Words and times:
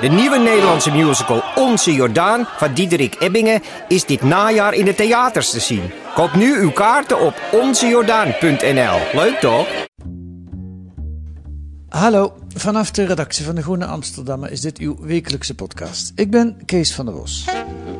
De 0.00 0.08
nieuwe 0.08 0.38
Nederlandse 0.38 0.90
musical 0.90 1.42
Onze 1.54 1.92
Jordaan 1.92 2.48
van 2.56 2.74
Diederik 2.74 3.16
Ebbingen 3.18 3.62
is 3.88 4.04
dit 4.04 4.22
najaar 4.22 4.74
in 4.74 4.84
de 4.84 4.94
theaters 4.94 5.50
te 5.50 5.60
zien. 5.60 5.90
Koop 6.14 6.34
nu 6.34 6.60
uw 6.60 6.70
kaarten 6.70 7.20
op 7.20 7.34
onzejordaan.nl. 7.52 8.98
Leuk 9.12 9.38
toch? 9.40 9.66
Hallo, 11.88 12.34
vanaf 12.54 12.90
de 12.90 13.04
redactie 13.04 13.44
van 13.44 13.54
de 13.54 13.62
Groene 13.62 13.86
Amsterdammer 13.86 14.50
is 14.50 14.60
dit 14.60 14.78
uw 14.78 14.96
wekelijkse 15.00 15.54
podcast. 15.54 16.12
Ik 16.14 16.30
ben 16.30 16.56
Kees 16.64 16.94
van 16.94 17.04
der 17.04 17.14
Bos. 17.14 17.44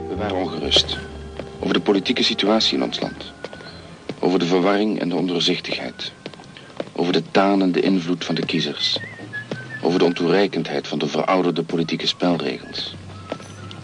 We 0.09 0.17
waren 0.17 0.37
ongerust. 0.37 0.99
Over 1.61 1.75
de 1.75 1.81
politieke 1.81 2.23
situatie 2.23 2.77
in 2.77 2.83
ons 2.83 3.01
land. 3.01 3.33
Over 4.19 4.39
de 4.39 4.47
verwarring 4.47 5.01
en 5.01 5.09
de 5.09 5.15
ondoorzichtigheid. 5.15 6.13
Over 6.93 7.13
de 7.13 7.23
tanende 7.31 7.81
invloed 7.81 8.25
van 8.25 8.35
de 8.35 8.47
kiezers. 8.47 9.01
Over 9.83 9.99
de 9.99 10.05
ontoereikendheid 10.05 10.89
van 10.89 10.99
de 10.99 11.07
verouderde 11.07 11.63
politieke 11.63 12.07
spelregels. 12.07 12.95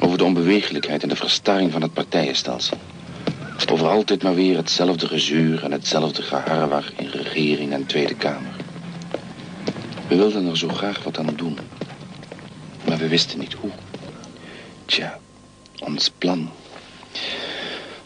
Over 0.01 0.19
de 0.19 0.25
onbewegelijkheid 0.25 1.03
en 1.03 1.09
de 1.09 1.17
verstarring 1.17 1.73
van 1.73 1.83
het 1.83 1.93
partijenstelsel. 1.93 2.79
Over 3.73 3.89
altijd 3.89 4.23
maar 4.23 4.35
weer 4.35 4.57
hetzelfde 4.57 5.07
gezuur 5.07 5.65
en 5.65 5.73
hetzelfde 5.73 6.23
geharrewar 6.23 6.93
in 6.97 7.09
regering 7.09 7.73
en 7.73 7.87
Tweede 7.87 8.15
Kamer. 8.15 8.57
We 10.09 10.17
wilden 10.17 10.47
er 10.47 10.59
zo 10.59 10.69
graag 10.69 11.03
wat 11.03 11.19
aan 11.19 11.35
doen. 11.37 11.59
Maar 12.87 12.99
we 12.99 13.09
wisten 13.09 13.39
niet 13.39 13.53
hoe. 13.53 13.71
Tja, 14.85 15.19
ons 15.79 16.11
plan. 16.19 16.51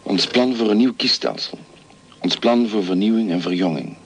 Ons 0.03 0.27
plan 0.27 0.57
voor 0.57 0.71
een 0.71 0.77
nieuw 0.77 0.95
kiesstelsel. 0.95 1.59
Ons 2.19 2.37
plan 2.37 2.69
voor 2.69 2.85
vernieuwing 2.85 3.31
en 3.31 3.41
verjonging. 3.41 3.97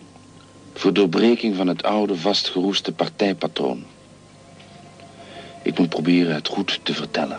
Voor 0.87 0.95
doorbreking 0.95 1.57
van 1.57 1.67
het 1.67 1.83
oude, 1.83 2.17
vastgeroeste 2.17 2.93
partijpatroon. 2.93 3.85
Ik 5.63 5.79
moet 5.79 5.89
proberen 5.89 6.35
het 6.35 6.49
goed 6.49 6.81
te 6.83 6.95
vertellen. 6.95 7.39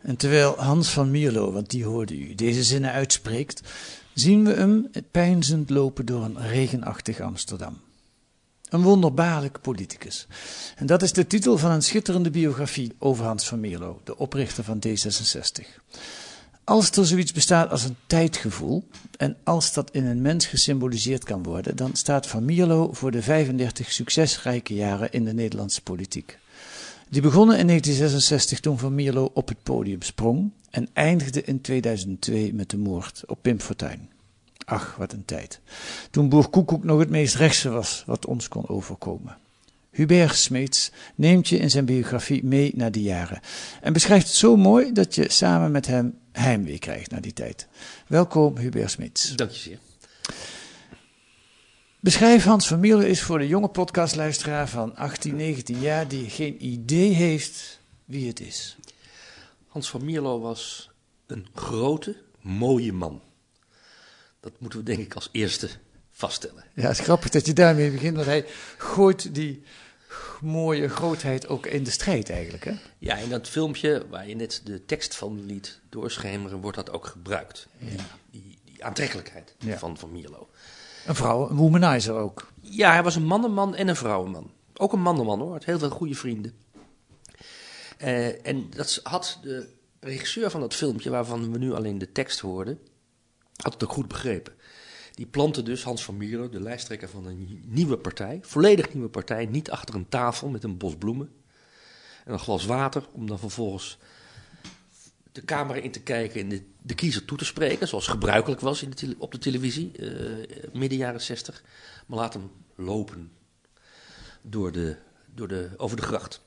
En 0.00 0.16
terwijl 0.16 0.54
Hans 0.56 0.88
van 0.88 1.10
Mierlo, 1.10 1.52
want 1.52 1.70
die 1.70 1.84
hoorde 1.84 2.18
u, 2.18 2.34
deze 2.34 2.62
zinnen 2.62 2.92
uitspreekt, 2.92 3.60
zien 4.14 4.44
we 4.44 4.52
hem 4.52 4.90
peinzend 5.10 5.70
lopen 5.70 6.06
door 6.06 6.24
een 6.24 6.48
regenachtig 6.48 7.20
Amsterdam. 7.20 7.80
Een 8.68 8.82
wonderbaarlijk 8.82 9.60
politicus. 9.60 10.26
En 10.76 10.86
dat 10.86 11.02
is 11.02 11.12
de 11.12 11.26
titel 11.26 11.58
van 11.58 11.70
een 11.70 11.82
schitterende 11.82 12.30
biografie 12.30 12.92
over 12.98 13.24
Hans 13.24 13.48
van 13.48 13.60
Mierlo, 13.60 14.00
de 14.04 14.18
oprichter 14.18 14.64
van 14.64 14.82
D66. 14.86 15.66
Als 16.64 16.90
er 16.90 17.06
zoiets 17.06 17.32
bestaat 17.32 17.70
als 17.70 17.84
een 17.84 17.96
tijdgevoel, 18.06 18.88
en 19.16 19.36
als 19.44 19.72
dat 19.72 19.90
in 19.90 20.04
een 20.04 20.22
mens 20.22 20.46
gesymboliseerd 20.46 21.24
kan 21.24 21.42
worden, 21.42 21.76
dan 21.76 21.94
staat 21.94 22.26
Van 22.26 22.44
Mierlo 22.44 22.92
voor 22.92 23.10
de 23.10 23.22
35 23.22 23.92
succesrijke 23.92 24.74
jaren 24.74 25.12
in 25.12 25.24
de 25.24 25.32
Nederlandse 25.32 25.82
politiek. 25.82 26.38
Die 27.08 27.22
begonnen 27.22 27.58
in 27.58 27.66
1966 27.66 28.60
toen 28.60 28.78
Van 28.78 28.94
Mierlo 28.94 29.30
op 29.34 29.48
het 29.48 29.62
podium 29.62 30.02
sprong 30.02 30.50
en 30.70 30.88
eindigde 30.92 31.42
in 31.42 31.60
2002 31.60 32.54
met 32.54 32.70
de 32.70 32.78
moord 32.78 33.22
op 33.26 33.38
Pim 33.42 33.60
Fortuyn. 33.60 34.10
Ach, 34.64 34.96
wat 34.96 35.12
een 35.12 35.24
tijd. 35.24 35.60
Toen 36.10 36.28
Boer 36.28 36.48
Koekoek 36.48 36.84
nog 36.84 36.98
het 36.98 37.10
meest 37.10 37.34
rechtse 37.34 37.70
was 37.70 38.02
wat 38.06 38.26
ons 38.26 38.48
kon 38.48 38.68
overkomen. 38.68 39.36
Hubert 39.92 40.36
Smeets 40.36 40.90
neemt 41.14 41.48
je 41.48 41.56
in 41.56 41.70
zijn 41.70 41.84
biografie 41.84 42.44
mee 42.44 42.72
naar 42.74 42.92
die 42.92 43.02
jaren 43.02 43.40
en 43.80 43.92
beschrijft 43.92 44.26
het 44.26 44.36
zo 44.36 44.56
mooi 44.56 44.92
dat 44.92 45.14
je 45.14 45.30
samen 45.30 45.70
met 45.70 45.86
hem 45.86 46.18
heimwee 46.32 46.78
krijgt 46.78 47.10
naar 47.10 47.20
die 47.20 47.32
tijd. 47.32 47.68
Welkom 48.06 48.56
Hubert 48.56 48.90
Smeets. 48.90 49.36
Dank 49.36 49.50
je 49.50 49.58
zeer. 49.58 49.78
Beschrijf 52.00 52.44
Hans 52.44 52.66
van 52.66 52.80
Mierlo 52.80 53.02
is 53.02 53.22
voor 53.22 53.38
de 53.38 53.46
jonge 53.46 53.68
podcastluisteraar 53.68 54.68
van 54.68 54.96
18, 54.96 55.36
19 55.36 55.80
jaar 55.80 56.08
die 56.08 56.30
geen 56.30 56.66
idee 56.66 57.12
heeft 57.12 57.80
wie 58.04 58.26
het 58.28 58.40
is. 58.40 58.76
Hans 59.68 59.90
van 59.90 60.04
Mierlo 60.04 60.40
was 60.40 60.90
een 61.26 61.46
grote, 61.54 62.16
mooie 62.40 62.92
man. 62.92 63.22
Dat 64.40 64.52
moeten 64.58 64.78
we 64.78 64.84
denk 64.84 64.98
ik 64.98 65.14
als 65.14 65.28
eerste 65.32 65.68
vaststellen. 66.10 66.64
Ja, 66.74 66.82
het 66.82 66.98
is 66.98 67.04
grappig 67.04 67.30
dat 67.30 67.46
je 67.46 67.52
daarmee 67.52 67.90
begint, 67.90 68.14
want 68.14 68.26
hij 68.26 68.46
gooit 68.76 69.34
die 69.34 69.62
mooie 70.42 70.88
grootheid 70.88 71.48
ook 71.48 71.66
in 71.66 71.84
de 71.84 71.90
strijd 71.90 72.30
eigenlijk. 72.30 72.64
Hè? 72.64 72.72
Ja, 72.98 73.16
in 73.16 73.28
dat 73.28 73.48
filmpje 73.48 74.06
waar 74.10 74.28
je 74.28 74.34
net 74.34 74.60
de 74.64 74.84
tekst 74.84 75.14
van 75.14 75.46
liet 75.46 75.80
doorschemeren, 75.88 76.60
wordt 76.60 76.76
dat 76.76 76.90
ook 76.90 77.06
gebruikt. 77.06 77.66
Die, 77.78 77.96
die, 78.30 78.58
die 78.64 78.84
aantrekkelijkheid 78.84 79.54
Ja. 79.58 79.78
van 79.78 79.96
Van 79.96 80.12
Mierlo. 80.12 80.48
Een 81.06 81.14
vrouw, 81.14 81.50
een 81.50 81.56
womanizer 81.56 82.14
ook. 82.14 82.48
Ja, 82.60 82.92
hij 82.92 83.02
was 83.02 83.16
een 83.16 83.24
mannenman 83.26 83.74
en 83.74 83.88
een 83.88 83.96
vrouwenman. 83.96 84.50
Ook 84.76 84.92
een 84.92 85.00
mannenman 85.02 85.40
hoor, 85.40 85.52
had 85.52 85.64
heel 85.64 85.78
veel 85.78 85.90
goede 85.90 86.14
vrienden. 86.14 86.52
Eh, 87.98 88.46
en 88.46 88.70
dat 88.70 89.00
had 89.02 89.38
de 89.42 89.68
regisseur 90.00 90.50
van 90.50 90.60
dat 90.60 90.74
filmpje, 90.74 91.10
waarvan 91.10 91.52
we 91.52 91.58
nu 91.58 91.72
alleen 91.72 91.98
de 91.98 92.12
tekst 92.12 92.40
hoorden, 92.40 92.78
had 93.56 93.72
het 93.72 93.84
ook 93.84 93.92
goed 93.92 94.08
begrepen. 94.08 94.52
Die 95.14 95.26
plantte 95.26 95.62
dus 95.62 95.82
Hans 95.82 96.04
van 96.04 96.16
Mierlo, 96.16 96.48
de 96.48 96.60
lijsttrekker 96.60 97.08
van 97.08 97.26
een 97.26 97.62
nieuwe 97.66 97.96
partij, 97.96 98.38
volledig 98.42 98.94
nieuwe 98.94 99.08
partij, 99.08 99.46
niet 99.46 99.70
achter 99.70 99.94
een 99.94 100.08
tafel 100.08 100.48
met 100.48 100.64
een 100.64 100.76
bos 100.76 100.96
bloemen 100.96 101.30
en 102.24 102.32
een 102.32 102.38
glas 102.38 102.64
water, 102.64 103.06
om 103.12 103.26
dan 103.26 103.38
vervolgens 103.38 103.98
de 105.32 105.44
camera 105.44 105.78
in 105.78 105.90
te 105.90 106.02
kijken 106.02 106.40
en 106.40 106.48
de, 106.48 106.62
de 106.82 106.94
kiezer 106.94 107.24
toe 107.24 107.38
te 107.38 107.44
spreken, 107.44 107.88
zoals 107.88 108.06
gebruikelijk 108.06 108.60
was 108.60 108.82
in 108.82 109.16
op 109.18 109.32
de 109.32 109.38
televisie, 109.38 109.92
eh, 109.96 110.72
midden 110.72 110.98
jaren 110.98 111.20
zestig. 111.20 111.62
Maar 112.06 112.18
laat 112.18 112.32
hem 112.32 112.50
lopen 112.74 113.32
door 114.42 114.72
de, 114.72 114.96
door 115.34 115.48
de, 115.48 115.70
over 115.76 115.96
de 115.96 116.02
gracht. 116.02 116.40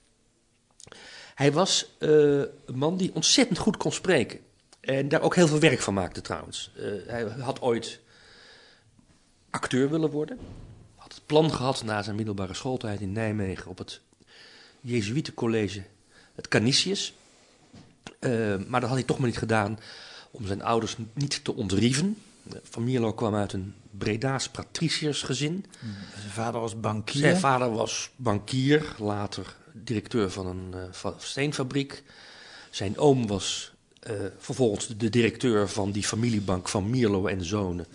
Hij 1.36 1.52
was 1.52 1.96
eh, 2.00 2.10
een 2.40 2.78
man 2.78 2.98
die 2.98 3.16
ontzettend 3.16 3.58
goed 3.58 3.78
kon 3.78 3.92
spreken. 3.92 4.40
En 4.80 5.08
daar 5.10 5.22
ook 5.22 5.36
heel 5.36 5.48
veel 5.48 5.60
werk 5.60 5.80
van 5.80 5.94
maakte 5.94 6.22
trouwens. 6.22 6.72
Eh, 6.76 6.92
hij 7.08 7.24
had 7.24 7.62
ooit 7.62 8.02
acteur 9.56 9.90
willen 9.90 10.10
worden. 10.10 10.38
Had 10.96 11.14
het 11.14 11.26
plan 11.26 11.52
gehad 11.52 11.84
na 11.84 12.02
zijn 12.02 12.16
middelbare 12.16 12.54
schooltijd 12.54 13.02
in 13.02 13.12
Nijmegen 13.12 13.72
op 13.72 13.78
het 13.78 14.02
Jezuïetencollege, 14.82 15.84
het 16.36 16.48
Canisius. 16.48 17.14
Eh, 18.20 18.56
maar 18.68 18.80
dat 18.80 18.90
had 18.90 18.98
hij 18.98 19.08
toch 19.08 19.18
maar 19.18 19.28
niet 19.28 19.38
gedaan 19.38 19.80
om 20.32 20.46
zijn 20.46 20.64
ouders 20.64 20.98
niet 21.14 21.44
te 21.44 21.56
ontrieven. 21.56 22.18
Van 22.64 22.84
Mierlo 22.84 23.14
kwam 23.14 23.36
uit 23.36 23.54
een 23.54 23.74
Breda's 23.92 24.50
patriciërsgezin. 24.50 25.66
Zijn 26.20 26.32
vader 26.32 26.62
was 26.62 26.80
bankier. 26.80 27.22
Zijn 27.22 27.38
vader 27.38 27.72
was 27.72 28.10
bankier, 28.16 28.96
later 28.98 29.56
directeur 29.74 30.32
van 30.32 30.48
een 30.48 30.74
eh, 31.04 31.12
steenfabriek. 31.18 32.04
Zijn 32.70 32.98
oom 32.98 33.28
was 33.28 33.74
eh, 34.00 34.14
vervolgens 34.38 34.88
de 34.98 35.10
directeur 35.10 35.70
van 35.70 35.92
die 35.92 36.04
familiebank 36.04 36.70
van 36.70 36.90
Mierlo 36.90 37.28
en 37.28 37.46
Zonen. 37.46 37.86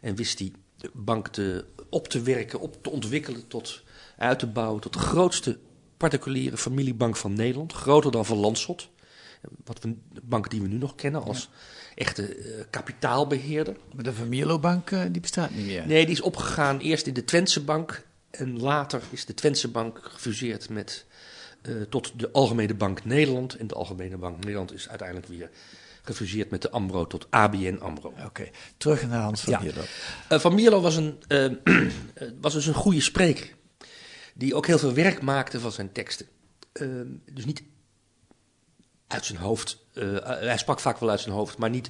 En 0.00 0.14
wist 0.14 0.38
die 0.76 0.90
bank 0.94 1.28
te, 1.28 1.64
op 1.88 2.08
te 2.08 2.22
werken, 2.22 2.60
op 2.60 2.82
te 2.82 2.90
ontwikkelen, 2.90 3.48
tot 3.48 3.82
uit 4.16 4.38
te 4.38 4.46
bouwen 4.46 4.80
tot 4.80 4.92
de 4.92 4.98
grootste 4.98 5.58
particuliere 5.96 6.56
familiebank 6.56 7.16
van 7.16 7.32
Nederland. 7.32 7.72
Groter 7.72 8.10
dan 8.10 8.26
Van 8.26 8.36
Landschot. 8.36 8.88
Wat 9.64 9.82
we, 9.82 9.94
de 10.12 10.20
bank 10.24 10.50
die 10.50 10.60
we 10.60 10.68
nu 10.68 10.76
nog 10.76 10.94
kennen 10.94 11.22
als 11.22 11.48
echte 11.94 12.34
eh, 12.34 12.64
kapitaalbeheerder. 12.70 13.76
Maar 13.94 14.04
de 14.04 14.12
Van 14.12 14.28
Mierlo 14.28 14.58
bank 14.58 14.90
eh, 14.90 15.02
die 15.10 15.20
bestaat 15.20 15.50
niet 15.50 15.66
meer. 15.66 15.86
Nee, 15.86 16.04
die 16.04 16.14
is 16.14 16.20
opgegaan 16.20 16.78
eerst 16.78 17.06
in 17.06 17.14
de 17.14 17.24
Twentse 17.24 17.64
Bank. 17.64 18.06
En 18.30 18.60
later 18.60 19.02
is 19.10 19.24
de 19.24 19.34
Twentse 19.34 19.68
Bank 19.68 19.98
gefuseerd 20.02 20.68
met, 20.68 21.06
eh, 21.62 21.74
tot 21.88 22.18
de 22.18 22.30
Algemene 22.30 22.74
Bank 22.74 23.04
Nederland. 23.04 23.54
En 23.54 23.66
de 23.66 23.74
Algemene 23.74 24.16
Bank 24.16 24.36
Nederland 24.36 24.72
is 24.72 24.88
uiteindelijk 24.88 25.28
weer 25.28 25.50
gefuseerd 26.06 26.50
met 26.50 26.62
de 26.62 26.70
AMRO 26.70 27.06
tot 27.06 27.26
ABN 27.30 27.78
AMRO. 27.80 28.12
Oké, 28.24 28.48
terug 28.76 29.08
naar 29.08 29.20
Hans 29.22 29.40
van 29.40 29.52
Ja. 29.52 29.60
Mierlo. 29.60 29.82
Eh, 30.28 30.38
Van 30.38 30.54
Mierlo 30.54 30.80
was, 30.80 30.96
een, 30.96 31.18
eh, 31.28 31.44
eh, 31.44 31.82
was 32.40 32.52
dus 32.52 32.66
een 32.66 32.74
goede 32.74 33.00
spreker. 33.00 33.54
Die 34.34 34.54
ook 34.54 34.66
heel 34.66 34.78
veel 34.78 34.92
werk 34.94 35.22
maakte 35.22 35.60
van 35.60 35.72
zijn 35.72 35.92
teksten. 35.92 36.26
Eh, 36.72 36.86
dus 37.32 37.44
niet 37.44 37.62
uit 39.06 39.24
zijn 39.24 39.38
hoofd. 39.38 39.84
hij 40.24 40.58
sprak 40.58 40.80
vaak 40.80 40.98
wel 40.98 41.10
uit 41.10 41.20
zijn 41.20 41.34
hoofd, 41.34 41.58
maar 41.58 41.70
niet 41.70 41.88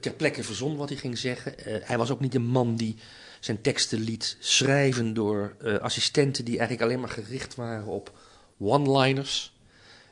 ter 0.00 0.12
plekke 0.12 0.42
verzon 0.42 0.76
wat 0.76 0.88
hij 0.88 0.98
ging 0.98 1.18
zeggen. 1.18 1.54
Hij 1.84 1.98
was 1.98 2.10
ook 2.10 2.20
niet 2.20 2.34
een 2.34 2.46
man 2.46 2.76
die 2.76 2.96
zijn 3.40 3.60
teksten 3.60 3.98
liet 4.00 4.36
schrijven 4.40 5.14
door 5.14 5.56
assistenten 5.80 6.44
die 6.44 6.58
eigenlijk 6.58 6.88
alleen 6.88 7.00
maar 7.00 7.24
gericht 7.24 7.54
waren 7.54 7.86
op 7.86 8.18
one-liners. 8.58 9.52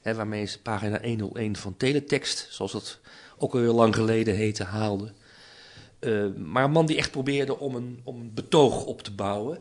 hè, 0.02 0.14
waarmee 0.14 0.46
ze 0.46 0.60
pagina 0.60 1.00
101 1.02 1.56
van 1.56 1.76
Teletext, 1.76 2.46
zoals 2.50 2.72
dat 2.72 2.98
ook 3.38 3.52
alweer 3.54 3.68
lang 3.70 3.94
geleden 3.94 4.34
heette, 4.34 4.64
haalde. 4.64 5.12
Eh, 5.98 6.26
maar 6.36 6.64
een 6.64 6.70
man 6.70 6.86
die 6.86 6.96
echt 6.96 7.10
probeerde 7.10 7.58
om 7.58 7.74
een, 7.74 8.00
om 8.04 8.20
een 8.20 8.34
betoog 8.34 8.84
op 8.84 9.02
te 9.02 9.12
bouwen. 9.12 9.58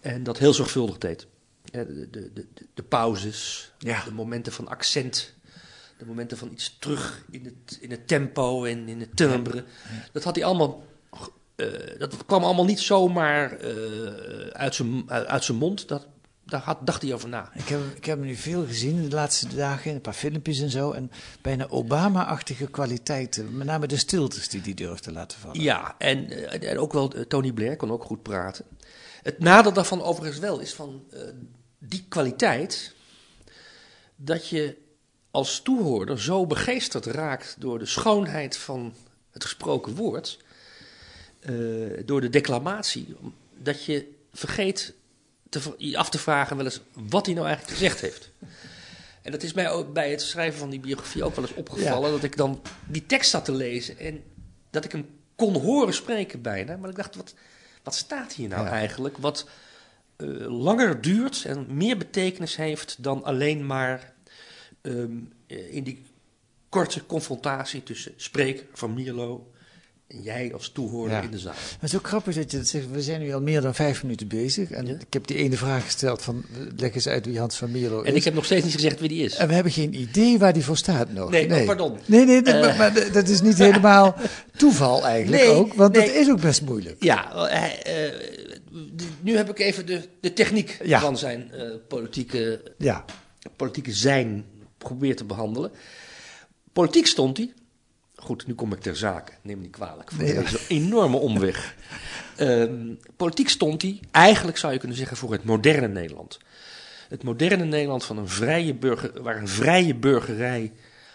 En 0.00 0.22
dat 0.22 0.38
heel 0.38 0.52
zorgvuldig 0.54 0.98
deed. 0.98 1.26
Eh, 1.72 1.80
de, 1.86 2.08
de, 2.10 2.30
de, 2.34 2.46
de 2.74 2.82
pauzes, 2.82 3.72
Ja. 3.78 4.04
de 4.04 4.12
momenten 4.12 4.52
van 4.52 4.68
accent, 4.68 5.34
de 5.98 6.06
momenten 6.06 6.38
van 6.38 6.50
iets 6.52 6.76
terug 6.78 7.24
in 7.30 7.44
het, 7.44 7.78
in 7.80 7.90
het 7.90 8.08
tempo 8.08 8.64
en 8.64 8.88
in 8.88 9.00
het 9.00 9.16
timbre. 9.16 9.64
Dat 10.12 10.24
had 10.24 10.34
hij 10.34 10.44
allemaal. 10.44 10.84
eh, 11.56 11.66
dat 11.98 12.26
kwam 12.26 12.44
allemaal 12.44 12.64
niet 12.64 12.80
zomaar 12.80 13.58
uit, 14.52 14.74
zijn, 14.74 15.10
uit 15.10 15.44
zijn 15.44 15.58
mond. 15.58 15.88
Dat, 15.88 16.06
daar 16.48 16.60
had, 16.60 16.86
dacht 16.86 17.02
hij 17.02 17.14
over 17.14 17.28
na. 17.28 17.50
Ik 17.54 17.68
heb, 17.68 17.80
ik 17.96 18.04
heb 18.04 18.18
hem 18.18 18.26
nu 18.26 18.34
veel 18.34 18.66
gezien 18.66 19.08
de 19.08 19.14
laatste 19.14 19.56
dagen, 19.56 19.94
een 19.94 20.00
paar 20.00 20.12
filmpjes 20.12 20.60
en 20.60 20.70
zo. 20.70 20.92
En 20.92 21.10
bijna 21.42 21.68
Obama-achtige 21.68 22.66
kwaliteiten. 22.66 23.56
Met 23.56 23.66
name 23.66 23.86
de 23.86 23.96
stiltes 23.96 24.48
die 24.48 24.60
hij 24.60 24.74
durft 24.74 25.02
te 25.02 25.12
laten 25.12 25.38
vallen. 25.38 25.60
Ja, 25.60 25.94
en, 25.98 26.30
eh, 26.30 26.70
en 26.70 26.78
ook 26.78 26.92
wel 26.92 27.12
eh, 27.12 27.20
Tony 27.20 27.52
Blair 27.52 27.76
kon 27.76 27.90
ook 27.90 28.04
goed 28.04 28.22
praten. 28.22 28.64
Het 29.22 29.38
nadeel 29.38 29.72
daarvan 29.72 30.02
overigens 30.02 30.38
wel 30.38 30.58
is 30.58 30.74
van 30.74 31.04
eh, 31.10 31.20
die 31.78 32.04
kwaliteit 32.08 32.94
dat 34.16 34.48
je 34.48 34.76
als 35.30 35.60
toehoorder 35.60 36.20
zo 36.20 36.46
begeesterd 36.46 37.06
raakt 37.06 37.56
door 37.58 37.78
de 37.78 37.86
schoonheid 37.86 38.56
van 38.56 38.94
het 39.30 39.44
gesproken 39.44 39.94
woord, 39.94 40.38
door 42.04 42.20
de 42.20 42.28
declamatie, 42.28 43.16
dat 43.58 43.84
je 43.84 44.14
vergeet 44.32 44.94
te, 45.48 45.74
je 45.78 45.96
af 45.98 46.10
te 46.10 46.18
vragen 46.18 46.56
wel 46.56 46.64
eens 46.64 46.80
wat 46.92 47.26
hij 47.26 47.34
nou 47.34 47.46
eigenlijk 47.46 47.76
gezegd 47.78 48.00
heeft. 48.00 48.30
En 49.22 49.32
dat 49.32 49.42
is 49.42 49.52
mij 49.52 49.70
ook 49.70 49.92
bij 49.92 50.10
het 50.10 50.22
schrijven 50.22 50.58
van 50.58 50.70
die 50.70 50.80
biografie 50.80 51.24
ook 51.24 51.34
wel 51.34 51.44
eens 51.44 51.54
opgevallen, 51.54 52.10
dat 52.10 52.22
ik 52.22 52.36
dan 52.36 52.62
die 52.86 53.06
tekst 53.06 53.30
zat 53.30 53.44
te 53.44 53.52
lezen 53.52 53.98
en 53.98 54.22
dat 54.70 54.84
ik 54.84 54.92
hem 54.92 55.08
kon 55.36 55.54
horen 55.56 55.94
spreken 55.94 56.42
bijna, 56.42 56.76
maar 56.76 56.90
ik 56.90 56.96
dacht, 56.96 57.16
wat, 57.16 57.34
wat 57.82 57.94
staat 57.94 58.32
hier 58.32 58.48
nou 58.48 58.64
Ja. 58.64 58.70
eigenlijk? 58.70 59.18
Wat 59.18 59.48
eh, 60.16 60.28
langer 60.62 61.00
duurt 61.00 61.44
en 61.44 61.66
meer 61.76 61.96
betekenis 61.96 62.56
heeft 62.56 63.02
dan 63.02 63.24
alleen 63.24 63.66
maar 63.66 64.12
ehm, 64.80 65.16
eh, 65.46 65.74
in 65.74 65.84
die 65.84 66.04
korte 66.68 67.06
confrontatie 67.06 67.82
tussen 67.82 68.12
spreker 68.16 68.66
van 68.72 68.94
Mierlo 68.94 69.52
jij 70.22 70.50
als 70.52 70.68
toehoorder 70.68 71.16
Ja. 71.16 71.22
in 71.22 71.30
de 71.30 71.38
zaal. 71.38 71.52
Maar 71.52 71.76
het 71.80 71.90
is 71.92 71.96
ook 71.96 72.06
grappig 72.06 72.34
dat 72.34 72.50
je 72.50 72.56
dat 72.56 72.66
zegt. 72.66 72.90
We 72.90 73.02
zijn 73.02 73.20
nu 73.20 73.34
al 73.34 73.40
meer 73.40 73.60
dan 73.60 73.74
vijf 73.74 74.02
minuten 74.02 74.28
bezig. 74.28 74.70
En 74.70 74.86
Ja. 74.86 74.92
ik 74.92 75.12
heb 75.12 75.26
die 75.26 75.36
ene 75.36 75.56
vraag 75.56 75.84
gesteld 75.84 76.22
van, 76.22 76.44
leg 76.76 76.94
eens 76.94 77.08
uit 77.08 77.26
wie 77.26 77.38
Hans 77.38 77.56
van 77.56 77.70
Mierlo 77.70 78.00
is. 78.00 78.08
En 78.08 78.16
ik 78.16 78.24
heb 78.24 78.34
nog 78.34 78.44
steeds 78.44 78.64
niet 78.64 78.74
gezegd 78.74 79.00
wie 79.00 79.08
die 79.08 79.22
is. 79.24 79.34
En 79.34 79.48
we 79.48 79.54
hebben 79.54 79.72
geen 79.72 79.94
idee 80.00 80.38
waar 80.38 80.52
die 80.52 80.64
voor 80.64 80.76
staat 80.76 81.12
nog. 81.12 81.30
Nee, 81.30 81.54
oh, 81.60 81.64
pardon. 81.66 81.98
Nee, 82.06 82.24
nee, 82.24 82.42
dat- 82.42 82.64
Eh. 82.64 82.78
maar, 82.78 83.10
dat 83.12 83.28
is 83.28 83.40
niet 83.40 83.58
helemaal 83.58 84.16
toeval 84.56 85.06
eigenlijk 85.06 85.42
Nee, 85.42 85.52
ook. 85.52 85.74
Want 85.74 85.96
nee. 85.96 86.06
dat 86.06 86.14
is 86.14 86.30
ook 86.30 86.40
best 86.40 86.62
moeilijk. 86.62 87.02
Ja, 87.04 87.48
eh, 87.48 87.62
d- 88.96 89.02
nu 89.20 89.36
heb 89.36 89.48
ik 89.50 89.58
even 89.58 89.86
de, 89.86 90.00
de 90.20 90.32
techniek 90.32 90.78
Ja. 90.84 91.00
van 91.00 91.18
zijn 91.18 91.52
eh, 91.52 91.62
politieke, 91.88 92.62
Ja, 92.78 93.04
politieke 93.56 93.92
zijn 93.92 94.44
geprobeerd 94.78 95.16
te 95.16 95.24
behandelen. 95.24 95.70
Politiek 96.72 97.06
stond 97.06 97.36
hij. 97.36 97.52
Goed, 98.28 98.46
nu 98.46 98.54
kom 98.54 98.72
ik 98.72 98.80
ter 98.80 98.96
zake. 98.96 99.32
Neem 99.42 99.56
me 99.56 99.62
niet 99.62 99.72
kwalijk. 99.72 100.10
Voor 100.12 100.22
Nee, 100.22 100.34
ja. 100.34 100.40
deze 100.40 100.60
enorme 100.68 101.16
omweg. 101.16 101.74
Ehm, 102.36 102.94
politiek 103.16 103.48
stond 103.48 103.82
hij, 103.82 104.00
eigenlijk 104.10 104.56
zou 104.56 104.72
je 104.72 104.78
kunnen 104.78 104.96
zeggen, 104.96 105.16
voor 105.16 105.32
het 105.32 105.44
moderne 105.44 105.88
Nederland. 105.88 106.38
Het 107.08 107.22
moderne 107.22 107.64
Nederland 107.64 108.04
van 108.04 108.18
een 108.18 108.28
vrije 108.28 108.74
burger, 108.74 109.22
waar 109.22 109.36
een 109.36 109.48
vrije 109.48 109.94
burgerij 109.94 110.72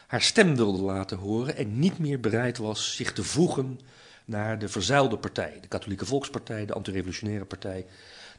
haar 0.07 0.21
stem 0.21 0.55
wilde 0.55 0.81
laten 0.81 1.17
horen 1.17 1.57
en 1.57 1.79
niet 1.79 1.99
meer 1.99 2.19
bereid 2.19 2.57
was 2.57 2.95
zich 2.95 3.13
te 3.13 3.23
voegen 3.23 3.79
naar 4.25 4.59
de 4.59 4.69
verzuilde 4.69 5.17
partijen. 5.17 5.61
De 5.61 5.67
Katholieke 5.67 6.05
Volkspartij, 6.05 6.65
de 6.65 6.73
Antirevolutionaire 6.73 7.45
Partij, 7.45 7.85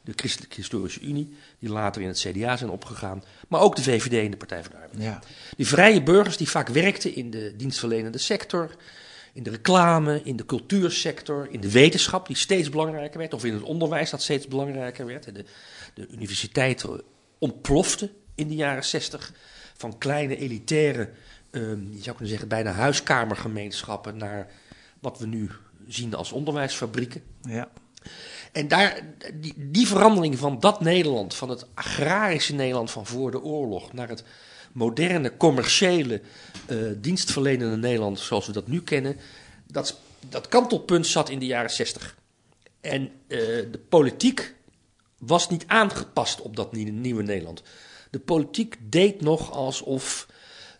de 0.04 0.12
Christelijke 0.16 0.54
Historische 0.54 1.00
Unie, 1.00 1.36
die 1.58 1.68
later 1.68 2.02
in 2.02 2.08
het 2.08 2.18
CDA 2.18 2.56
zijn 2.56 2.70
opgegaan, 2.70 3.24
maar 3.48 3.60
ook 3.60 3.76
de 3.76 3.82
VVD 3.82 4.24
en 4.24 4.30
de 4.30 4.36
Partij 4.36 4.62
van 4.62 4.72
de 4.72 4.76
Arbeid. 4.76 5.02
ja. 5.02 5.22
Die 5.56 5.66
vrije 5.66 6.02
burgers 6.02 6.36
die 6.36 6.48
vaak 6.48 6.68
werkten 6.68 7.14
in 7.14 7.30
de 7.30 7.54
dienstverlenende 7.56 8.18
sector, 8.18 8.74
in 9.32 9.42
de 9.42 9.50
reclame, 9.50 10.20
in 10.24 10.36
de 10.36 10.46
cultuursector, 10.46 11.48
in 11.50 11.60
de 11.60 11.70
wetenschap 11.70 12.26
die 12.26 12.36
steeds 12.36 12.68
belangrijker 12.68 13.18
werd, 13.18 13.34
of 13.34 13.44
in 13.44 13.52
het 13.52 13.62
onderwijs 13.62 14.10
dat 14.10 14.22
steeds 14.22 14.48
belangrijker 14.48 15.06
werd. 15.06 15.24
De, 15.24 15.44
de 15.94 16.08
universiteiten 16.08 17.02
ontploften 17.38 18.10
in 18.34 18.48
de 18.48 18.54
jaren 18.54 18.84
zestig 18.84 19.32
van 19.76 19.98
kleine 19.98 20.36
elitaire, 20.36 21.10
ehm, 21.50 21.92
je 21.92 22.02
zou 22.02 22.10
kunnen 22.16 22.28
zeggen 22.28 22.48
bijna 22.48 22.70
huiskamergemeenschappen 22.70 24.16
naar 24.16 24.50
wat 25.00 25.18
we 25.18 25.26
nu 25.26 25.50
zien 25.88 26.14
als 26.14 26.32
onderwijsfabrieken. 26.32 27.22
ja. 27.42 27.68
En 28.54 28.68
daar, 28.68 29.00
die, 29.34 29.54
die 29.56 29.86
verandering 29.86 30.38
van 30.38 30.60
dat 30.60 30.80
Nederland, 30.80 31.34
van 31.34 31.48
het 31.48 31.66
agrarische 31.74 32.54
Nederland 32.54 32.90
van 32.90 33.06
voor 33.06 33.30
de 33.30 33.42
oorlog, 33.42 33.92
naar 33.92 34.08
het 34.08 34.24
moderne, 34.72 35.36
commerciële, 35.36 36.20
eh, 36.66 36.76
dienstverlenende 36.96 37.76
Nederland 37.76 38.18
zoals 38.18 38.46
we 38.46 38.52
dat 38.52 38.66
nu 38.66 38.82
kennen, 38.82 39.16
dat, 39.66 40.00
dat 40.28 40.48
kantelpunt 40.48 41.06
zat 41.06 41.28
in 41.28 41.38
de 41.38 41.46
jaren 41.46 41.70
zestig. 41.70 42.16
En 42.80 43.02
eh, 43.26 43.38
de 43.70 43.80
politiek 43.88 44.54
was 45.18 45.48
niet 45.48 45.64
aangepast 45.66 46.40
op 46.40 46.56
dat 46.56 46.72
nie- 46.72 46.90
nieuwe 46.92 47.22
Nederland. 47.22 47.62
De 48.10 48.20
politiek 48.20 48.78
deed 48.80 49.20
nog 49.20 49.52
alsof 49.52 50.26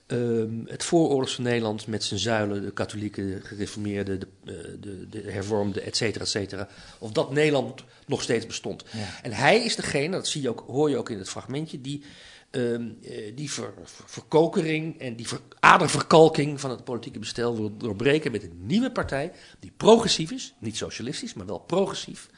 ehm, 0.07 0.65
het 0.67 0.85
vooroorlogse 0.85 1.41
Nederland 1.43 1.87
met 1.87 2.05
zijn 2.05 2.21
zuilen, 2.21 2.63
de 2.63 2.73
katholieke, 2.73 3.25
de 3.27 3.41
gereformeerde, 3.43 4.19
de, 4.19 4.27
eh, 4.45 4.55
de, 4.81 5.09
de 5.09 5.31
hervormde, 5.31 5.81
et 5.81 5.97
cetera, 5.97 6.25
et 6.25 6.31
cetera, 6.31 6.69
of 6.99 7.13
dat 7.13 7.33
Nederland 7.33 7.85
nog 8.07 8.23
steeds 8.23 8.47
bestond. 8.47 8.85
Ja. 8.93 9.21
En 9.23 9.33
hij 9.33 9.65
is 9.65 9.77
degene, 9.77 10.17
dat 10.17 10.27
zie 10.29 10.43
je 10.43 10.49
ook, 10.49 10.65
hoor 10.67 10.91
je 10.91 10.97
ook 10.97 11.11
in 11.11 11.19
het 11.19 11.29
fragmentje, 11.29 11.81
die 11.81 12.03
ehm, 12.51 12.89
eh, 13.03 13.37
die 13.37 13.51
ver- 13.53 13.73
ver- 13.85 14.05
verkokering 14.09 15.01
en 15.01 15.17
die 15.17 15.29
ver- 15.29 15.41
aderverkalking 15.61 16.61
van 16.61 16.71
het 16.71 16.85
politieke 16.85 17.19
bestel 17.19 17.57
wil 17.57 17.77
doorbreken 17.77 18.33
met 18.33 18.43
een 18.43 18.67
nieuwe 18.67 18.91
partij 18.91 19.33
die 19.61 19.73
progressief 19.77 20.31
is, 20.31 20.55
niet 20.59 20.77
socialistisch, 20.77 21.35
maar 21.35 21.47
wel 21.47 21.59
progressief. 21.59 22.29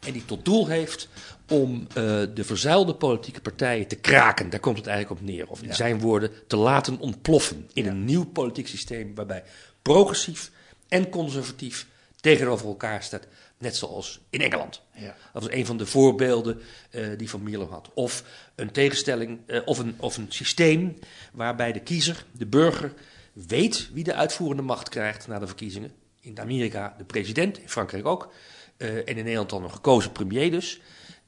En 0.00 0.12
die 0.12 0.24
tot 0.24 0.44
doel 0.44 0.66
heeft 0.66 1.08
om 1.48 1.86
eh, 1.88 1.94
de 2.34 2.44
verzuilde 2.44 2.94
politieke 2.94 3.40
partijen 3.40 3.86
te 3.86 3.96
kraken. 3.96 4.50
Daar 4.50 4.60
komt 4.60 4.76
het 4.76 4.86
eigenlijk 4.86 5.20
op 5.20 5.26
neer. 5.26 5.48
Of 5.48 5.62
in 5.62 5.74
zijn 5.74 6.00
woorden, 6.00 6.30
te 6.46 6.56
laten 6.56 6.98
ontploffen 6.98 7.68
in 7.72 7.86
een 7.86 8.04
nieuw 8.04 8.24
politiek 8.24 8.68
systeem 8.68 9.14
waarbij 9.14 9.42
progressief 9.82 10.50
en 10.88 11.08
conservatief 11.08 11.86
tegenover 12.20 12.66
elkaar 12.66 13.02
staat. 13.02 13.26
Net 13.58 13.76
zoals 13.76 14.20
in 14.30 14.40
Engeland. 14.40 14.82
Ja. 14.94 15.16
Dat 15.32 15.42
was 15.42 15.52
een 15.52 15.66
van 15.66 15.76
de 15.76 15.86
voorbeelden 15.86 16.60
eh, 16.90 17.06
die 17.16 17.30
Van 17.30 17.42
Mierlo 17.42 17.68
had. 17.68 17.90
Of 17.94 18.24
een 18.54 18.70
tegenstelling, 18.70 19.40
eh, 19.46 19.60
of, 19.64 19.78
een, 19.78 19.94
of 19.96 20.16
een 20.16 20.26
systeem 20.28 20.98
waarbij 21.32 21.72
de 21.72 21.80
kiezer, 21.80 22.24
de 22.32 22.46
burger, 22.46 22.92
weet 23.32 23.90
wie 23.92 24.04
de 24.04 24.14
uitvoerende 24.14 24.62
macht 24.62 24.88
krijgt 24.88 25.28
na 25.28 25.38
de 25.38 25.46
verkiezingen. 25.46 25.92
In 26.20 26.40
Amerika 26.40 26.94
de 26.98 27.04
president, 27.04 27.58
in 27.58 27.68
Frankrijk 27.68 28.06
ook. 28.06 28.32
Eh, 28.80 28.96
en 28.96 29.06
in 29.06 29.14
Nederland 29.14 29.50
dan 29.50 29.64
een 29.64 29.72
gekozen 29.72 30.12
premier 30.12 30.50
dus. 30.50 30.80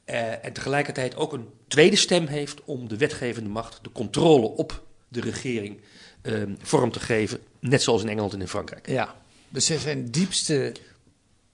Eh, 0.04 0.44
en 0.44 0.52
tegelijkertijd 0.52 1.16
ook 1.16 1.32
een 1.32 1.48
tweede 1.68 1.96
stem 1.96 2.26
heeft 2.26 2.64
om 2.64 2.88
de 2.88 2.96
wetgevende 2.96 3.48
macht, 3.48 3.78
de 3.82 3.92
controle 3.92 4.46
op 4.46 4.82
de 5.08 5.20
regering, 5.20 5.80
eh, 6.22 6.42
vorm 6.58 6.90
te 6.92 7.00
geven. 7.00 7.38
Net 7.58 7.82
zoals 7.82 8.02
in 8.02 8.08
Engeland 8.08 8.32
en 8.32 8.40
in 8.40 8.48
Frankrijk. 8.48 8.88
ja. 8.88 9.20
Dus 9.48 9.66
zijn 9.66 10.10
diepste 10.10 10.72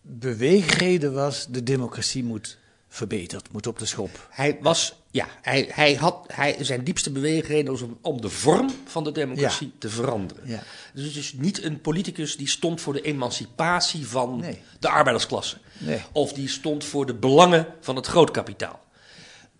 beweegreden 0.00 1.12
was, 1.12 1.46
de 1.46 1.62
democratie 1.62 2.24
moet 2.24 2.57
verbeterd, 2.88 3.52
moet 3.52 3.66
op 3.66 3.78
de 3.78 3.86
schop. 3.86 4.28
Hij 4.30 4.58
was, 4.60 4.94
ja, 5.10 5.26
hij, 5.42 5.68
hij 5.72 5.94
had, 5.94 6.24
hij, 6.26 6.56
zijn 6.60 6.84
diepste 6.84 7.10
beweegreden 7.10 7.72
was 7.72 7.82
om, 7.82 7.98
om 8.02 8.20
de 8.20 8.28
vorm 8.28 8.70
van 8.84 9.04
de 9.04 9.12
democratie 9.12 9.72
te 9.78 9.88
veranderen. 9.88 10.42
Ja. 10.48 10.62
Dus 10.94 11.04
het 11.04 11.16
is 11.16 11.32
niet 11.32 11.62
een 11.62 11.80
politicus 11.80 12.36
die 12.36 12.48
stond 12.48 12.80
voor 12.80 12.92
de 12.92 13.00
emancipatie 13.02 14.06
van 14.06 14.40
Nee. 14.40 14.58
de 14.78 14.88
arbeidersklasse. 14.88 15.56
Nee. 15.78 16.00
Of 16.12 16.32
die 16.32 16.48
stond 16.48 16.84
voor 16.84 17.06
de 17.06 17.14
belangen 17.14 17.66
van 17.80 17.96
het 17.96 18.06
grootkapitaal. 18.06 18.84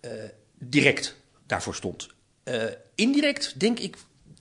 Eh, 0.01 0.11
direct 0.59 1.17
daarvoor 1.47 1.75
stond. 1.75 2.09
Eh, 2.43 2.65
indirect, 2.95 3.61
denk 3.61 3.79
ik, 3.79 3.97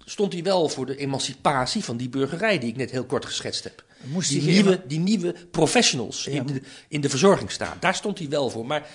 stond 0.05 0.33
hij 0.33 0.43
wel 0.43 0.69
voor 0.69 0.85
de 0.85 0.95
emancipatie 0.97 1.83
van 1.83 1.97
die 1.97 2.09
burgerij 2.09 2.59
die 2.59 2.69
ik 2.69 2.75
net 2.75 2.91
heel 2.91 3.05
kort 3.05 3.25
geschetst 3.25 3.63
heb. 3.63 3.83
Moest 4.03 4.29
die, 4.29 4.41
nieuwe, 4.41 4.81
die 4.87 4.99
nieuwe 4.99 5.35
professionals 5.51 6.23
Ja, 6.23 6.31
in, 6.31 6.45
de, 6.45 6.61
in 6.87 7.01
de 7.01 7.09
verzorgingsstaat. 7.09 7.81
Daar 7.81 7.95
stond 7.95 8.19
hij 8.19 8.29
wel 8.29 8.49
voor. 8.49 8.65
Maar 8.65 8.89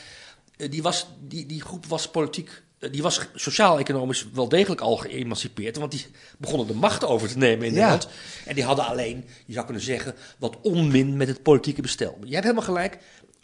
eh, 0.57 0.71
die, 0.71 0.83
was, 0.83 1.07
die, 1.21 1.47
die 1.47 1.61
groep 1.61 1.87
was 1.87 2.11
politiek, 2.11 2.63
eh, 2.79 2.93
die 2.93 3.03
was 3.03 3.21
sociaal-economisch 3.35 4.27
wel 4.33 4.49
degelijk 4.49 4.81
al 4.81 4.97
geëmancipeerd. 4.97 5.77
Want 5.77 5.91
die 5.91 6.07
begonnen 6.39 6.67
de 6.67 6.75
macht 6.75 7.05
over 7.05 7.29
te 7.29 7.39
nemen 7.39 7.67
in 7.67 7.73
Ja. 7.75 7.79
Nederland. 7.79 8.09
En 8.47 8.55
die 8.55 8.65
hadden 8.65 8.87
alleen, 8.87 9.25
je 9.47 9.53
zou 9.53 9.65
kunnen 9.65 9.83
zeggen, 9.83 10.15
wat 10.39 10.57
onmin 10.63 11.17
met 11.17 11.29
het 11.29 11.43
politieke 11.43 11.83
bestel. 11.83 12.17
Maar 12.19 12.29
je 12.29 12.33
hebt 12.35 12.45
helemaal 12.47 12.67
gelijk. 12.67 12.99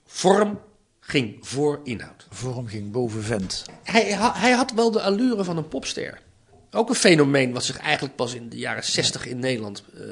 Vorm 0.07 0.61
ging 1.01 1.37
voor 1.41 1.81
inhoud. 1.85 2.27
Vorm 2.31 2.67
ging 2.67 2.91
boven 2.93 3.23
vent. 3.23 3.65
Hij, 3.83 4.05
hij 4.19 4.51
had 4.51 4.73
wel 4.73 4.91
de 4.91 5.03
allure 5.03 5.45
van 5.45 5.57
een 5.57 5.69
popster. 5.69 6.21
Ook 6.71 6.89
een 6.89 6.95
fenomeen 6.95 7.53
wat 7.53 7.65
zich 7.65 7.79
eigenlijk 7.79 8.17
pas 8.17 8.35
in 8.35 8.49
de 8.49 8.57
jaren 8.57 8.85
60 8.85 9.27
in 9.27 9.39
Nederland 9.39 9.83
uh, 9.95 10.03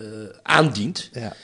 aandient. 0.43 1.09
Ja. 1.13 1.37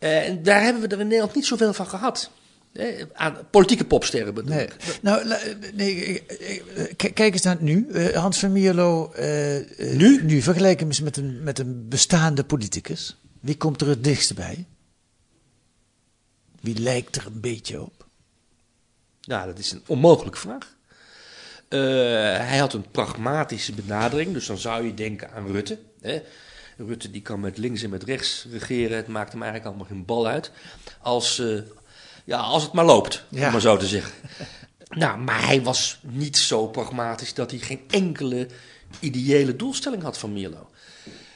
Uh, 0.00 0.28
en 0.28 0.42
daar 0.42 0.62
hebben 0.62 0.82
we 0.82 0.88
er 0.88 1.00
in 1.00 1.06
Nederland 1.06 1.34
niet 1.34 1.46
zoveel 1.46 1.72
van 1.72 1.86
gehad. 1.86 2.30
Eh, 2.72 3.02
aan 3.12 3.36
politieke 3.50 3.84
popsterren 3.84 4.34
bedoel 4.34 4.54
Nee. 4.54 4.64
ik. 4.64 4.98
Nou, 5.02 5.34
nee, 5.74 6.22
eh, 6.26 6.56
eh, 6.76 6.92
kijk 6.96 7.18
eens 7.32 7.42
naar 7.42 7.54
het 7.54 7.62
nu. 7.62 7.88
Eh, 7.90 8.16
Hans 8.16 8.38
van 8.38 8.52
Mierlo. 8.52 9.12
eh, 9.12 9.56
eh, 9.90 9.96
Nu? 9.98 10.22
Nu, 10.24 10.42
vergelijk 10.42 10.78
hem 10.78 10.88
eens 10.88 11.00
met 11.00 11.16
een, 11.16 11.42
met 11.42 11.58
een 11.58 11.88
bestaande 11.88 12.44
politicus. 12.44 13.16
Wie 13.40 13.56
komt 13.56 13.80
er 13.80 13.88
het 13.88 14.04
dichtst 14.04 14.34
bij? 14.34 14.66
Wie 16.60 16.78
lijkt 16.78 17.16
er 17.16 17.26
een 17.26 17.40
beetje 17.40 17.82
op? 17.82 18.06
Nou, 19.22 19.46
dat 19.46 19.58
is 19.58 19.72
een 19.72 19.82
onmogelijke 19.86 20.38
vraag. 20.38 20.75
Eh, 21.68 21.78
hij 22.48 22.58
had 22.58 22.72
een 22.72 22.90
pragmatische 22.90 23.72
benadering, 23.72 24.32
dus 24.32 24.46
dan 24.46 24.58
zou 24.58 24.84
je 24.84 24.94
denken 24.94 25.30
aan 25.32 25.46
Rutte. 25.52 25.78
Hè? 26.00 26.22
Rutte 26.76 27.10
die 27.10 27.22
kan 27.22 27.40
met 27.40 27.58
links 27.58 27.82
en 27.82 27.90
met 27.90 28.02
rechts 28.02 28.46
regeren, 28.50 28.96
het 28.96 29.06
maakt 29.08 29.32
hem 29.32 29.42
eigenlijk 29.42 29.70
allemaal 29.70 29.90
geen 29.90 30.04
bal 30.04 30.26
uit. 30.26 30.50
Als, 31.00 31.38
eh, 31.38 31.58
ja, 32.24 32.38
als 32.38 32.62
het 32.62 32.72
maar 32.72 32.84
loopt, 32.84 33.24
Ja. 33.28 33.46
om 33.46 33.52
maar 33.52 33.60
zo 33.60 33.76
te 33.76 33.86
zeggen. 33.86 34.12
Nou, 34.88 35.18
maar 35.18 35.46
hij 35.46 35.62
was 35.62 35.98
niet 36.02 36.36
zo 36.36 36.66
pragmatisch 36.66 37.34
dat 37.34 37.50
hij 37.50 37.60
geen 37.60 37.80
enkele 37.90 38.46
ideële 39.00 39.56
doelstelling 39.56 40.02
had 40.02 40.18
van 40.18 40.32
Mierlo. 40.32 40.70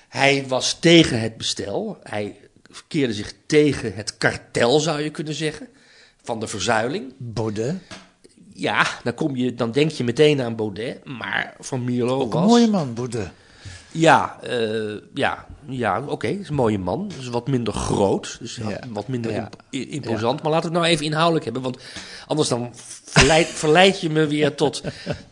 Hij 0.09 0.45
was 0.49 0.79
tegen 0.81 1.21
het 1.21 1.37
bestel. 1.37 1.99
Hij 2.03 2.37
keerde 2.89 3.13
zich 3.15 3.33
tegen 3.47 3.95
het 3.95 4.17
kartel, 4.19 4.81
zou 4.81 5.01
je 5.01 5.11
kunnen 5.11 5.35
zeggen, 5.35 5.69
van 6.23 6.41
de 6.41 6.47
verzuiling. 6.47 7.13
Baudet. 7.19 7.77
Ja, 8.61 8.87
dan, 9.05 9.15
kom 9.15 9.37
je, 9.37 9.55
dan 9.55 9.73
denk 9.73 9.91
je 9.91 10.05
meteen 10.05 10.43
aan 10.43 10.57
Baudet, 10.57 11.05
maar 11.05 11.55
Van 11.59 11.85
Mierlo 11.85 12.21
Ook 12.21 12.35
een 12.35 12.41
was... 12.41 12.49
mooie 12.51 12.69
man, 12.69 12.95
Baudet. 12.95 13.31
Ja, 13.93 14.39
eh, 14.43 14.95
ja, 15.15 15.47
ja 15.69 16.03
oké, 16.07 16.27
is 16.27 16.49
een 16.49 16.55
mooie 16.55 16.79
man. 16.79 17.11
Is 17.19 17.29
wat 17.29 17.49
minder 17.49 17.73
groot, 17.75 18.37
dus 18.41 18.57
Ja. 18.57 18.79
wat 18.89 19.09
minder 19.09 19.31
Ja. 19.33 19.39
imp- 19.39 19.63
i- 19.71 19.91
imposant. 19.91 20.43
Maar 20.43 20.51
laten 20.53 20.69
we 20.71 20.75
het 20.75 20.85
nou 20.85 20.95
even 20.95 21.05
inhoudelijk 21.07 21.45
hebben, 21.45 21.63
want 21.63 21.79
anders 22.27 22.49
dan 22.49 22.71
verleid, 23.05 23.47
verleid 23.65 24.01
je 24.01 24.11
me 24.11 24.27
weer 24.27 24.55
tot, 24.55 24.83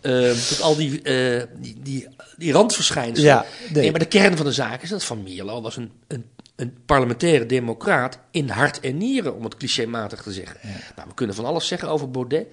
eh, 0.00 0.30
tot 0.30 0.60
al 0.60 0.76
die, 0.76 1.02
eh, 1.02 1.42
die, 1.58 1.76
die, 1.82 2.06
die 2.36 2.52
randverschijnselen. 2.52 3.30
Ja, 3.30 3.44
nee. 3.72 3.82
nee. 3.82 3.90
maar 3.90 4.00
de 4.00 4.06
kern 4.06 4.36
van 4.36 4.46
de 4.46 4.52
zaak 4.52 4.82
is 4.82 4.90
dat 4.90 5.04
Van 5.04 5.22
Mierlo 5.22 5.60
was 5.60 5.76
een, 5.76 5.90
een, 6.06 6.24
een 6.56 6.74
parlementaire 6.86 7.46
democraat 7.46 8.18
in 8.30 8.48
hart 8.48 8.80
en 8.80 8.96
nieren, 8.96 9.34
om 9.36 9.44
het 9.44 9.56
clichématig 9.56 10.22
te 10.22 10.32
zeggen. 10.32 10.60
Nou, 10.96 11.08
we 11.08 11.14
kunnen 11.14 11.34
van 11.36 11.44
alles 11.44 11.66
zeggen 11.66 11.88
over 11.88 12.10
Baudet, 12.10 12.46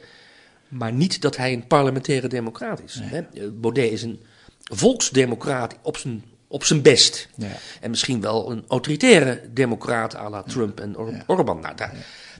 maar 0.68 0.94
niet 0.94 1.22
dat 1.22 1.38
hij 1.38 1.54
een 1.54 1.68
parlementaire 1.68 2.28
democraat 2.28 2.82
is. 2.82 3.00
Hè? 3.02 3.20
Eh, 3.20 3.44
Baudet 3.54 3.92
is 3.92 4.04
een 4.04 4.22
volksdemocraat 4.64 5.76
op 5.82 5.98
zijn, 5.98 6.24
op 6.48 6.64
zijn 6.64 6.82
best. 6.82 7.30
Ja. 7.36 7.52
En 7.82 7.90
misschien 7.90 8.22
wel 8.22 8.52
een 8.52 8.64
autoritaire 8.68 9.42
democraat 9.54 10.16
à 10.16 10.30
la 10.30 10.44
Trump 10.44 10.80
en 10.80 10.98
Or- 10.98 11.24
Orbán. 11.28 11.60
Nou, 11.60 11.76
daar, 11.76 11.94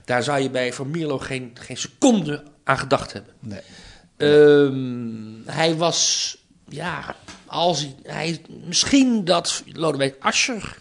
daar 0.04 0.22
zou 0.22 0.40
je 0.40 0.50
bij 0.50 0.72
Van 0.72 0.90
Mierlo 0.90 1.18
geen, 1.18 1.50
geen 1.54 1.76
seconde 1.76 2.42
aan 2.64 2.78
gedacht 2.78 3.12
hebben. 3.12 3.32
Nee. 3.40 3.60
Ehm, 4.16 5.50
hij 5.56 5.74
was, 5.76 6.36
ja, 6.68 7.16
als 7.46 7.80
hij, 7.80 7.94
hij, 8.02 8.40
misschien 8.64 9.24
dat 9.24 9.62
Lodewijk 9.72 10.16
Asscher 10.20 10.78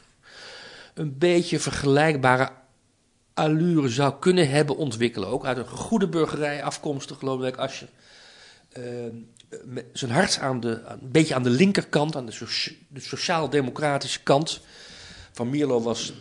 een 0.94 1.18
beetje 1.18 1.60
vergelijkbare 1.60 2.50
allure 3.36 3.90
zou 3.90 4.14
kunnen 4.20 4.50
hebben 4.50 4.78
ontwikkelen. 4.78 5.28
Ook 5.28 5.46
uit 5.46 5.58
een 5.58 5.68
goede 5.68 6.08
burgerij 6.08 6.64
afkomstig, 6.64 7.22
Lodewijk 7.22 7.58
Asscher. 7.58 7.88
Ehm, 8.72 9.16
met 9.64 9.86
zijn 9.94 10.12
hart 10.12 10.40
aan 10.40 10.60
de, 10.60 10.82
een 10.86 11.12
beetje 11.12 11.36
aan 11.36 11.44
de 11.44 11.50
linkerkant, 11.50 12.16
aan 12.16 12.26
de, 12.26 12.32
socia- 12.32 12.74
de 12.88 13.00
sociaal-democratische 13.00 14.24
kant. 14.24 14.60
Van 15.32 15.50
Mierlo 15.50 15.82
was 15.82 16.14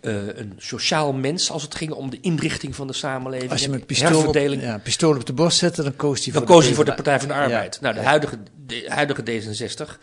eh, 0.00 0.26
een 0.26 0.54
sociaal 0.56 1.12
mens 1.12 1.50
als 1.50 1.62
het 1.62 1.74
ging 1.74 1.92
om 1.92 2.10
de 2.10 2.20
inrichting 2.20 2.76
van 2.76 2.86
de 2.86 2.92
samenleving. 2.92 3.50
Als 3.50 3.62
je 3.62 3.68
met 3.68 3.86
pistool 3.86 4.26
op, 4.26 4.36
ja, 4.36 4.78
pistool 4.78 5.14
op 5.14 5.26
de 5.26 5.32
borst 5.32 5.58
zette, 5.58 5.82
dan 5.82 5.96
koos 5.96 6.24
hij 6.24 6.32
Dan 6.32 6.42
voor 6.42 6.50
koos 6.50 6.60
de 6.60 6.66
hij 6.66 6.74
voor 6.76 6.84
de 6.84 6.90
PvdA. 6.90 7.02
Partij 7.02 7.20
van 7.20 7.28
de 7.28 7.34
Arbeid. 7.34 7.74
Ja. 7.74 7.80
Nou, 7.80 7.94
de 7.94 8.00
huidige, 8.00 8.38
de 8.66 8.84
huidige 8.88 9.22
D66 9.22 9.98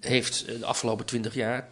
heeft 0.00 0.44
eh, 0.44 0.58
de 0.58 0.66
afgelopen 0.66 1.06
twintig 1.06 1.34
jaar 1.34 1.68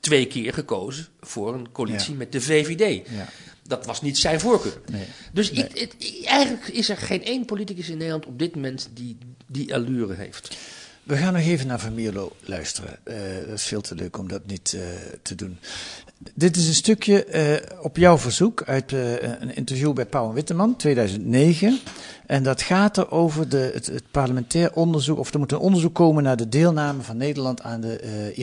twee 0.00 0.26
keer 0.26 0.52
gekozen 0.52 1.06
voor 1.20 1.54
een 1.54 1.72
coalitie 1.72 2.12
Ja. 2.12 2.18
met 2.18 2.32
de 2.32 2.40
VVD. 2.40 3.08
Ja. 3.08 3.28
Dat 3.66 3.86
was 3.86 4.02
niet 4.02 4.18
zijn 4.18 4.40
voorkeur. 4.40 4.80
Nee. 4.90 5.04
Dus 5.32 5.52
Nee. 5.52 5.64
ik- 5.64 5.78
het- 5.78 5.94
ik- 5.98 6.24
eigenlijk 6.24 6.66
is 6.68 6.88
er 6.88 6.96
geen 6.96 7.24
één 7.24 7.44
politicus 7.44 7.88
in 7.88 7.96
Nederland 7.96 8.26
op 8.26 8.38
dit 8.38 8.54
moment 8.54 8.88
die 8.94 9.16
die 9.46 9.74
allure 9.74 10.14
heeft. 10.14 10.56
We 11.02 11.16
gaan 11.16 11.32
nog 11.32 11.42
even 11.42 11.66
naar 11.66 11.80
Van 11.80 11.94
Mierlo 11.94 12.32
luisteren. 12.40 12.98
Eh, 13.04 13.14
dat 13.46 13.54
is 13.58 13.64
veel 13.64 13.80
te 13.80 13.94
leuk 13.94 14.18
om 14.18 14.28
dat 14.28 14.46
niet 14.46 14.72
eh, 14.72 14.80
te 15.22 15.34
doen. 15.34 15.58
Dit 16.34 16.56
is 16.56 16.68
een 16.68 16.74
stukje 16.74 17.24
eh, 17.24 17.82
op 17.84 17.96
jouw 17.96 18.18
verzoek 18.18 18.62
uit 18.66 18.92
een 18.92 19.54
interview 19.56 19.92
bij 19.92 20.06
Pauw 20.06 20.28
en 20.28 20.34
Witteman, 20.34 20.76
2009. 20.76 21.78
En 22.26 22.42
dat 22.42 22.62
gaat 22.62 22.96
er 22.96 23.10
over 23.10 23.48
de, 23.48 23.70
het, 23.74 23.86
het 23.86 24.04
parlementair 24.10 24.72
onderzoek, 24.72 25.18
of 25.18 25.32
er 25.32 25.38
moet 25.38 25.52
een 25.52 25.58
onderzoek 25.58 25.94
komen 25.94 26.22
naar 26.22 26.36
de 26.36 26.48
deelname 26.48 27.02
van 27.02 27.16
Nederland 27.16 27.62
aan 27.62 27.80
de 27.80 27.96
eh, 27.98 28.36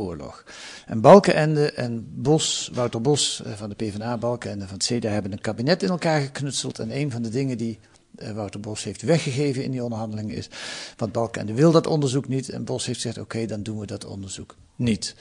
Irak-oorlog. 0.00 0.44
En 0.86 1.00
Balkenende 1.00 1.72
en 1.72 2.06
Bos, 2.14 2.70
Wouter 2.72 3.00
Bos 3.00 3.42
eh, 3.42 3.52
van 3.52 3.68
de 3.68 3.74
PvdA, 3.74 4.18
Balkenende 4.18 4.66
van 4.66 4.74
het 4.74 4.84
CDA, 4.84 5.08
hebben 5.08 5.32
een 5.32 5.40
kabinet 5.40 5.82
in 5.82 5.88
elkaar 5.88 6.20
geknutseld. 6.20 6.78
En 6.78 6.96
een 6.96 7.10
van 7.10 7.22
de 7.22 7.28
dingen 7.28 7.58
die 7.58 7.78
eh, 8.16 8.32
Wouter 8.32 8.60
Bos 8.60 8.84
heeft 8.84 9.02
weggegeven 9.02 9.64
in 9.64 9.70
die 9.70 9.84
onderhandelingen 9.84 10.36
is. 10.36 10.48
Want 10.96 11.12
Balkenende 11.12 11.54
wil 11.54 11.72
dat 11.72 11.86
onderzoek 11.86 12.28
niet. 12.28 12.48
En 12.48 12.64
Bos 12.64 12.86
heeft 12.86 13.00
gezegd: 13.00 13.18
oké, 13.18 13.46
dan 13.46 13.62
doen 13.62 13.78
we 13.78 13.86
dat 13.86 14.04
onderzoek 14.04 14.56
niet. 14.76 15.14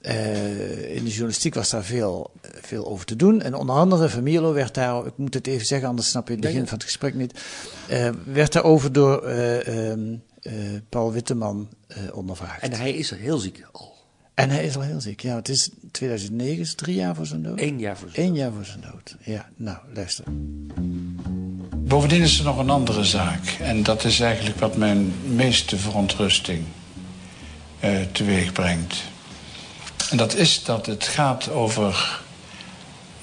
Eh, 0.00 0.94
in 0.94 1.04
de 1.04 1.10
journalistiek 1.10 1.54
was 1.54 1.70
daar 1.70 1.84
veel, 1.84 2.30
veel 2.42 2.86
over 2.86 3.06
te 3.06 3.16
doen. 3.16 3.42
En 3.42 3.54
onder 3.54 3.76
andere 3.76 4.08
Van 4.08 4.22
Mierlo 4.22 4.52
werd 4.52 4.74
daar, 4.74 5.06
ik 5.06 5.16
moet 5.16 5.34
het 5.34 5.46
even 5.46 5.66
zeggen, 5.66 5.88
anders 5.88 6.08
snap 6.08 6.26
je 6.26 6.32
het 6.32 6.42
begin 6.42 6.66
van 6.66 6.74
het 6.74 6.84
gesprek 6.84 7.14
niet. 7.14 7.40
eh, 7.88 8.10
werd 8.24 8.52
daarover 8.52 8.92
door 8.92 9.22
eh, 9.26 9.90
ehm, 9.90 10.14
eh, 10.42 10.54
Paul 10.88 11.12
Witteman 11.12 11.68
ondervraagd. 12.12 12.62
En 12.62 12.72
hij 12.72 12.92
is 12.92 13.10
er 13.10 13.16
heel 13.18 13.38
ziek 13.38 13.66
al. 13.72 13.94
En 14.40 14.50
hij 14.50 14.64
is 14.64 14.76
al 14.76 14.82
heel 14.82 15.00
ziek. 15.00 15.20
Ja, 15.22 15.34
het 15.34 15.48
is 15.48 15.68
2009, 15.90 16.60
is 16.60 16.74
drie 16.74 16.94
jaar 16.94 17.14
voor 17.14 17.26
zijn 17.26 17.42
dood. 17.42 17.60
Eén 17.60 17.78
jaar 17.78 17.96
voor 17.96 18.08
zijn 18.12 18.26
Eén 18.26 18.34
jaar 18.34 18.52
voor 18.52 18.64
zijn 18.64 18.80
dood. 18.80 19.16
Ja, 19.24 19.48
nou, 19.56 19.78
luister. 19.94 20.24
Bovendien 21.76 22.22
is 22.22 22.38
er 22.38 22.44
nog 22.44 22.58
een 22.58 22.70
andere 22.70 23.04
zaak. 23.04 23.56
En 23.60 23.82
dat 23.82 24.04
is 24.04 24.20
eigenlijk 24.20 24.58
wat 24.60 24.76
mijn 24.76 25.12
meeste 25.24 25.76
verontrusting 25.76 26.64
eh, 27.80 27.90
teweeg 28.12 28.52
brengt. 28.52 28.94
En 30.10 30.16
dat 30.16 30.34
is 30.34 30.64
dat 30.64 30.86
het 30.86 31.04
gaat 31.04 31.50
over 31.50 32.20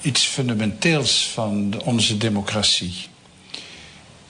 iets 0.00 0.24
fundamenteels 0.26 1.28
van 1.32 1.70
de- 1.70 1.84
onze 1.84 2.16
democratie. 2.16 2.94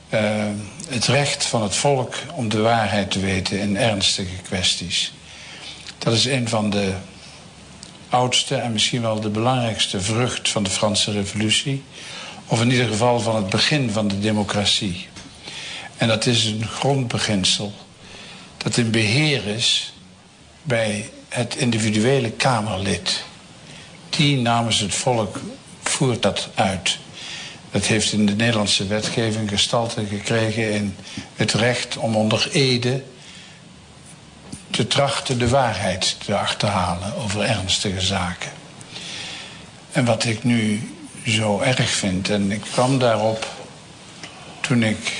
Eh, 0.08 0.46
het 0.88 1.06
recht 1.06 1.44
van 1.44 1.62
het 1.62 1.74
volk 1.76 2.14
om 2.34 2.48
de 2.48 2.60
waarheid 2.60 3.10
te 3.10 3.20
weten 3.20 3.60
in 3.60 3.76
ernstige 3.76 4.42
kwesties. 4.42 5.12
Dat 6.08 6.16
is 6.16 6.24
een 6.24 6.48
van 6.48 6.70
de 6.70 6.92
oudste 8.08 8.54
en 8.54 8.72
misschien 8.72 9.02
wel 9.02 9.20
de 9.20 9.28
belangrijkste 9.28 10.00
vrucht 10.00 10.48
van 10.48 10.62
de 10.62 10.70
Franse 10.70 11.12
Revolutie. 11.12 11.82
Of 12.46 12.60
in 12.60 12.70
ieder 12.70 12.86
geval 12.86 13.20
van 13.20 13.36
het 13.36 13.48
begin 13.48 13.90
van 13.90 14.08
de 14.08 14.18
democratie. 14.18 15.08
En 15.96 16.08
dat 16.08 16.26
is 16.26 16.44
een 16.44 16.66
grondbeginsel 16.66 17.72
dat 18.56 18.76
in 18.76 18.90
beheer 18.90 19.46
is 19.46 19.92
bij 20.62 21.10
het 21.28 21.56
individuele 21.56 22.30
Kamerlid. 22.30 23.24
Die 24.10 24.36
namens 24.36 24.78
het 24.78 24.94
volk 24.94 25.40
voert 25.82 26.22
dat 26.22 26.48
uit. 26.54 26.98
Dat 27.70 27.86
heeft 27.86 28.12
in 28.12 28.26
de 28.26 28.34
Nederlandse 28.34 28.86
wetgeving 28.86 29.48
gestalte 29.48 30.06
gekregen 30.06 30.72
in 30.72 30.96
het 31.34 31.52
recht 31.52 31.96
om 31.96 32.16
onder 32.16 32.48
ede 32.52 33.02
te 34.78 34.86
trachten 34.86 35.38
de 35.38 35.48
waarheid 35.48 36.16
te 36.24 36.36
achterhalen 36.36 37.14
over 37.16 37.40
ernstige 37.40 38.00
zaken. 38.00 38.50
En 39.92 40.04
wat 40.04 40.24
ik 40.24 40.44
nu 40.44 40.90
zo 41.26 41.60
erg 41.60 41.90
vind, 41.90 42.30
en 42.30 42.50
ik 42.50 42.60
kwam 42.60 42.98
daarop 42.98 43.46
toen 44.60 44.82
ik 44.82 45.12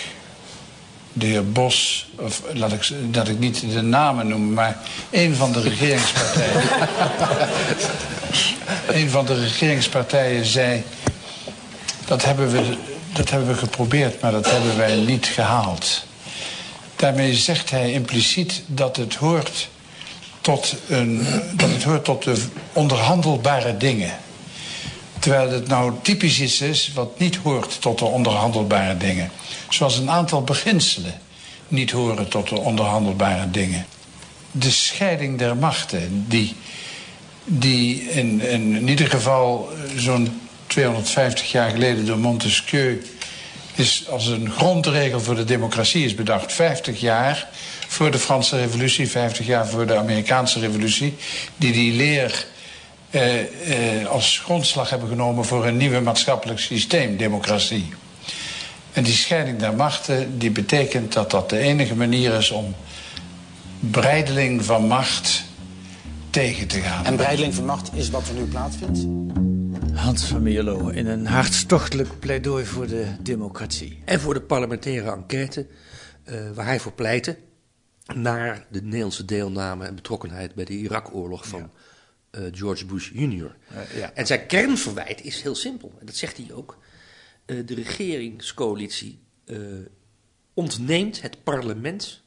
de 1.12 1.26
heer 1.26 1.52
Bos, 1.52 2.08
of 2.16 2.42
laat 2.52 2.72
ik, 2.72 2.90
dat 3.12 3.28
ik 3.28 3.38
niet 3.38 3.72
de 3.72 3.82
namen 3.82 4.28
noem, 4.28 4.52
maar 4.52 4.76
een 5.10 5.34
van 5.34 5.52
de 5.52 5.60
regeringspartijen. 5.60 6.62
een 9.00 9.10
van 9.10 9.26
de 9.26 9.40
regeringspartijen 9.40 10.44
zei. 10.44 10.84
Dat 12.06 12.24
hebben, 12.24 12.50
we, 12.50 12.76
dat 13.12 13.30
hebben 13.30 13.48
we 13.48 13.54
geprobeerd, 13.54 14.20
maar 14.20 14.32
dat 14.32 14.50
hebben 14.50 14.76
wij 14.76 14.96
niet 14.96 15.26
gehaald. 15.26 16.06
Daarmee 16.98 17.34
zegt 17.34 17.70
hij 17.70 17.92
impliciet 17.92 18.62
dat 18.66 18.96
het 18.96 19.14
hoort 19.14 19.68
tot, 20.40 20.76
een, 20.88 21.26
dat 21.56 21.70
het 21.70 21.82
hoort 21.82 22.04
tot 22.04 22.24
de 22.24 22.44
onderhandelbare 22.72 23.76
dingen. 23.76 24.18
Terwijl 25.18 25.50
het 25.50 25.68
nou 25.68 25.92
typisch 26.02 26.40
iets 26.40 26.60
is 26.60 26.92
wat 26.94 27.18
niet 27.18 27.36
hoort 27.36 27.80
tot 27.80 27.98
de 27.98 28.04
onderhandelbare 28.04 28.96
dingen. 28.96 29.30
Zoals 29.68 29.96
een 29.96 30.10
aantal 30.10 30.42
beginselen 30.42 31.20
niet 31.68 31.90
horen 31.90 32.28
tot 32.28 32.48
de 32.48 32.58
onderhandelbare 32.58 33.50
dingen. 33.50 33.86
de 34.50 34.70
scheiding 34.70 35.38
der 35.38 35.56
machten, 35.56 36.24
die, 36.28 36.54
die 37.44 38.02
in, 38.10 38.40
in, 38.40 38.88
ieder 38.88 39.10
geval 39.10 39.68
zo'n 39.96 40.40
250 40.66 41.50
jaar 41.50 41.70
geleden 41.70 42.06
door 42.06 42.18
Montesquieu 42.18 43.02
is 43.78 44.08
als 44.08 44.26
een 44.26 44.50
grondregel 44.50 45.20
voor 45.20 45.34
de 45.34 45.44
democratie 45.44 46.04
is 46.04 46.14
bedacht. 46.14 46.52
50 46.52 47.00
jaar 47.00 47.48
voor 47.86 48.10
de 48.10 48.18
Franse 48.18 48.56
revolutie, 48.56 49.08
50 49.08 49.46
jaar 49.46 49.68
voor 49.68 49.86
de 49.86 49.96
Amerikaanse 49.96 50.60
revolutie, 50.60 51.16
die 51.56 51.72
die 51.72 51.92
leer 51.92 52.46
eh, 53.10 53.40
eh, 53.40 54.06
als 54.06 54.40
grondslag 54.44 54.90
hebben 54.90 55.08
genomen 55.08 55.44
voor 55.44 55.66
een 55.66 55.76
nieuwe 55.76 56.00
maatschappelijk 56.00 56.58
systeem, 56.58 57.16
democratie. 57.16 57.88
En 58.92 59.02
die 59.02 59.14
scheiding 59.14 59.58
der 59.58 59.74
machten, 59.74 60.38
die 60.38 60.50
betekent 60.50 61.12
dat 61.12 61.30
dat 61.30 61.50
de 61.50 61.58
enige 61.58 61.94
manier 61.94 62.34
is 62.34 62.50
om 62.50 62.74
breideling 63.80 64.64
van 64.64 64.86
macht 64.86 65.44
tegen 66.30 66.66
te 66.66 66.80
gaan. 66.80 67.04
En 67.04 67.16
breideling 67.16 67.54
van 67.54 67.64
macht 67.64 67.90
is 67.94 68.10
wat 68.10 68.28
er 68.28 68.34
nu 68.34 68.44
plaatsvindt? 68.44 69.06
Hans 69.98 70.24
van 70.24 70.42
Mierlo 70.42 70.88
in 70.88 71.06
een 71.06 71.26
hartstochtelijk 71.26 72.18
pleidooi 72.18 72.64
voor 72.64 72.86
de 72.86 73.16
democratie. 73.20 74.02
En 74.04 74.20
voor 74.20 74.34
de 74.34 74.40
parlementaire 74.40 75.10
enquête, 75.10 75.66
uh, 76.24 76.50
waar 76.50 76.66
hij 76.66 76.80
voor 76.80 76.92
pleitte, 76.92 77.38
naar 78.14 78.66
de 78.70 78.82
Nederlandse 78.82 79.24
deelname 79.24 79.86
en 79.86 79.94
betrokkenheid 79.94 80.54
bij 80.54 80.64
de 80.64 80.72
Irak-oorlog 80.72 81.46
van 81.46 81.70
uh, 82.30 82.42
George 82.50 82.86
Bush 82.86 83.10
Jr. 83.12 83.56
Uh, 83.72 83.96
ja. 83.96 84.12
En 84.14 84.26
zijn 84.26 84.46
kernverwijt 84.46 85.24
is 85.24 85.42
heel 85.42 85.54
simpel, 85.54 85.92
en 86.00 86.06
dat 86.06 86.16
zegt 86.16 86.36
hij 86.36 86.52
ook. 86.52 86.78
Uh, 87.46 87.66
de 87.66 87.74
regeringscoalitie 87.74 89.20
ontneemt 90.54 91.22
het 91.22 91.42
parlement 91.42 92.22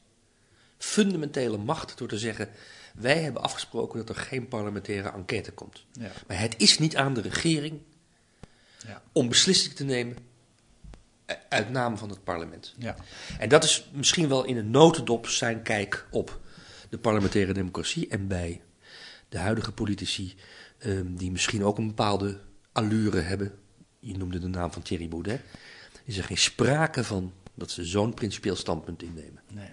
fundamentele 0.78 1.58
macht 1.58 1.98
door 1.98 2.08
te 2.08 2.18
zeggen: 2.18 2.48
wij 2.94 3.22
hebben 3.22 3.42
afgesproken 3.42 3.98
dat 3.98 4.16
er 4.16 4.22
geen 4.22 4.48
parlementaire 4.48 5.10
enquête 5.10 5.52
komt. 5.52 5.84
Ja. 5.92 6.10
Maar 6.26 6.40
het 6.40 6.54
is 6.56 6.78
niet 6.78 6.96
aan 6.96 7.14
de 7.14 7.20
regering 7.20 7.80
ja. 8.86 9.02
om 9.12 9.28
beslissingen 9.28 9.76
te 9.76 9.84
nemen 9.84 10.16
uit 11.48 11.70
naam 11.70 11.98
van 11.98 12.08
het 12.08 12.24
parlement. 12.24 12.74
Ja. 12.78 12.96
En 13.38 13.48
dat 13.48 13.64
is 13.64 13.90
misschien 13.92 14.28
wel 14.28 14.44
in 14.44 14.56
een 14.56 14.70
notendop 14.70 15.26
zijn 15.26 15.62
kijk 15.62 16.06
op 16.10 16.40
de 16.88 16.98
parlementaire 16.98 17.52
democratie 17.52 18.08
en 18.08 18.26
bij 18.26 18.60
de 19.28 19.38
huidige 19.38 19.72
politici, 19.72 20.34
um, 20.78 21.16
die 21.16 21.30
misschien 21.30 21.64
ook 21.64 21.78
een 21.78 21.86
bepaalde 21.86 22.40
allure 22.72 23.20
hebben. 23.20 23.52
Je 23.98 24.16
noemde 24.16 24.38
de 24.38 24.48
naam 24.48 24.72
van 24.72 24.82
Thierry 24.82 25.08
Baudet. 25.08 25.40
Is 26.04 26.18
er 26.18 26.24
geen 26.24 26.38
sprake 26.38 27.04
van 27.04 27.32
dat 27.54 27.70
ze 27.70 27.84
zo'n 27.84 28.14
principieel 28.14 28.56
standpunt 28.56 29.02
innemen. 29.02 29.42
Nee. 29.48 29.68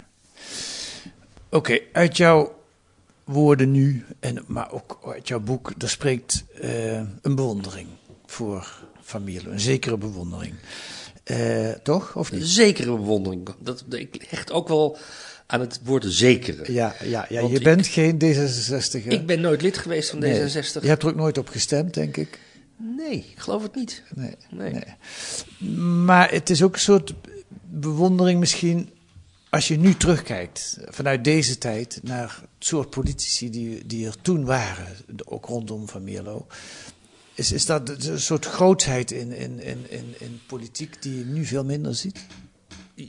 Oké, 1.49 1.79
uit 1.93 2.17
jouw 2.17 2.58
woorden 3.29 3.71
nu, 3.71 4.05
en, 4.19 4.43
maar 4.47 4.71
ook 4.71 4.99
uit 5.05 5.27
jouw 5.27 5.39
boek, 5.39 5.73
daar 5.77 5.89
spreekt 5.89 6.43
uh, 6.63 6.93
een 7.21 7.35
bewondering 7.35 7.87
voor 8.25 8.83
familie, 9.01 9.49
een 9.49 9.59
zekere 9.59 9.97
bewondering. 9.97 10.53
Uh, 11.25 11.69
toch, 11.69 12.15
of 12.15 12.31
niet? 12.31 12.47
Zekere 12.47 12.95
bewondering. 12.95 13.49
Dat, 13.59 13.85
ik 13.89 14.25
hecht 14.27 14.51
ook 14.51 14.67
wel 14.67 14.97
aan 15.45 15.59
het 15.59 15.79
woord 15.83 16.05
zekere. 16.07 16.73
Ja, 16.73 16.95
ja, 17.03 17.25
ja 17.29 17.41
je 17.41 17.61
bent 17.61 17.87
geen 17.87 18.21
D66. 18.23 19.07
Ik 19.07 19.25
ben 19.25 19.41
nooit 19.41 19.61
lid 19.61 19.77
geweest 19.77 20.09
van 20.09 20.19
nee. 20.19 20.41
D66. 20.41 20.81
Je 20.81 20.87
hebt 20.87 21.03
er 21.03 21.09
ook 21.09 21.15
nooit 21.15 21.37
op 21.37 21.47
gestemd, 21.47 21.93
denk 21.93 22.17
ik. 22.17 22.39
Nee, 22.77 23.17
ik 23.17 23.39
geloof 23.39 23.63
het 23.63 23.75
niet. 23.75 24.03
Nee, 24.15 24.35
nee. 24.49 24.71
nee. 24.71 25.75
Maar 26.05 26.31
het 26.31 26.49
is 26.49 26.63
ook 26.63 26.73
een 26.73 26.79
soort 26.79 27.13
bewondering 27.69 28.39
misschien 28.39 28.89
als 29.49 29.67
je 29.67 29.77
nu 29.77 29.95
terugkijkt 29.95 30.77
vanuit 30.87 31.23
deze 31.23 31.57
tijd 31.57 31.99
naar 32.03 32.39
het 32.41 32.67
soort 32.67 32.89
politici 32.89 33.49
die, 33.49 33.85
die 33.85 34.07
er 34.07 34.21
toen 34.21 34.45
waren, 34.45 34.87
ook 35.25 35.45
rondom 35.45 35.87
Van 35.87 36.03
Mierlo, 36.03 36.47
is, 37.33 37.51
is 37.51 37.65
dat 37.65 38.05
een 38.05 38.19
soort 38.19 38.45
grootheid 38.45 39.11
in, 39.11 39.31
in, 39.31 39.59
in, 39.59 39.89
in, 39.89 40.15
in 40.17 40.41
politiek 40.47 41.01
die 41.01 41.17
je 41.17 41.25
nu 41.25 41.45
veel 41.45 41.63
minder 41.63 41.95
ziet? 41.95 42.25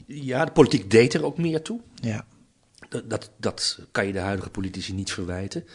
Ja, 0.05 0.45
de 0.45 0.51
politiek 0.51 0.91
deed 0.91 1.13
er 1.13 1.25
ook 1.25 1.37
meer 1.37 1.61
toe. 1.61 1.79
Ja. 1.95 2.25
Dat, 2.89 3.09
dat, 3.09 3.29
dat 3.37 3.79
kan 3.91 4.07
je 4.07 4.13
de 4.13 4.19
huidige 4.19 4.49
politici 4.49 4.93
niet 4.93 5.11
verwijten. 5.11 5.65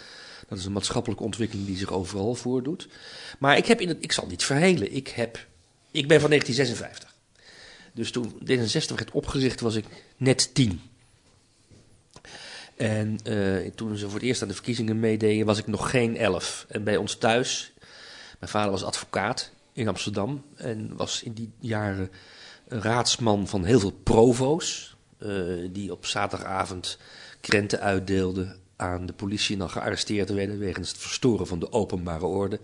Dat 0.49 0.59
is 0.59 0.64
een 0.64 0.73
maatschappelijke 0.73 1.25
ontwikkeling 1.25 1.67
die 1.67 1.77
zich 1.77 1.93
overal 1.93 2.35
voordoet. 2.35 2.88
Maar 3.38 3.57
ik, 3.57 3.67
heb 3.67 3.81
in 3.81 3.88
het, 3.88 3.99
ik 4.01 4.12
zal 4.12 4.27
niet 4.27 4.45
verhelen. 4.45 4.95
Ik, 4.95 5.09
heb, 5.09 5.47
ik 5.90 6.09
ben 6.09 6.21
van 6.21 6.31
1956. 6.31 7.15
Dus 7.97 8.11
toen 8.11 8.33
D66 8.33 8.95
werd 8.95 9.11
opgericht 9.11 9.61
was 9.61 9.75
ik 9.75 9.85
net 10.17 10.55
tien. 10.55 10.81
En 12.77 13.19
uh, 13.25 13.71
toen 13.75 13.97
ze 13.97 14.05
voor 14.05 14.19
het 14.19 14.29
eerst 14.29 14.43
aan 14.43 14.49
de 14.49 14.55
verkiezingen 14.55 15.01
meededen 15.01 15.47
was 15.47 15.59
ik 15.59 15.67
nog 15.67 15.91
geen 15.91 16.17
elf. 16.17 16.67
En 16.69 16.85
bij 16.85 16.97
ons 16.97 17.17
thuis, 17.17 17.73
mijn 18.39 18.51
vader 18.51 18.71
was 18.71 18.83
advocaat 18.83 19.51
in 19.73 19.89
Amsterdam 19.89 20.45
en 20.57 20.97
was 20.97 21.23
in 21.23 21.33
die 21.33 21.51
jaren 21.59 22.11
raadsman 22.69 23.49
van 23.49 23.65
heel 23.65 23.81
veel 23.81 23.99
provo's. 24.03 24.97
Uh, 25.19 25.69
die 25.73 25.93
op 25.93 26.07
zaterdagavond 26.07 26.99
krenten 27.41 27.81
uitdeelden 27.81 28.57
aan 28.77 29.07
de 29.07 29.13
politie 29.13 29.53
en 29.53 29.59
dan 29.59 29.71
gearresteerd 29.71 30.31
werden 30.31 30.59
wegens 30.59 30.89
het 30.89 30.99
verstoren 30.99 31.47
van 31.47 31.59
de 31.59 31.73
openbare 31.73 32.27
orde. 32.27 32.61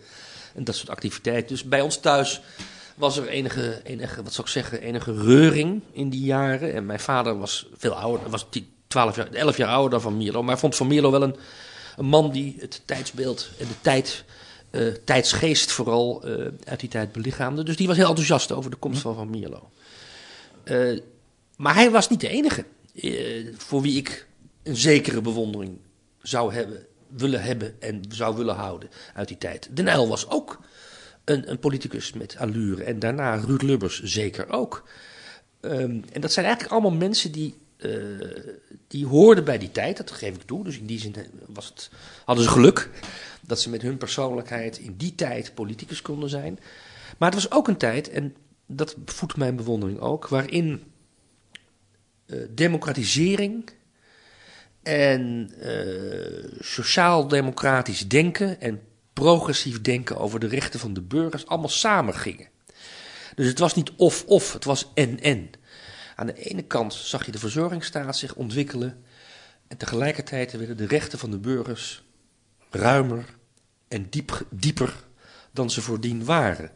En 0.54 0.64
dat 0.64 0.74
soort 0.74 0.90
activiteiten. 0.90 1.48
Dus 1.48 1.64
bij 1.64 1.80
ons 1.80 2.00
thuis 2.00 2.42
was 3.02 3.16
er 3.16 3.28
enige, 3.28 3.80
enige, 3.84 4.22
wat 4.22 4.32
zou 4.32 4.46
ik 4.46 4.52
zeggen, 4.52 4.80
enige 4.80 5.14
reuring 5.14 5.82
in 5.92 6.10
die 6.10 6.24
jaren. 6.24 6.74
En 6.74 6.86
mijn 6.86 7.00
vader 7.00 7.38
was 7.38 7.66
veel 7.76 7.92
ouder, 7.92 8.30
was 8.30 8.46
12 8.86 9.16
jaar, 9.16 9.32
11 9.32 9.56
jaar 9.56 9.68
ouder 9.68 9.90
dan 9.90 10.00
Van 10.00 10.16
Mierlo. 10.16 10.42
Maar 10.42 10.58
vond 10.58 10.76
Van 10.76 10.86
Mierlo 10.86 11.10
wel 11.10 11.22
een, 11.22 11.36
een 11.96 12.04
man 12.04 12.30
die 12.30 12.56
het 12.58 12.82
tijdsbeeld 12.84 13.50
en 13.58 13.66
de 13.66 13.80
tijd, 13.80 14.24
uh, 14.70 14.94
tijdsgeest 15.04 15.72
vooral 15.72 16.28
uh, 16.28 16.46
uit 16.64 16.80
die 16.80 16.88
tijd 16.88 17.12
belichaamde. 17.12 17.62
Dus 17.62 17.76
die 17.76 17.86
was 17.86 17.96
heel 17.96 18.08
enthousiast 18.08 18.52
over 18.52 18.70
de 18.70 18.76
komst 18.76 19.00
van 19.00 19.14
Van 19.14 19.30
Mierlo. 19.30 19.70
Uh, 20.64 21.00
maar 21.56 21.74
hij 21.74 21.90
was 21.90 22.08
niet 22.08 22.20
de 22.20 22.28
enige 22.28 22.64
voor 23.56 23.82
wie 23.82 23.96
ik 23.96 24.26
een 24.62 24.76
zekere 24.76 25.20
bewondering 25.20 25.78
zou 26.22 26.54
hebben, 26.54 26.86
willen 27.08 27.42
hebben 27.42 27.80
en 27.80 28.02
zou 28.08 28.36
willen 28.36 28.54
houden 28.54 28.90
uit 29.14 29.28
die 29.28 29.38
tijd. 29.38 29.68
De 29.72 29.82
Nijl 29.82 30.08
was 30.08 30.28
ook 30.28 30.60
een, 31.24 31.50
een 31.50 31.58
politicus 31.58 32.12
met 32.12 32.36
allure. 32.38 32.84
En 32.84 32.98
daarna 32.98 33.34
Ruud 33.34 33.62
Lubbers 33.62 34.02
zeker 34.02 34.48
ook. 34.48 34.88
Um, 35.60 36.04
en 36.12 36.20
dat 36.20 36.32
zijn 36.32 36.46
eigenlijk 36.46 36.74
allemaal 36.74 36.98
mensen 36.98 37.32
die, 37.32 37.54
uh, 37.78 38.28
die 38.88 39.06
hoorden 39.06 39.44
bij 39.44 39.58
die 39.58 39.70
tijd, 39.70 39.96
dat 39.96 40.10
geef 40.10 40.34
ik 40.34 40.42
toe. 40.42 40.64
Dus 40.64 40.78
in 40.78 40.86
die 40.86 40.98
zin 40.98 41.14
was 41.46 41.66
het, 41.66 41.90
hadden 42.24 42.44
ze 42.44 42.50
geluk 42.50 42.90
dat 43.40 43.60
ze 43.60 43.70
met 43.70 43.82
hun 43.82 43.96
persoonlijkheid 43.96 44.78
in 44.78 44.96
die 44.96 45.14
tijd 45.14 45.54
politicus 45.54 46.02
konden 46.02 46.28
zijn. 46.28 46.58
Maar 47.18 47.30
het 47.30 47.42
was 47.42 47.52
ook 47.52 47.68
een 47.68 47.76
tijd, 47.76 48.10
en 48.10 48.34
dat 48.66 48.96
voedt 49.04 49.36
mijn 49.36 49.56
bewondering 49.56 49.98
ook, 49.98 50.28
waarin 50.28 50.82
uh, 52.26 52.46
democratisering 52.50 53.70
en 54.82 55.50
sociaal-democratisch 56.60 58.08
denken 58.08 58.60
en 58.60 58.80
progressief 59.12 59.80
denken 59.80 60.18
over 60.18 60.40
de 60.40 60.46
rechten 60.46 60.80
van 60.80 60.94
de 60.94 61.00
burgers 61.00 61.46
allemaal 61.46 61.68
samen 61.68 62.14
gingen. 62.14 62.48
Dus 63.34 63.46
het 63.46 63.58
was 63.58 63.74
niet 63.74 63.92
of-of, 63.96 64.52
het 64.52 64.64
was 64.64 64.90
en-en. 64.94 65.50
Aan 66.16 66.26
de 66.26 66.34
ene 66.34 66.62
kant 66.62 66.94
zag 66.94 67.26
je 67.26 67.32
de 67.32 67.38
verzorgingsstaat 67.38 68.16
zich 68.16 68.34
ontwikkelen 68.34 69.04
en 69.68 69.76
tegelijkertijd 69.76 70.52
werden 70.52 70.76
de 70.76 70.86
rechten 70.86 71.18
van 71.18 71.30
de 71.30 71.38
burgers 71.38 72.02
ruimer 72.70 73.24
en 73.88 74.06
diep, 74.10 74.46
dieper 74.50 74.94
dan 75.50 75.70
ze 75.70 75.82
voordien 75.82 76.24
waren. 76.24 76.70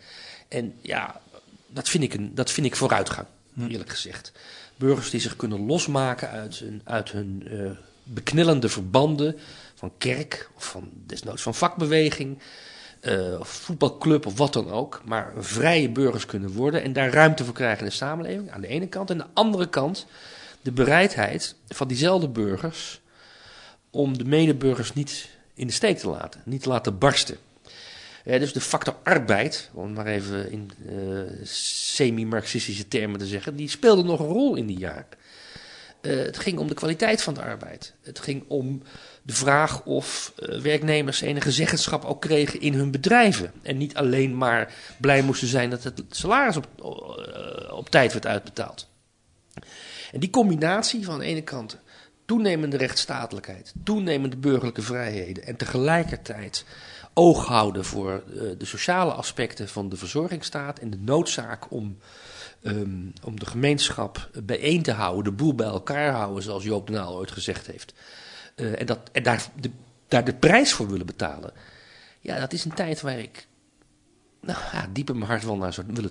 En 0.49 0.75
ja, 0.81 1.21
dat 1.67 1.89
vind 1.89 2.05
ik, 2.05 2.15
een, 2.15 2.35
dat 2.35 2.51
vind 2.51 2.67
ik 2.67 2.77
vooruitgang, 2.77 3.27
hm. 3.53 3.67
eerlijk 3.67 3.91
gezegd. 3.91 4.33
Burgers 4.77 5.11
die 5.11 5.21
zich 5.21 5.37
kunnen 5.37 5.67
losmaken 5.67 6.31
uit 6.31 6.59
hun, 6.59 6.81
uit 6.85 7.11
hun 7.11 7.43
uh, 7.51 7.71
beknellende 8.03 8.69
verbanden 8.69 9.39
van 9.77 9.93
kerk 9.99 10.51
of 10.57 10.65
van 10.65 10.91
desnoods 10.93 11.43
van 11.43 11.55
vakbeweging, 11.55 12.39
uh, 13.01 13.41
of 13.41 13.49
voetbalclub 13.49 14.27
of 14.27 14.37
wat 14.37 14.53
dan 14.53 14.71
ook, 14.71 15.03
maar 15.05 15.33
vrije 15.39 15.91
burgers 15.91 16.27
kunnen 16.27 16.51
worden 16.51 16.83
en 16.83 16.93
daar 16.93 17.11
ruimte 17.11 17.45
voor 17.45 17.55
krijgen 17.55 17.79
in 17.79 17.85
de 17.85 17.91
samenleving 17.91 18.51
aan 18.51 18.61
de 18.61 18.67
ene 18.67 18.87
kant. 18.87 19.11
En 19.11 19.21
aan 19.21 19.27
de 19.27 19.41
andere 19.41 19.69
kant 19.69 20.07
de 20.63 20.73
bereidheid 20.73 21.55
van 21.69 21.89
diezelfde 21.89 22.29
burgers 22.29 23.01
om 23.91 24.19
de 24.19 24.25
medeburgers 24.25 24.93
niet 24.93 25.29
in 25.55 25.67
de 25.67 25.73
steek 25.73 25.99
te 25.99 26.09
laten, 26.09 26.43
niet 26.45 26.63
te 26.63 26.69
laten 26.69 26.99
barsten. 26.99 27.37
Dus 28.25 28.53
de 28.53 28.61
factor 28.61 28.97
arbeid, 29.03 29.71
om 29.73 29.93
maar 29.93 30.07
even 30.07 30.51
in 30.51 30.71
uh, 30.91 31.21
semi-marxistische 31.43 32.89
termen 32.89 33.19
te 33.19 33.27
zeggen, 33.27 33.57
die 33.57 33.69
speelde 33.69 34.03
nog 34.03 34.21
een 34.21 34.27
rol 34.27 34.57
in 34.57 34.67
die 34.67 34.79
jaren. 34.79 35.07
Uh, 36.03 36.17
het 36.25 36.39
ging 36.39 36.59
om 36.59 36.69
de 36.69 36.75
kwaliteit 36.75 37.23
van 37.23 37.35
de 37.35 37.43
arbeid. 37.43 37.93
Het 38.03 38.19
ging 38.19 38.45
om 38.49 38.83
de 39.27 39.35
vraag 39.35 39.85
of 39.85 40.33
uh, 40.39 40.61
werknemers 40.61 41.21
enige 41.21 41.53
zeggenschap 41.53 42.05
ook 42.05 42.21
kregen 42.21 42.61
in 42.61 42.75
hun 42.75 42.91
bedrijven. 42.91 43.53
En 43.63 43.77
niet 43.77 43.95
alleen 43.95 44.37
maar 44.37 44.75
blij 45.01 45.23
moesten 45.23 45.49
zijn 45.49 45.71
dat 45.71 45.83
het 45.83 46.03
salaris 46.11 46.57
op, 46.57 46.67
uh, 46.79 47.73
op 47.73 47.89
tijd 47.91 48.13
werd 48.13 48.27
uitbetaald. 48.27 48.89
En 50.13 50.21
die 50.21 50.31
combinatie 50.31 51.05
van 51.05 51.15
aan 51.15 51.21
de 51.21 51.27
ene 51.27 51.43
kant 51.43 51.79
toenemende 52.25 52.77
rechtsstatelijkheid, 52.77 53.73
toenemende 53.85 54.37
burgerlijke 54.37 54.83
vrijheden 54.83 55.45
en 55.45 55.57
tegelijkertijd 55.57 56.65
oog 57.15 57.47
houden 57.47 57.85
voor 57.85 58.13
eh, 58.13 58.41
de 58.59 58.65
sociale 58.65 59.13
aspecten 59.13 59.69
van 59.69 59.89
de 59.89 59.97
verzorgingsstaat 59.97 60.79
en 60.79 60.91
de 60.91 60.99
noodzaak 61.01 61.71
om, 61.71 61.99
ehm, 62.63 63.07
om 63.25 63.41
de 63.41 63.47
gemeenschap 63.47 64.31
bijeen 64.45 64.83
te 64.83 64.93
houden, 64.93 65.25
de 65.25 65.33
boel 65.33 65.55
bij 65.55 65.67
elkaar 65.67 66.13
houden, 66.13 66.43
zoals 66.43 66.65
Joop 66.65 66.87
de 66.87 66.93
Naal 66.93 67.17
ooit 67.17 67.31
gezegd 67.31 67.67
heeft. 67.67 67.95
Eh, 68.57 68.81
en 68.81 68.87
dat, 68.87 68.99
en 69.13 69.23
daar, 69.23 69.47
de, 69.61 69.71
daar 70.09 70.25
de 70.25 70.35
prijs 70.35 70.73
voor 70.73 70.89
willen 70.89 71.07
betalen. 71.07 71.53
Ja, 72.21 72.39
dat 72.39 72.53
is 72.53 72.65
een 72.65 72.75
tijd 72.75 73.01
waar 73.01 73.19
ik 73.19 73.47
nou, 74.41 74.59
ja, 74.73 74.89
diep 74.93 75.11
in 75.11 75.19
mijn 75.19 75.31
hart 75.31 75.45
wel 75.45 75.57
naar 75.57 75.73
zou 75.73 75.87
willen, 75.91 76.11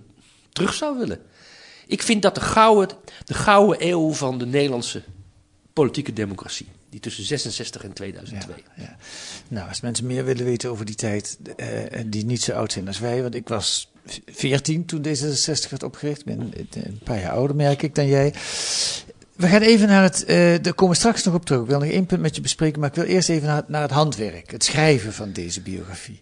terug 0.52 0.74
zou 0.74 0.98
willen. 0.98 1.22
Ik 1.88 2.02
vind 2.02 2.22
dat 2.22 2.36
de 2.36 2.42
gouden, 2.42 2.98
de 3.26 3.34
gouden 3.34 3.88
eeuw 3.88 4.14
van 4.14 4.38
de 4.38 4.46
Nederlandse 4.46 5.04
politieke 5.74 6.14
democratie. 6.14 6.68
Die 6.90 7.00
tussen 7.00 7.24
66 7.24 7.84
en 7.84 7.94
2002. 7.94 8.56
Ja, 8.76 8.84
ja. 8.84 8.96
Nou, 9.48 9.68
als 9.68 9.82
mensen 9.82 10.06
meer 10.06 10.26
willen 10.26 10.46
weten 10.46 10.70
over 10.70 10.86
die 10.86 10.96
tijd, 10.96 11.38
uh, 11.58 11.68
die 12.06 12.26
niet 12.26 12.42
zo 12.42 12.52
oud 12.52 12.72
zijn 12.72 12.88
als 12.88 13.00
wij, 13.00 13.22
want 13.22 13.36
ik 13.36 13.48
was 13.48 13.92
14 14.26 14.86
toen 14.86 15.06
D66 15.06 15.70
werd 15.70 15.84
opgericht. 15.84 16.20
Ik 16.20 16.26
ben 16.26 16.54
een 16.74 17.00
paar 17.04 17.20
jaar 17.20 17.32
ouder, 17.32 17.56
merk 17.56 17.82
ik, 17.82 17.96
dan 17.96 18.08
jij. 18.08 18.34
We 19.36 19.48
gaan 19.48 19.62
even 19.62 19.88
naar 19.88 20.04
het, 20.04 20.24
uh, 20.28 20.36
daar 20.62 20.74
komen 20.74 20.94
we 20.94 21.00
straks 21.00 21.24
nog 21.24 21.34
op 21.34 21.46
terug. 21.46 21.62
Ik 21.62 21.68
wil 21.68 21.80
nog 21.80 21.90
één 21.90 22.06
punt 22.06 22.22
met 22.22 22.36
je 22.36 22.42
bespreken, 22.42 22.80
maar 22.80 22.90
ik 22.90 22.96
wil 22.96 23.04
eerst 23.04 23.30
even 23.30 23.48
naar, 23.48 23.64
naar 23.68 23.82
het 23.82 23.92
handwerk, 23.92 24.52
het 24.52 24.64
schrijven 24.64 25.14
van 25.14 25.32
deze 25.32 25.62
biografie. 25.62 26.22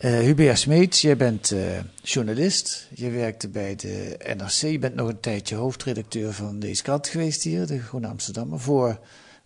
Uh, 0.00 0.18
Hubert 0.18 0.58
Smeets, 0.58 1.00
jij 1.00 1.16
bent 1.16 1.50
uh, 1.50 1.60
journalist. 2.02 2.88
Je 2.94 3.10
werkte 3.10 3.48
bij 3.48 3.76
de 3.76 4.16
NRC. 4.36 4.70
Je 4.70 4.78
bent 4.78 4.94
nog 4.94 5.08
een 5.08 5.20
tijdje 5.20 5.54
hoofdredacteur 5.54 6.32
van 6.32 6.58
deze 6.58 6.82
krant 6.82 7.08
geweest 7.08 7.42
hier, 7.42 7.66
de 7.66 7.78
Groene 7.78 8.06
Amsterdammer, 8.06 8.60
voor 8.60 8.98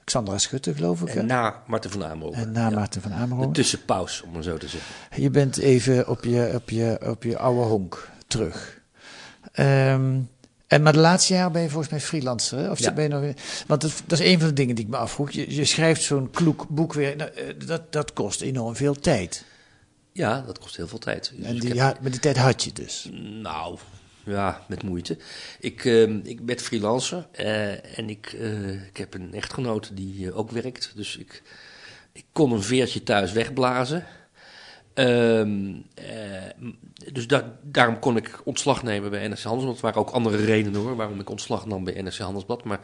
Xandra 0.05 0.38
Schutte, 0.38 0.75
geloof 0.75 1.03
ik. 1.03 1.14
En 1.14 1.27
na 1.27 1.62
Marten 1.66 1.90
van 1.90 2.05
Amerongen. 2.05 2.38
En 2.38 2.53
na 2.53 2.68
ja. 2.68 2.75
Marten 2.75 3.03
van 3.03 3.12
Amerongen. 3.12 3.49
De 3.49 3.55
tussenpaus, 3.55 4.23
om 4.23 4.35
het 4.35 4.44
zo 4.44 4.57
te 4.57 4.68
zeggen. 4.68 5.23
Je 5.23 5.31
bent 5.31 5.59
even 5.59 6.09
op 6.09 6.25
je, 6.25 6.53
op 6.55 6.70
je, 6.70 6.99
op 7.07 7.23
je 7.23 7.38
oude 7.38 7.61
honk 7.61 8.09
terug. 8.27 8.81
Um, 9.55 10.29
en 10.71 10.83
maar 10.83 10.93
de 10.93 10.99
laatste 10.99 11.35
jaar 11.35 11.51
ben 11.51 11.63
je 11.63 11.69
volgens 11.69 11.91
mij 11.91 12.01
freelancer. 12.01 12.59
Hè? 12.59 12.71
Of 12.71 12.79
ja. 12.79 12.93
ben 12.93 13.03
je 13.03 13.09
nog, 13.09 13.35
want 13.67 13.81
dat, 13.81 14.03
dat, 14.07 14.21
is 14.21 14.27
een 14.27 14.39
van 14.39 14.49
de 14.49 14.55
dingen 14.55 14.75
die 14.75 14.85
ik 14.85 14.91
me 14.91 14.97
afvroeg. 14.97 15.31
Je, 15.31 15.55
je 15.55 15.65
schrijft 15.65 16.03
zo'n 16.03 16.31
kloek 16.31 16.67
boek 16.69 16.93
weer. 16.93 17.17
Nou, 17.17 17.31
dat, 17.67 17.93
dat 17.93 18.13
kost 18.13 18.41
enorm 18.41 18.77
veel 18.77 18.95
tijd. 18.95 19.45
Ja, 20.13 20.41
dat 20.41 20.59
kost 20.59 20.77
heel 20.77 20.89
veel 20.89 20.99
tijd. 20.99 21.33
Dus 21.37 21.47
en 21.47 21.59
die, 21.59 21.69
heb... 21.69 21.77
ja, 21.77 21.97
maar 22.01 22.11
die 22.11 22.21
tijd 22.21 22.37
had 22.37 22.65
je 22.65 22.73
dus? 22.73 23.09
Nou, 23.43 23.79
ja, 24.25 24.65
met 24.69 24.83
moeite. 24.83 25.19
Ik, 25.61 25.85
uh, 25.85 26.25
ik 26.25 26.47
ben 26.47 26.59
freelancer 26.59 27.27
uh, 27.41 27.99
en 27.99 28.11
ik, 28.11 28.33
uh, 28.33 28.87
ik 28.87 28.97
heb 28.97 29.15
een 29.15 29.35
echtgenoot 29.35 29.91
die 29.97 30.33
ook 30.33 30.51
werkt. 30.51 30.93
Dus 30.95 31.17
ik, 31.17 31.43
ik 32.13 32.25
kon 32.33 32.53
een 32.53 32.63
veertje 32.63 33.03
thuis 33.03 33.33
wegblazen. 33.33 34.05
Um, 34.94 35.85
dus 37.12 37.26
da 37.26 37.59
daarom 37.62 37.98
kon 37.98 38.16
ik 38.16 38.40
ontslag 38.44 38.83
nemen 38.83 39.11
bij 39.11 39.29
NRC 39.29 39.42
Handelsblad. 39.42 39.76
Er 39.76 39.83
waren 39.83 40.00
ook 40.00 40.11
andere 40.11 40.44
redenen 40.44 40.81
hoor, 40.81 40.96
waarom 40.96 41.20
ik 41.20 41.31
ontslag 41.31 41.66
nam 41.66 41.85
bij 41.85 42.03
NRC 42.03 42.18
Handelsblad. 42.18 42.64
Maar 42.64 42.81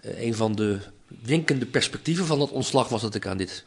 een 0.00 0.34
van 0.34 0.54
de 0.54 0.78
winkende 1.22 1.66
perspectieven 1.66 2.26
van 2.26 2.38
dat 2.38 2.50
ontslag 2.50 2.88
was 2.88 3.02
dat 3.02 3.14
ik 3.14 3.26
aan 3.26 3.36
dit 3.36 3.64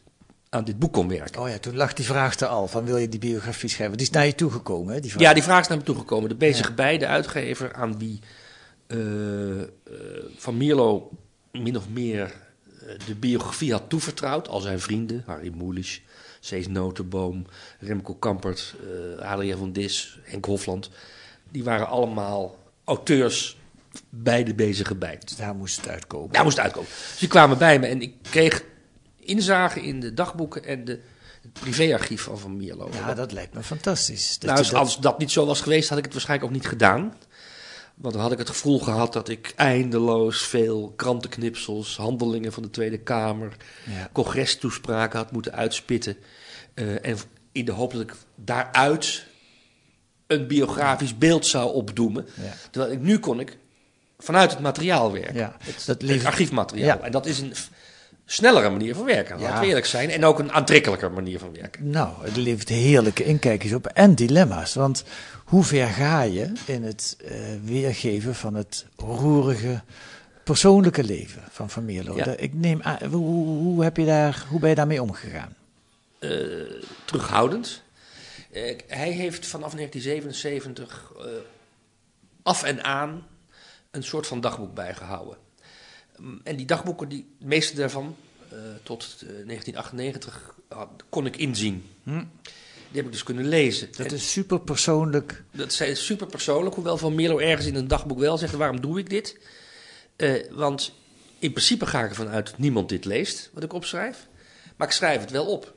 aan 0.49 0.63
dit 0.63 0.79
boek 0.79 0.93
kon 0.93 1.07
werken. 1.07 1.41
Oh 1.41 1.49
ja, 1.49 1.57
toen 1.57 1.75
lag 1.75 1.93
die 1.93 2.05
vraag 2.05 2.39
er 2.39 2.47
al, 2.47 2.67
van 2.67 2.85
wil 2.85 2.97
je 2.97 3.09
die 3.09 3.19
biografie 3.19 3.69
schrijven? 3.69 3.97
Die 3.97 4.07
is 4.07 4.13
naar 4.13 4.25
je 4.25 4.35
toegekomen, 4.35 4.93
hè? 4.93 4.99
Die 4.99 5.11
vraag. 5.11 5.23
Ja, 5.23 5.33
die 5.33 5.43
vraag 5.43 5.61
is 5.61 5.67
naar 5.67 5.77
me 5.77 5.83
toegekomen. 5.83 6.29
De 6.29 6.35
bezige 6.35 6.69
ja. 6.69 6.75
bij, 6.75 6.97
de 6.97 7.07
uitgever, 7.07 7.73
aan 7.73 7.97
wie 7.97 8.19
uh, 8.87 9.63
Van 10.35 10.57
Mierlo 10.57 11.09
min 11.51 11.77
of 11.77 11.89
meer 11.89 12.33
de 13.05 13.15
biografie 13.15 13.71
had 13.71 13.89
toevertrouwd. 13.89 14.47
Al 14.47 14.59
zijn 14.59 14.79
vrienden, 14.79 15.23
Harry 15.25 15.51
Moelisch, 15.55 16.01
Cees 16.39 16.67
Notenboom, 16.67 17.45
Remco 17.79 18.15
Kampert, 18.15 18.75
Adriaan 19.19 19.57
van 19.57 19.71
Dis, 19.71 20.19
Henk 20.23 20.45
Hofland. 20.45 20.89
Die 21.51 21.63
waren 21.63 21.87
allemaal 21.87 22.57
auteurs 22.83 23.57
bij 24.09 24.43
de 24.43 24.53
bezige 24.53 24.95
bij. 24.95 25.17
Dus 25.19 25.35
daar 25.35 25.55
moest 25.55 25.75
het 25.75 25.87
uitkomen. 25.87 26.31
Daar 26.31 26.43
moest 26.43 26.55
het 26.55 26.65
uitkomen. 26.65 26.89
Dus 26.89 27.19
die 27.19 27.27
kwamen 27.27 27.57
bij 27.57 27.79
me 27.79 27.87
en 27.87 28.01
ik 28.01 28.13
kreeg 28.21 28.63
inzage 29.19 29.81
in 29.81 29.99
de 29.99 30.13
dagboeken 30.13 30.63
en 30.63 30.85
de, 30.85 30.99
het 31.41 31.53
privéarchief 31.53 32.21
van 32.21 32.39
Van 32.39 32.57
Mierlo. 32.57 32.89
Ja, 32.93 33.13
dat 33.13 33.31
lijkt 33.31 33.53
me 33.53 33.63
fantastisch. 33.63 34.39
Dat 34.39 34.51
nou, 34.51 34.63
dat... 34.63 34.73
als 34.73 34.99
dat 34.99 35.19
niet 35.19 35.31
zo 35.31 35.45
was 35.45 35.61
geweest, 35.61 35.89
had 35.89 35.97
ik 35.97 36.03
het 36.03 36.13
waarschijnlijk 36.13 36.49
ook 36.49 36.55
niet 36.55 36.67
gedaan. 36.67 37.13
Want 37.99 38.13
dan 38.13 38.23
had 38.23 38.31
ik 38.31 38.37
het 38.37 38.49
gevoel 38.49 38.79
gehad 38.79 39.13
dat 39.13 39.29
ik 39.29 39.53
eindeloos 39.55 40.41
veel 40.41 40.93
krantenknipsels, 40.95 41.97
handelingen 41.97 42.53
van 42.53 42.63
de 42.63 42.69
Tweede 42.69 42.97
Kamer, 42.97 43.55
ja. 43.85 44.09
congrestoespraken 44.13 45.19
had 45.19 45.31
moeten 45.31 45.53
uitspitten. 45.53 46.17
Uh, 46.75 47.05
en 47.05 47.17
in 47.51 47.65
de 47.65 47.71
hoop 47.71 47.91
dat 47.91 48.01
ik 48.01 48.13
daaruit 48.35 49.25
een 50.27 50.47
biografisch 50.47 51.17
beeld 51.17 51.45
zou 51.45 51.73
opdoemen. 51.73 52.27
Ja. 52.33 52.53
Terwijl 52.71 52.93
ik 52.93 53.01
nu 53.01 53.19
kon 53.19 53.39
ik 53.39 53.57
vanuit 54.17 54.51
het 54.51 54.59
materiaal 54.59 55.11
werken. 55.11 55.35
Ja, 55.35 55.55
het, 55.59 55.83
dat 55.85 56.01
het 56.01 56.25
archiefmateriaal. 56.25 57.03
En 57.03 57.11
dat 57.11 57.25
is 57.25 57.39
een 57.39 57.53
snellere 58.31 58.69
manier 58.69 58.95
van 58.95 59.05
werken, 59.05 59.39
laten 59.39 59.59
we 59.59 59.67
eerlijk 59.67 59.85
zijn. 59.85 60.09
En 60.09 60.25
ook 60.25 60.39
een 60.39 60.51
aantrekkelijker 60.51 61.11
manier 61.11 61.39
van 61.39 61.53
werken. 61.53 61.89
Nou, 61.89 62.25
het 62.25 62.35
levert 62.35 62.69
heerlijke 62.69 63.23
inkijkjes 63.23 63.73
op 63.73 63.87
en 63.87 64.15
dilemma's. 64.15 64.73
Want 64.73 65.03
hoe 65.45 65.63
ver 65.63 65.87
ga 65.87 66.21
je 66.21 66.51
in 66.65 66.83
het 66.83 67.17
uh, 67.21 67.31
weergeven 67.63 68.35
van 68.35 68.53
het 68.53 68.85
roerige 68.97 69.81
persoonlijke 70.43 71.03
leven 71.03 71.43
van 71.49 71.69
Van 71.69 71.85
Mierlo? 71.85 72.15
Ja. 72.15 72.25
Ik 72.25 72.53
neem 72.53 72.81
aan, 72.81 73.03
hoe, 73.03 73.45
hoe, 73.45 73.83
heb 73.83 73.97
je 73.97 74.05
daar, 74.05 74.45
hoe 74.49 74.59
ben 74.59 74.69
je 74.69 74.75
daarmee 74.75 75.01
omgegaan? 75.01 75.55
Uh, 76.19 76.31
terughoudend. 77.05 77.83
Uh, 78.51 78.77
hij 78.87 79.11
heeft 79.11 79.47
vanaf 79.47 79.73
1977 79.73 81.13
af 82.43 82.63
en 82.63 82.83
aan 82.83 83.27
een 83.91 84.03
soort 84.03 84.27
van 84.27 84.41
dagboek 84.41 84.73
bijgehouden. 84.73 85.37
En 86.43 86.55
die 86.55 86.65
dagboeken, 86.65 87.09
die, 87.09 87.25
de 87.39 87.45
meeste 87.45 87.75
daarvan, 87.75 88.15
uh, 88.53 88.59
tot 88.83 89.17
uh, 89.23 89.29
1998, 89.29 90.55
uh, 90.73 90.81
kon 91.09 91.25
ik 91.25 91.37
inzien. 91.37 91.85
Hm. 92.03 92.23
Die 92.91 92.97
heb 92.97 93.05
ik 93.05 93.11
dus 93.11 93.23
kunnen 93.23 93.47
lezen. 93.47 93.87
Dat 93.97 94.07
en, 94.07 94.13
is 94.13 94.31
super 94.31 94.59
persoonlijk. 94.59 95.43
Dat 95.51 95.79
is 95.79 96.05
super 96.05 96.27
persoonlijk, 96.27 96.75
hoewel 96.75 96.97
Van 96.97 97.15
Mierlo 97.15 97.37
ergens 97.37 97.67
in 97.67 97.75
een 97.75 97.87
dagboek 97.87 98.19
wel 98.19 98.37
zegt: 98.37 98.53
waarom 98.53 98.81
doe 98.81 98.99
ik 98.99 99.09
dit? 99.09 99.37
Uh, 100.17 100.43
want 100.51 100.93
in 101.39 101.51
principe 101.51 101.85
ga 101.85 102.03
ik 102.03 102.09
ervan 102.09 102.27
uit 102.27 102.45
dat 102.45 102.57
niemand 102.57 102.89
dit 102.89 103.05
leest, 103.05 103.49
wat 103.53 103.63
ik 103.63 103.73
opschrijf. 103.73 104.27
Maar 104.77 104.87
ik 104.87 104.93
schrijf 104.93 105.21
het 105.21 105.31
wel 105.31 105.45
op. 105.45 105.73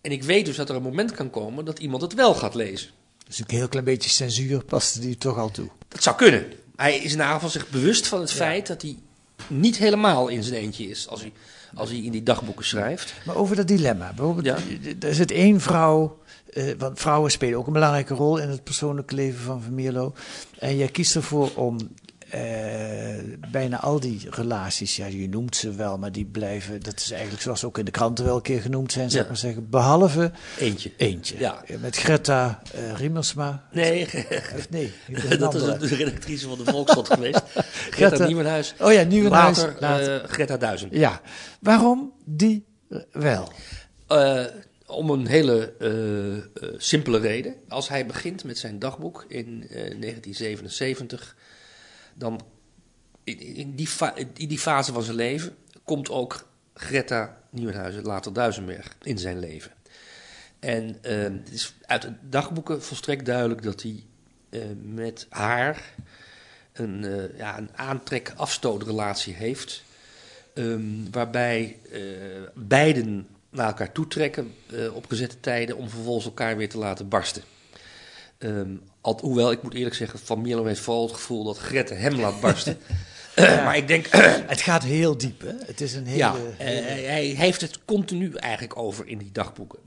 En 0.00 0.12
ik 0.12 0.22
weet 0.22 0.46
dus 0.46 0.56
dat 0.56 0.68
er 0.68 0.76
een 0.76 0.82
moment 0.82 1.12
kan 1.12 1.30
komen 1.30 1.64
dat 1.64 1.78
iemand 1.78 2.02
het 2.02 2.14
wel 2.14 2.34
gaat 2.34 2.54
lezen. 2.54 2.90
Dus 3.26 3.38
een 3.38 3.44
heel 3.48 3.68
klein 3.68 3.84
beetje 3.84 4.10
censuur 4.10 4.64
past 4.64 5.00
die 5.00 5.16
toch 5.16 5.38
al 5.38 5.50
toe. 5.50 5.68
Dat 5.88 6.02
zou 6.02 6.16
kunnen. 6.16 6.52
Hij 6.76 6.96
is 6.96 7.02
in 7.04 7.10
ieder 7.10 7.26
geval 7.26 7.48
zich 7.48 7.68
bewust 7.68 8.06
van 8.06 8.20
het 8.20 8.30
ja. 8.30 8.36
feit 8.36 8.66
dat 8.66 8.82
hij 8.82 8.96
niet 9.48 9.76
helemaal 9.76 10.28
in 10.28 10.42
zijn 10.42 10.60
eentje 10.60 10.88
is 10.88 11.08
als 11.08 11.20
hij, 11.20 11.32
als 11.74 11.90
hij 11.90 11.98
in 11.98 12.12
die 12.12 12.22
dagboeken 12.22 12.64
schrijft. 12.64 13.14
Maar 13.24 13.36
over 13.36 13.56
dat 13.56 13.68
dilemma. 13.68 14.12
Bijvoorbeeld, 14.16 14.46
ja. 14.46 14.56
er 15.00 15.14
zit 15.14 15.30
één 15.30 15.60
vrouw, 15.60 16.18
uh, 16.52 16.72
want 16.78 17.00
vrouwen 17.00 17.30
spelen 17.30 17.58
ook 17.58 17.66
een 17.66 17.72
belangrijke 17.72 18.14
rol 18.14 18.38
in 18.38 18.48
het 18.48 18.64
persoonlijke 18.64 19.14
leven 19.14 19.44
van 19.44 19.62
Van 19.62 19.74
Mierlo. 19.74 20.14
En 20.58 20.76
jij 20.76 20.88
kiest 20.88 21.14
ervoor 21.14 21.50
om 21.54 21.76
bijna 23.50 23.80
al 23.80 24.00
die 24.00 24.26
relaties, 24.30 24.96
ja, 24.96 25.06
je 25.06 25.28
noemt 25.28 25.56
ze 25.56 25.74
wel, 25.74 25.98
maar 25.98 26.12
die 26.12 26.24
blijven, 26.24 26.82
dat 26.82 26.96
is 26.96 27.10
eigenlijk 27.10 27.42
zoals 27.42 27.64
ook 27.64 27.78
in 27.78 27.84
de 27.84 27.90
kranten 27.90 28.24
wel 28.24 28.36
een 28.36 28.42
keer 28.42 28.60
genoemd 28.60 28.92
zijn, 28.92 29.10
zeg 29.10 29.26
maar 29.26 29.36
zeggen, 29.36 29.70
behalve 29.70 30.30
eentje. 30.58 30.92
Eentje. 30.96 31.38
Ja. 31.38 31.62
Met 31.80 31.96
Greta 31.96 32.62
uh, 32.74 32.92
Riemersma. 32.92 33.64
Nee, 33.72 34.08
nee 34.70 34.92
dat 35.38 35.54
is 35.54 35.62
de 35.62 35.94
redactrice 35.96 36.48
van 36.48 36.58
de 36.58 36.64
Volkskrant 36.64 37.08
geweest. 37.08 37.42
Greta, 37.96 38.26
Nieuwenhuis. 38.26 38.74
Oh 38.80 38.92
ja, 38.92 39.02
Nieuwenhuis. 39.02 39.56
Later, 39.56 39.76
later. 39.80 40.22
Uh, 40.22 40.28
Greta 40.28 40.56
Duizend. 40.56 40.94
Ja. 40.94 41.20
Waarom 41.60 42.12
die 42.24 42.64
wel? 43.12 43.52
om 44.86 45.10
een 45.10 45.26
hele 45.26 45.72
simpele 46.76 47.18
reden. 47.18 47.54
Als 47.68 47.88
hij 47.88 48.06
begint 48.06 48.44
met 48.44 48.58
zijn 48.58 48.78
dagboek 48.78 49.24
in 49.28 49.66
1977 49.68 51.36
dan 52.18 52.40
in, 53.24 53.74
die 53.74 53.88
in 54.34 54.48
die 54.48 54.58
fase 54.58 54.92
van 54.92 55.02
zijn 55.02 55.16
leven 55.16 55.56
komt 55.84 56.10
ook 56.10 56.48
Greta 56.74 57.40
Nieuwenhuizen, 57.50 58.02
later 58.02 58.32
Duisenberg, 58.32 58.96
in 59.02 59.18
zijn 59.18 59.38
leven. 59.38 59.72
En 60.58 60.98
uh, 61.02 61.22
het 61.22 61.50
is 61.52 61.74
uit 61.82 62.02
de 62.02 62.12
dagboeken 62.28 62.82
volstrekt 62.82 63.26
duidelijk 63.26 63.62
dat 63.62 63.82
hij 63.82 64.04
uh, 64.50 64.62
met 64.82 65.26
haar 65.28 65.94
een, 66.72 67.02
uh, 67.02 67.38
ja, 67.38 67.58
een 67.58 67.70
aantrek-afstootrelatie 67.76 69.34
heeft. 69.34 69.82
Um, 70.54 71.10
waarbij 71.10 71.78
beiden 72.54 73.26
naar 73.50 73.66
elkaar 73.66 73.92
toetrekken 73.92 74.54
op 74.92 75.06
gezette 75.08 75.40
tijden 75.40 75.76
om 75.76 75.88
vervolgens 75.88 76.26
elkaar 76.26 76.56
weer 76.56 76.68
te 76.68 76.78
laten 76.78 77.08
barsten. 77.08 77.42
Um, 78.38 78.82
al, 79.00 79.18
hoewel, 79.20 79.50
ik 79.50 79.62
moet 79.62 79.74
eerlijk 79.74 79.94
zeggen, 79.94 80.18
Van 80.18 80.40
Mierlo 80.40 80.64
heeft 80.64 80.80
vooral 80.80 81.02
het 81.06 81.14
gevoel 81.14 81.44
dat 81.44 81.58
Grette 81.58 81.94
hem 81.94 82.20
laat 82.20 82.40
barsten. 82.46 82.78
maar 83.36 83.76
ik 83.76 83.88
denk... 83.88 84.06
het 84.46 84.60
gaat 84.60 84.82
heel 84.82 85.16
diep, 85.18 85.40
hè? 85.40 85.52
Het 85.58 85.80
is 85.80 85.94
een 85.94 86.06
hele... 86.06 86.18
ja, 86.18 86.34
hele- 86.56 86.80
eh, 86.80 87.06
hij 87.06 87.24
heeft 87.24 87.60
het 87.60 87.84
continu 87.84 88.32
eigenlijk 88.32 88.76
over 88.76 89.06
in 89.06 89.18
die 89.18 89.32
dagboeken. 89.32 89.78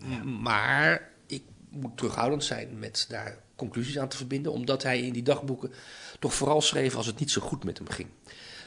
Maar 0.41 1.09
ik 1.27 1.43
moet 1.69 1.97
terughoudend 1.97 2.43
zijn 2.43 2.79
met 2.79 3.05
daar 3.09 3.37
conclusies 3.55 3.99
aan 3.99 4.07
te 4.07 4.17
verbinden, 4.17 4.51
omdat 4.51 4.83
hij 4.83 5.01
in 5.01 5.13
die 5.13 5.23
dagboeken 5.23 5.71
toch 6.19 6.33
vooral 6.33 6.61
schreef 6.61 6.95
als 6.95 7.05
het 7.05 7.19
niet 7.19 7.31
zo 7.31 7.41
goed 7.41 7.63
met 7.63 7.77
hem 7.77 7.89
ging. 7.89 8.07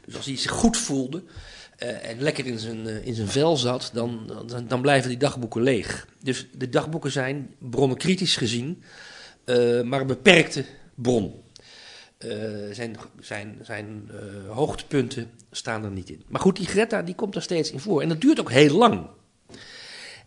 Dus 0.04 0.16
als 0.16 0.26
hij 0.26 0.36
zich 0.36 0.50
goed 0.50 0.76
voelde 0.76 1.22
eh, 1.76 2.08
en 2.10 2.20
lekker 2.20 2.46
in 2.46 2.58
zijn, 2.58 2.86
eh, 2.86 3.06
in 3.06 3.14
zijn 3.14 3.28
vel 3.28 3.56
zat, 3.56 3.90
dan, 3.92 4.32
dan, 4.46 4.66
dan 4.68 4.80
blijven 4.80 5.08
die 5.08 5.18
dagboeken 5.18 5.62
leeg. 5.62 6.06
Dus 6.22 6.46
de 6.54 6.68
dagboeken 6.68 7.10
zijn 7.10 7.54
bronnen 7.58 7.96
kritisch 7.96 8.36
gezien, 8.36 8.82
eh, 9.44 9.82
maar 9.82 10.00
een 10.00 10.06
beperkte 10.06 10.64
bron. 10.94 11.42
Eh, 12.18 12.28
zijn 12.70 12.96
zijn, 13.20 13.58
zijn 13.62 14.10
eh, 14.10 14.54
hoogtepunten 14.54 15.30
staan 15.50 15.84
er 15.84 15.90
niet 15.90 16.10
in. 16.10 16.22
Maar 16.28 16.40
goed, 16.40 16.56
die 16.56 16.66
Greta 16.66 17.02
die 17.02 17.14
komt 17.14 17.34
er 17.34 17.42
steeds 17.42 17.70
in 17.70 17.80
voor. 17.80 18.02
En 18.02 18.08
dat 18.08 18.20
duurt 18.20 18.40
ook 18.40 18.50
heel 18.50 18.76
lang. 18.76 19.06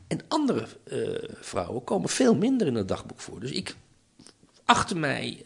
En 0.07 0.19
andere 0.27 0.67
vrouwen 1.39 1.83
komen 1.83 2.09
veel 2.09 2.35
minder 2.35 2.67
in 2.67 2.75
het 2.75 2.87
dagboek 2.87 3.19
voor. 3.19 3.39
Dus 3.39 3.51
ik 3.51 3.75
achtte 4.65 4.95
mij... 4.95 5.43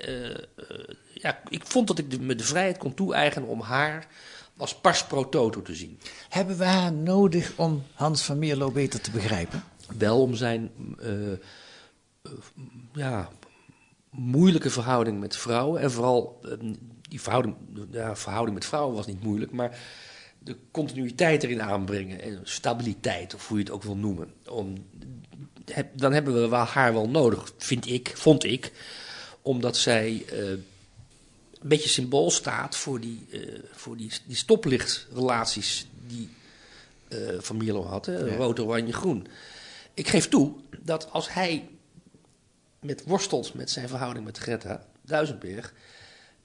ja, 1.14 1.42
ik 1.50 1.66
vond 1.66 1.88
dat 1.88 1.98
ik 1.98 2.12
de, 2.12 2.20
me 2.20 2.36
de 2.36 2.44
vrijheid 2.44 2.78
kon 2.78 2.94
toe-eigenen 2.94 3.50
om 3.50 3.62
haar 3.62 4.08
als 4.58 4.76
pars 4.76 5.06
pro 5.06 5.30
toto 5.30 5.62
te 5.62 5.76
zien. 5.76 6.00
Hebben 6.30 6.58
we 6.58 6.64
haar 6.64 6.94
nodig 6.94 7.54
om 7.56 7.84
Hans 7.94 8.22
van 8.22 8.40
Mierlo 8.40 8.72
beter 8.72 9.02
te 9.02 9.12
begrijpen? 9.12 9.64
Wel 9.98 10.22
om 10.22 10.36
zijn 10.36 10.72
ja, 12.94 13.30
moeilijke 14.10 14.70
verhouding 14.70 15.20
met 15.20 15.36
vrouwen. 15.38 15.82
En 15.82 15.92
vooral 15.92 16.40
eh, 16.44 16.52
die 17.10 17.22
verhouding, 17.22 17.56
ja, 17.92 18.16
verhouding 18.16 18.56
met 18.58 18.66
vrouwen 18.66 18.96
was 18.96 19.08
niet 19.08 19.24
moeilijk, 19.24 19.52
maar 19.52 19.80
de 20.40 20.56
continuïteit 20.72 21.44
erin 21.44 21.62
aanbrengen. 21.62 22.22
En 22.22 22.40
stabiliteit, 22.44 23.34
of 23.36 23.48
hoe 23.48 23.58
je 23.58 23.64
het 23.64 23.74
ook 23.74 23.84
wil 23.84 23.96
noemen. 23.96 24.34
Om, 24.48 24.76
heb- 25.72 25.98
dan 25.98 26.14
hebben 26.14 26.34
we 26.42 26.48
wel 26.48 26.60
haar 26.64 26.94
wel 26.94 27.10
nodig, 27.10 27.54
vind 27.58 27.88
ik, 27.90 28.12
vond 28.16 28.44
ik. 28.44 28.72
Omdat 29.42 29.78
zij 29.78 30.24
eh, 30.32 30.50
een 30.50 30.64
beetje 31.62 31.90
symbool 31.90 32.32
staat 32.32 32.76
voor 32.76 33.00
die, 33.00 33.26
eh, 33.32 33.40
voor 33.72 33.98
die, 33.98 34.12
die 34.26 34.36
stoplichtrelaties 34.36 35.88
die 36.08 36.30
eh, 37.08 37.18
Van 37.40 37.58
Mierlo 37.58 37.84
had. 37.86 38.06
Hè? 38.06 38.18
Ja. 38.18 38.36
Rood, 38.36 38.60
oranje, 38.60 38.94
groen. 38.94 39.28
Ik 39.94 40.08
geef 40.08 40.28
toe 40.28 40.54
dat 40.80 41.12
als 41.12 41.34
hij 41.34 41.68
met 42.82 43.04
worstelt 43.06 43.54
met 43.54 43.70
zijn 43.70 43.88
verhouding 43.88 44.26
met 44.26 44.38
Greta 44.38 44.86
Duisenberg. 45.02 45.74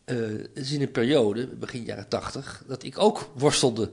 eh 0.05 0.17
is 0.55 0.73
in 0.73 0.83
een 0.83 0.91
periode, 0.91 1.47
begin 1.47 1.85
jaren 1.85 2.09
tachtig, 2.09 2.65
dat 2.67 2.83
ik 2.83 2.99
ook 2.99 3.31
worstelde 3.35 3.91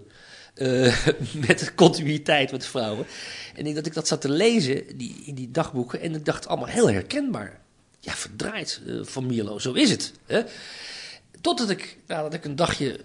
eh, 0.54 1.08
met 1.48 1.60
de 1.60 1.74
continuïteit 1.76 2.52
met 2.52 2.66
vrouwen. 2.66 3.06
En 3.56 3.66
ik, 3.66 3.76
dat 3.76 3.86
ik 3.86 3.94
dat 3.94 4.08
zat 4.08 4.22
te 4.22 4.30
lezen 4.30 4.98
die, 4.98 5.22
in 5.26 5.36
die 5.36 5.52
dagboeken 5.52 6.02
en 6.02 6.16
ik 6.16 6.26
dacht 6.26 6.48
allemaal 6.48 6.68
heel 6.68 6.90
herkenbaar. 6.90 7.62
Ja, 8.00 8.14
verdraaid 8.14 8.82
eh, 8.88 9.00
van 9.04 9.26
Mierlo, 9.26 9.60
zo 9.60 9.74
is 9.74 9.90
het. 9.90 10.14
Hè? 10.26 10.42
Totdat 11.42 11.70
ik, 11.70 11.98
nadat 12.08 12.34
ik 12.34 12.46
een 12.46 12.56
dagje 12.56 13.00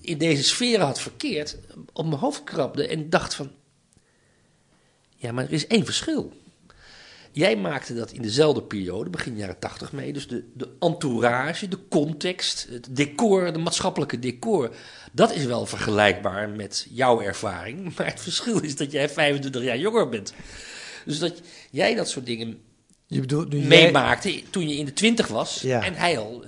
in 0.00 0.18
deze 0.18 0.42
sferen 0.42 0.86
had 0.86 1.00
verkeerd, 1.00 1.56
op 1.92 2.06
mijn 2.06 2.20
hoofd 2.20 2.44
krabde 2.44 2.86
en 2.86 3.10
dacht 3.10 3.34
van... 3.34 3.50
Ja, 5.16 5.32
maar 5.32 5.44
er 5.44 5.52
is 5.52 5.66
één 5.66 5.84
verschil. 5.84 6.32
Jij 7.38 7.56
maakte 7.56 7.94
dat 7.94 8.10
in 8.12 8.22
dezelfde 8.22 8.62
periode, 8.62 9.10
begin 9.10 9.36
jaren 9.36 9.58
tachtig 9.58 9.92
mee. 9.92 10.12
Dus 10.12 10.28
de, 10.28 10.44
de 10.54 10.68
entourage, 10.80 11.68
de 11.68 11.78
context, 11.88 12.66
het 12.70 12.88
decor, 12.90 13.52
de 13.52 13.58
maatschappelijke 13.58 14.18
decor. 14.18 14.74
Dat 15.12 15.32
is 15.34 15.44
wel 15.44 15.66
vergelijkbaar 15.66 16.48
met 16.48 16.86
jouw 16.90 17.20
ervaring. 17.20 17.76
Maar 17.96 18.06
het 18.06 18.20
verschil 18.20 18.60
is 18.60 18.76
dat 18.76 18.92
jij 18.92 19.08
25 19.08 19.62
jaar 19.62 19.78
jonger 19.78 20.08
bent. 20.08 20.32
Dus 21.04 21.18
dat 21.18 21.40
jij 21.70 21.94
dat 21.94 22.08
soort 22.08 22.26
dingen 22.26 22.58
Je 23.06 23.20
bedoelt 23.20 23.48
nu 23.52 23.58
jij- 23.58 23.66
meemaakte 23.68 24.42
toen 24.50 24.68
je 24.68 24.76
in 24.76 24.84
de 24.84 24.92
20 24.92 25.26
was. 25.26 25.60
Ja. 25.60 25.82
En 25.84 25.94
hij 25.94 26.18
al 26.18 26.44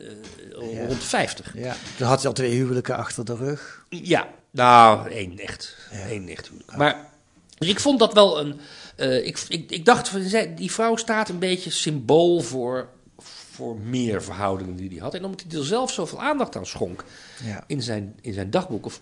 Ja. 0.73 0.87
rond 0.87 1.01
de 1.01 1.07
50. 1.07 1.53
Ja, 1.59 1.77
toen 1.97 2.07
had 2.07 2.19
hij 2.19 2.27
al 2.29 2.33
twee 2.35 2.51
huwelijken 2.51 2.97
achter 2.97 3.25
de 3.25 3.37
rug. 3.37 3.85
Ja, 3.89 4.29
nou, 4.51 5.11
één 5.11 5.39
echt. 5.39 5.77
Eén 6.11 6.29
echt 6.29 6.49
huwelijk. 6.49 6.77
Maar 6.77 7.09
dus 7.59 7.69
ik 7.69 7.81
vond 7.81 7.99
dat 7.99 8.13
wel 8.13 8.41
een. 8.41 8.61
Eh, 9.01 9.27
ik, 9.27 9.45
ik, 9.49 9.71
ik 9.71 9.85
dacht, 9.85 10.13
die 10.57 10.71
vrouw 10.71 10.97
staat 10.97 11.29
een 11.29 11.39
beetje 11.39 11.71
symbool 11.71 12.41
voor, 12.41 12.89
voor 13.19 13.79
meer 13.79 14.23
verhoudingen 14.23 14.77
die 14.77 14.89
hij 14.89 14.99
had. 14.99 15.15
En 15.15 15.25
omdat 15.25 15.45
hij 15.49 15.59
er 15.59 15.67
zelf 15.67 15.93
zoveel 15.93 16.21
aandacht 16.23 16.57
aan 16.57 16.67
schonk 16.67 17.05
Ja. 17.45 17.65
in 17.67 17.83
zijn, 17.83 18.15
in 18.21 18.33
zijn 18.33 18.51
dagboek, 18.51 18.87
of, 18.87 19.01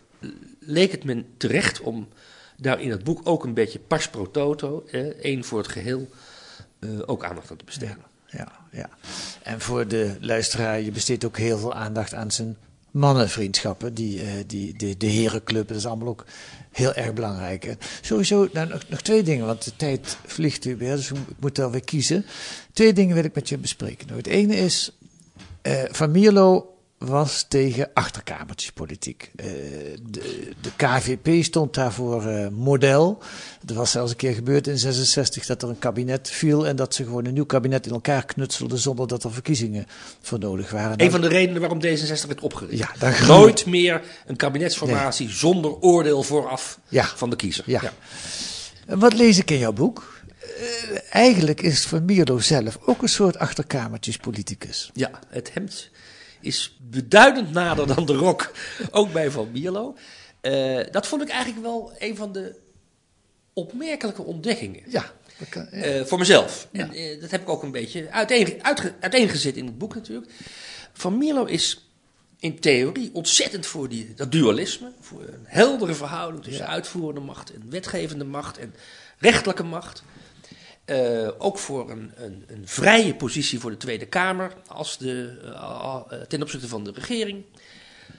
leek 0.60 0.92
het 0.92 1.04
me 1.04 1.24
terecht 1.36 1.80
om 1.80 2.08
daar 2.56 2.80
in 2.80 2.90
het 2.90 3.04
boek 3.04 3.20
ook 3.24 3.44
een 3.44 3.54
beetje 3.54 3.78
pas 3.78 4.08
pro 4.08 4.30
toto, 4.30 4.84
eh, 4.90 5.00
één 5.00 5.44
voor 5.44 5.58
het 5.58 5.68
geheel, 5.68 6.08
eh, 6.78 6.88
ook 7.06 7.24
aandacht 7.24 7.50
aan 7.50 7.56
te 7.56 7.64
besteden. 7.64 8.04
Ja, 8.26 8.52
ja. 8.72 8.88
En 9.42 9.60
voor 9.60 9.88
de 9.88 10.16
luisteraar, 10.20 10.80
je 10.80 10.90
besteedt 10.90 11.24
ook 11.24 11.36
heel 11.36 11.58
veel 11.58 11.74
aandacht 11.74 12.14
aan 12.14 12.30
zijn 12.30 12.56
mannenvriendschappen. 12.90 13.94
Die, 13.94 14.20
eh, 14.20 14.30
die, 14.46 14.76
de, 14.76 14.96
de 14.96 15.06
herenclub, 15.06 15.68
dat 15.68 15.76
is 15.76 15.86
allemaal 15.86 16.08
ook 16.08 16.24
heel 16.70 16.94
erg 16.94 17.12
belangrijk. 17.12 17.76
Sowieso, 18.00 18.48
nou, 18.52 18.68
nog, 18.68 18.82
nog 18.88 19.00
twee 19.00 19.22
dingen, 19.22 19.46
want 19.46 19.64
de 19.64 19.76
tijd 19.76 20.16
vliegt 20.26 20.64
weer, 20.64 20.96
dus 20.96 21.10
ik 21.10 21.16
moet 21.40 21.58
er 21.58 21.70
weer 21.70 21.84
kiezen. 21.84 22.24
Twee 22.72 22.92
dingen 22.92 23.14
wil 23.14 23.24
ik 23.24 23.34
met 23.34 23.48
je 23.48 23.58
bespreken. 23.58 24.06
Nou, 24.06 24.18
het 24.18 24.26
ene 24.26 24.56
is, 24.56 24.98
eh, 25.62 25.82
Van 25.90 26.10
Mierlo 26.10 26.77
was 26.98 27.44
tegen 27.48 27.90
achterkamertjespolitiek. 27.94 29.30
Eh, 29.36 29.46
de, 30.10 30.52
de 30.60 30.70
KVP 30.76 31.44
stond 31.44 31.74
daarvoor 31.74 32.26
eh, 32.26 32.48
model. 32.48 33.22
Er 33.66 33.74
was 33.74 33.90
zelfs 33.90 34.10
een 34.10 34.16
keer 34.16 34.34
gebeurd 34.34 34.66
in 34.66 34.78
66 34.78 35.46
dat 35.46 35.62
er 35.62 35.68
een 35.68 35.78
kabinet 35.78 36.30
viel 36.30 36.66
en 36.66 36.76
dat 36.76 36.94
ze 36.94 37.04
gewoon 37.04 37.24
een 37.24 37.32
nieuw 37.34 37.44
kabinet 37.46 37.86
in 37.86 37.92
elkaar 37.92 38.24
knutselden 38.24 38.78
zonder 38.78 39.06
dat 39.06 39.24
er 39.24 39.32
verkiezingen 39.32 39.86
voor 40.20 40.38
nodig 40.38 40.70
waren. 40.70 41.02
Een 41.02 41.10
van 41.10 41.20
de 41.20 41.28
redenen 41.28 41.60
waarom 41.60 41.82
D66 41.82 42.26
werd 42.26 42.40
opgericht. 42.40 42.78
Ja, 42.78 42.90
dan 42.98 43.26
Nooit 43.26 43.66
meer 43.66 44.02
een 44.26 44.36
kabinetsformatie 44.36 45.28
zonder 45.30 45.74
oordeel 45.80 46.22
vooraf 46.22 46.78
Ja. 46.88 47.04
van 47.16 47.30
de 47.30 47.36
kiezer. 47.36 47.64
Ja. 47.66 47.92
Wat 48.86 49.14
lees 49.14 49.38
ik 49.38 49.50
in 49.50 49.58
jouw 49.58 49.72
boek? 49.72 50.16
Eh, 50.38 50.98
eigenlijk 51.10 51.62
is 51.62 51.84
Van 51.84 52.04
Mierlo 52.04 52.38
zelf 52.38 52.78
ook 52.84 53.02
een 53.02 53.08
soort 53.08 53.38
achterkamertjespoliticus. 53.38 54.90
Ja, 54.94 55.10
het 55.28 55.50
hemd 55.54 55.90
is 56.40 56.76
beduidend 56.80 57.50
nader 57.52 57.86
dan 57.86 58.06
de 58.06 58.14
rok, 58.14 58.52
ook 58.90 59.12
bij 59.12 59.30
Van 59.30 59.48
Mierlo. 59.52 59.96
Eh, 60.40 60.78
dat 60.90 61.06
vond 61.06 61.22
ik 61.22 61.28
eigenlijk 61.28 61.62
wel 61.62 61.92
een 61.98 62.16
van 62.16 62.32
de 62.32 62.54
opmerkelijke 63.52 64.22
ontdekkingen. 64.22 64.82
Ja, 64.86 65.12
dat 65.38 65.48
kan- 65.48 65.68
ja. 65.70 65.76
Eh, 65.82 66.04
voor 66.04 66.18
mezelf. 66.18 66.68
En 66.72 66.92
eh, 66.92 67.20
dat 67.20 67.30
heb 67.30 67.40
ik 67.40 67.48
ook 67.48 67.62
een 67.62 67.70
beetje 67.72 68.10
uiteen, 68.10 68.64
uitge- 68.64 68.94
uiteengezet 69.00 69.56
in 69.56 69.66
het 69.66 69.78
boek 69.78 69.94
natuurlijk. 69.94 70.32
Van 70.92 71.18
Mierlo 71.18 71.44
is 71.44 71.88
in 72.40 72.58
theorie 72.60 73.10
ontzettend 73.12 73.66
voor 73.66 73.88
die, 73.88 74.14
dat 74.14 74.32
dualisme. 74.32 74.92
Voor 75.00 75.20
een 75.22 75.44
heldere 75.44 75.94
verhouding 75.94 76.44
tussen 76.44 76.66
uitvoerende 76.66 77.20
macht 77.20 77.52
en 77.52 77.62
wetgevende 77.70 78.24
macht 78.24 78.58
en 78.58 78.74
rechtelijke 79.18 79.62
macht. 79.62 80.02
Eh, 80.88 81.28
ook 81.38 81.58
voor 81.58 81.90
een, 81.90 82.12
een, 82.16 82.44
een 82.46 82.68
vrije 82.68 83.14
positie 83.14 83.60
voor 83.60 83.70
de 83.70 83.76
Tweede 83.76 84.06
Kamer 84.06 84.52
als 84.66 84.98
de, 84.98 85.38
eh, 85.42 86.00
eh, 86.10 86.20
ten 86.20 86.42
opzichte 86.42 86.68
van 86.68 86.84
de 86.84 86.90
regering. 86.94 87.44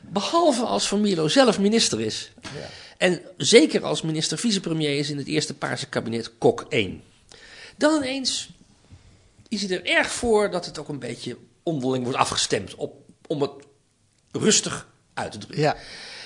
Behalve 0.01 0.63
als 0.63 0.87
Van 0.87 1.01
Mierlo 1.01 1.27
zelf 1.27 1.59
minister 1.59 2.01
is. 2.01 2.31
En 2.97 3.21
zeker 3.37 3.83
als 3.83 4.01
minister 4.01 4.37
vicepremier 4.37 4.97
is 4.97 5.09
in 5.09 5.17
het 5.17 5.27
eerste 5.27 5.53
Paarse 5.53 5.87
kabinet 5.87 6.37
Kok 6.37 6.65
1. 6.69 7.03
Dan 7.77 7.95
ineens 7.95 8.49
is 9.47 9.61
hij 9.61 9.77
er 9.77 9.85
erg 9.85 10.11
voor 10.11 10.51
dat 10.51 10.65
het 10.65 10.77
ook 10.77 10.89
een 10.89 10.99
beetje 10.99 11.37
onderling 11.63 12.03
wordt 12.03 12.19
afgestemd. 12.19 12.75
Op, 12.75 12.93
om 13.27 13.41
het 13.41 13.51
rustig 14.31 14.87
uit 15.13 15.31
te 15.31 15.37
drukken. 15.37 15.61
Ja. 15.61 15.75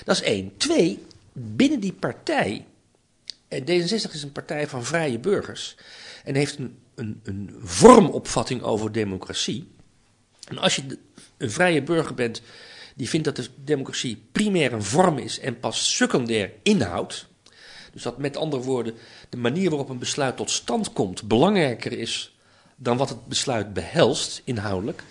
Dat 0.06 0.16
is 0.16 0.22
één. 0.22 0.58
Twee, 0.58 1.06
binnen 1.34 1.80
die 1.80 1.94
partij. 1.94 2.66
En 3.54 3.62
D66 3.62 4.12
is 4.12 4.24
een 4.24 4.32
partij 4.32 4.68
van 4.68 4.86
vrije 4.86 5.20
burgers. 5.20 5.76
En 6.24 6.36
heeft 6.36 6.58
een, 6.58 6.78
een, 6.96 7.20
een 7.24 7.56
vormopvatting 7.62 8.62
over 8.62 8.92
democratie. 8.92 9.72
En 10.48 10.58
als 10.58 10.76
je 10.76 10.98
een 11.38 11.52
vrije 11.52 11.84
burger 11.84 12.14
bent 12.14 12.42
die 12.96 13.10
vindt 13.10 13.26
dat 13.26 13.36
de 13.36 13.48
democratie 13.64 14.24
primair 14.32 14.74
een 14.74 14.84
vorm 14.84 15.18
is 15.18 15.40
en 15.40 15.60
pas 15.60 15.96
secundair 15.96 16.52
inhoud. 16.64 17.28
Dus 17.94 18.04
dat 18.04 18.18
met 18.18 18.38
andere 18.38 18.64
woorden 18.64 18.94
de 19.30 19.38
manier 19.38 19.70
waarop 19.70 19.90
een 19.90 20.00
besluit 20.00 20.38
tot 20.38 20.52
stand 20.52 20.94
komt 20.94 21.28
belangrijker 21.28 21.92
is 21.92 22.36
dan 22.76 22.98
wat 22.98 23.10
het 23.10 23.28
besluit 23.28 23.74
behelst 23.74 24.42
inhoudelijk. 24.44 25.04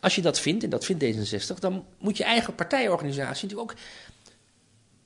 Als 0.00 0.14
je 0.14 0.22
dat 0.22 0.40
vindt, 0.40 0.64
en 0.64 0.70
dat 0.70 0.84
vindt 0.84 1.04
D66, 1.04 1.58
dan 1.58 1.84
moet 1.98 2.16
je 2.16 2.24
eigen 2.24 2.54
partijorganisatie 2.54 3.48
natuurlijk 3.48 3.70
ook 3.70 3.78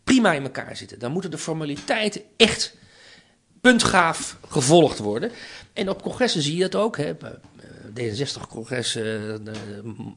prima 0.08 0.32
in 0.32 0.42
elkaar 0.42 0.76
zitten. 0.76 0.98
Dan 0.98 1.12
moeten 1.12 1.30
de 1.30 1.38
formaliteiten 1.38 2.22
echt 2.36 2.74
puntgaaf 3.60 4.36
gevolgd 4.48 4.98
worden. 4.98 5.30
En 5.72 5.88
op 5.88 6.02
congressen 6.02 6.42
zie 6.42 6.56
je 6.56 6.68
dat 6.68 6.74
ook. 6.74 6.96
Hè. 6.96 7.14
D66-congressen, 7.88 9.42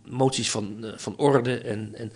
moties 0.10 0.52
van, 0.52 0.86
eh, 0.86 0.92
van 0.96 1.18
orde 1.18 1.58
en, 1.58 1.92
en, 1.96 2.12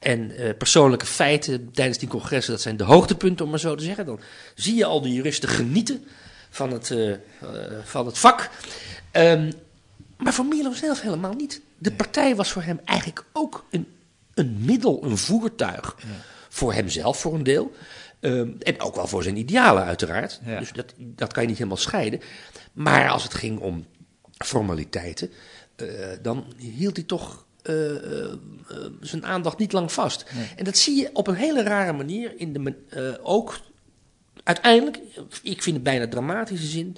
en 0.00 0.36
eh, 0.36 0.56
persoonlijke 0.58 1.06
feiten 1.06 1.70
tijdens 1.72 1.98
die 1.98 2.08
congressen. 2.08 2.52
Dat 2.52 2.62
zijn 2.62 2.76
de 2.76 2.84
hoogtepunten, 2.84 3.44
om 3.44 3.50
maar 3.50 3.60
zo 3.60 3.74
te 3.74 3.84
zeggen. 3.84 4.06
Dan 4.06 4.20
zie 4.54 4.74
je 4.74 4.84
al 4.84 5.00
die 5.02 5.14
juristen 5.14 5.48
genieten 5.48 6.04
van 6.54 6.72
het, 6.72 6.90
eh, 6.90 7.12
eh, 7.12 7.18
van 7.84 8.06
het 8.06 8.18
vak. 8.18 8.50
Ehm, 9.10 9.52
maar 10.16 10.34
voor 10.34 10.44
Milo 10.44 10.72
zelf 10.72 11.00
helemaal 11.00 11.32
niet. 11.32 11.60
De 11.78 11.92
partij 11.92 12.36
was 12.36 12.52
voor 12.52 12.62
hem 12.62 12.80
eigenlijk 12.84 13.24
ook 13.32 13.64
een, 13.70 13.86
een 14.34 14.56
middel, 14.60 15.04
een 15.04 15.18
voertuig. 15.18 15.96
Voor 16.54 16.72
hemzelf 16.72 17.20
voor 17.20 17.34
een 17.34 17.42
deel. 17.42 17.72
Ehm, 18.20 18.50
en 18.58 18.80
ook 18.80 18.94
wel 18.94 19.06
voor 19.06 19.22
zijn 19.22 19.36
idealen, 19.36 19.84
uiteraard. 19.84 20.40
Ja. 20.44 20.58
Dus 20.58 20.72
dat, 20.72 20.94
dat 20.96 21.32
kan 21.32 21.42
je 21.42 21.48
niet 21.48 21.58
helemaal 21.58 21.78
scheiden. 21.78 22.20
Maar 22.72 23.08
als 23.08 23.22
het 23.22 23.34
ging 23.34 23.58
om 23.58 23.86
formaliteiten, 24.44 25.30
eh, 25.76 25.86
dan 26.22 26.44
hield 26.56 26.96
hij 26.96 27.04
toch 27.04 27.46
eh, 27.62 27.96
eh, 27.96 28.32
zijn 29.00 29.24
aandacht 29.24 29.58
niet 29.58 29.72
lang 29.72 29.92
vast. 29.92 30.24
En 30.56 30.64
dat 30.64 30.76
zie 30.76 31.00
je 31.00 31.10
op 31.12 31.26
een 31.26 31.34
hele 31.34 31.62
rare 31.62 31.92
manier 31.92 32.32
in 32.36 32.52
de, 32.52 33.18
ook 33.22 33.60
uiteindelijk, 34.42 34.98
ik 35.42 35.62
vind 35.62 35.74
het 35.74 35.84
bijna 35.84 36.08
dramatische 36.08 36.66
zin, 36.66 36.96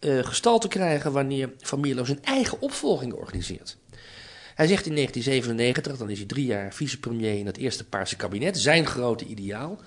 gestalte 0.00 0.68
krijgen 0.68 1.12
wanneer 1.12 1.52
Van 1.58 1.80
Mierlo 1.80 2.04
zijn 2.04 2.24
eigen 2.24 2.60
opvolging 2.60 3.12
organiseert. 3.12 3.76
Hij 4.56 4.66
zegt 4.66 4.86
in 4.86 4.94
1997, 4.94 5.96
dan 5.96 6.10
is 6.10 6.18
hij 6.18 6.26
drie 6.26 6.46
jaar 6.46 6.74
vicepremier 6.74 7.38
in 7.38 7.46
het 7.46 7.56
eerste 7.56 7.84
Paarse 7.84 8.16
kabinet, 8.16 8.58
zijn 8.58 8.86
grote 8.86 9.24
ideaal. 9.24 9.80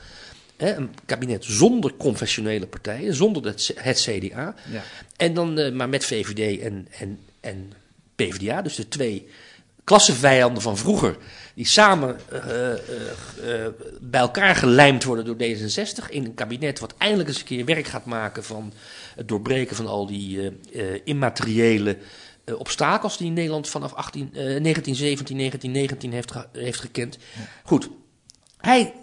Hè, 0.58 0.76
een 0.76 0.96
kabinet 1.06 1.46
zonder 1.46 1.94
confessionele 1.98 2.68
partijen, 2.68 3.14
zonder 3.14 3.46
het, 3.46 3.72
het 3.76 4.00
CDA. 4.00 4.56
Ja. 4.72 4.84
En 5.16 5.34
dan 5.34 5.58
eh, 5.58 5.72
maar 5.74 5.90
met 5.90 6.06
VVD 6.06 6.62
en, 6.62 6.88
en, 7.00 7.20
en 7.40 7.74
PvdA, 8.16 8.62
dus 8.62 8.76
de 8.76 8.88
twee 8.88 9.28
klassevijanden 9.84 10.62
van 10.62 10.78
vroeger, 10.78 11.18
die 11.56 11.68
samen 11.68 12.20
eh, 12.30 12.72
eh, 12.74 13.72
bij 14.02 14.20
elkaar 14.20 14.56
gelijmd 14.56 15.04
worden 15.04 15.26
door 15.26 15.36
D66 15.36 16.10
in 16.10 16.26
een 16.26 16.34
kabinet 16.34 16.80
wat 16.80 16.94
eindelijk 16.98 17.30
eens 17.30 17.40
een 17.40 17.46
keer 17.46 17.66
werk 17.66 17.88
gaat 17.88 18.06
maken 18.06 18.44
van 18.44 18.74
het 19.16 19.28
doorbreken 19.28 19.76
van 19.76 19.88
al 19.88 20.06
die 20.06 20.52
immateriële 21.04 21.98
eh, 22.50 22.60
obstakels 22.60 23.18
die 23.18 23.32
Nederland 23.32 23.70
vanaf 23.70 23.94
18, 23.94 24.26
eh, 24.28 24.34
1917, 24.34 25.38
1919 25.38 26.12
heeft, 26.12 26.32
ge- 26.32 26.48
heeft 26.52 26.80
gekend. 26.80 27.18
Goed, 27.64 27.90
hij 28.58 28.94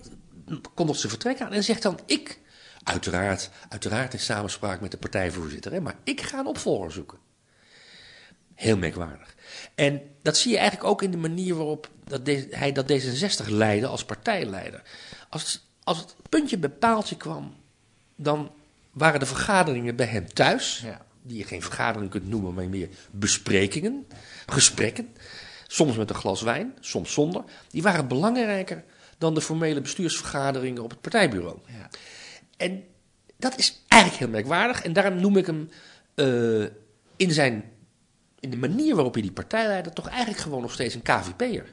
kondigt 0.74 0.98
zijn 1.00 1.12
vertrek 1.12 1.40
aan 1.40 1.52
en 1.52 1.64
zegt 1.64 1.82
dan: 1.82 1.98
Ik, 2.06 2.40
uiteraard, 2.82 3.50
uiteraard 3.68 4.12
in 4.12 4.18
samenspraak 4.20 4.80
met 4.80 4.90
de 4.90 4.96
partijvoorzitter, 4.96 5.72
hè, 5.72 5.80
maar 5.80 5.96
ik 6.04 6.20
ga 6.20 6.38
een 6.38 6.46
opvolger 6.46 6.92
zoeken. 6.92 7.18
Heel 8.54 8.76
merkwaardig. 8.76 9.34
En 9.74 10.02
dat 10.22 10.36
zie 10.36 10.50
je 10.50 10.58
eigenlijk 10.58 10.88
ook 10.88 11.02
in 11.02 11.10
de 11.10 11.16
manier 11.16 11.54
waarop 11.54 11.90
dat 12.04 12.24
de- 12.26 12.46
hij 12.50 12.72
dat 12.72 12.92
D66 12.92 13.46
leidde 13.48 13.86
als 13.86 14.04
partijleider. 14.04 14.82
Als, 15.28 15.66
als 15.84 15.98
het 15.98 16.14
puntje 16.28 16.58
bij 16.58 16.70
paaltje 16.70 17.16
kwam, 17.16 17.54
dan 18.16 18.50
waren 18.92 19.20
de 19.20 19.26
vergaderingen 19.26 19.96
bij 19.96 20.06
hem 20.06 20.32
thuis, 20.32 20.80
Ja. 20.84 21.05
Die 21.26 21.38
je 21.38 21.44
geen 21.44 21.62
vergadering 21.62 22.10
kunt 22.10 22.28
noemen, 22.28 22.54
maar 22.54 22.68
meer 22.68 22.88
besprekingen, 23.10 24.06
gesprekken, 24.46 25.08
soms 25.66 25.96
met 25.96 26.10
een 26.10 26.16
glas 26.16 26.42
wijn, 26.42 26.74
soms 26.80 27.12
zonder, 27.12 27.44
die 27.70 27.82
waren 27.82 28.08
belangrijker 28.08 28.84
dan 29.18 29.34
de 29.34 29.40
formele 29.40 29.80
bestuursvergaderingen 29.80 30.82
op 30.82 30.90
het 30.90 31.00
partijbureau. 31.00 31.58
Ja. 31.66 31.88
En 32.56 32.84
dat 33.36 33.58
is 33.58 33.82
eigenlijk 33.88 34.22
heel 34.22 34.32
merkwaardig. 34.32 34.82
En 34.82 34.92
daarom 34.92 35.20
noem 35.20 35.36
ik 35.36 35.46
hem 35.46 35.70
eh, 36.14 36.62
in, 37.16 37.30
zijn, 37.30 37.64
in 38.40 38.50
de 38.50 38.56
manier 38.56 38.94
waarop 38.94 39.12
hij 39.12 39.22
die 39.22 39.32
partijleider 39.32 39.92
toch 39.92 40.08
eigenlijk 40.08 40.38
gewoon 40.38 40.60
nog 40.60 40.72
steeds 40.72 40.94
een 40.94 41.02
KVP'er. 41.02 41.66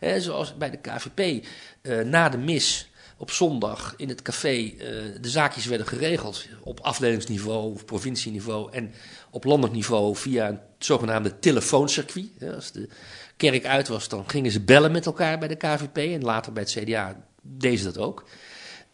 Ja. 0.00 0.18
Zoals 0.18 0.56
bij 0.56 0.70
de 0.70 0.76
KVP 0.76 1.46
eh, 1.82 2.00
na 2.00 2.28
de 2.28 2.38
mis 2.38 2.87
op 3.20 3.30
zondag 3.30 3.94
in 3.96 4.08
het 4.08 4.22
café 4.22 4.48
eh, 4.48 4.76
de 5.20 5.28
zaakjes 5.28 5.66
werden 5.66 5.86
geregeld 5.86 6.46
op 6.62 6.80
afdelingsniveau 6.80 7.72
of 7.74 7.84
provincieniveau 7.84 8.72
en 8.72 8.92
op 9.30 9.44
landelijk 9.44 9.74
niveau 9.74 10.16
via 10.16 10.46
het 10.46 10.60
zogenaamde 10.78 11.38
telefooncircuit. 11.38 12.30
Als 12.54 12.72
de 12.72 12.88
kerk 13.36 13.64
uit 13.66 13.88
was, 13.88 14.08
dan 14.08 14.28
gingen 14.30 14.50
ze 14.50 14.60
bellen 14.60 14.92
met 14.92 15.06
elkaar 15.06 15.38
bij 15.38 15.48
de 15.48 15.56
KVP 15.56 15.96
en 15.96 16.22
later 16.22 16.52
bij 16.52 16.62
het 16.62 16.72
CDA 16.72 17.16
deden 17.42 17.78
ze 17.78 17.84
dat 17.84 17.98
ook. 17.98 18.24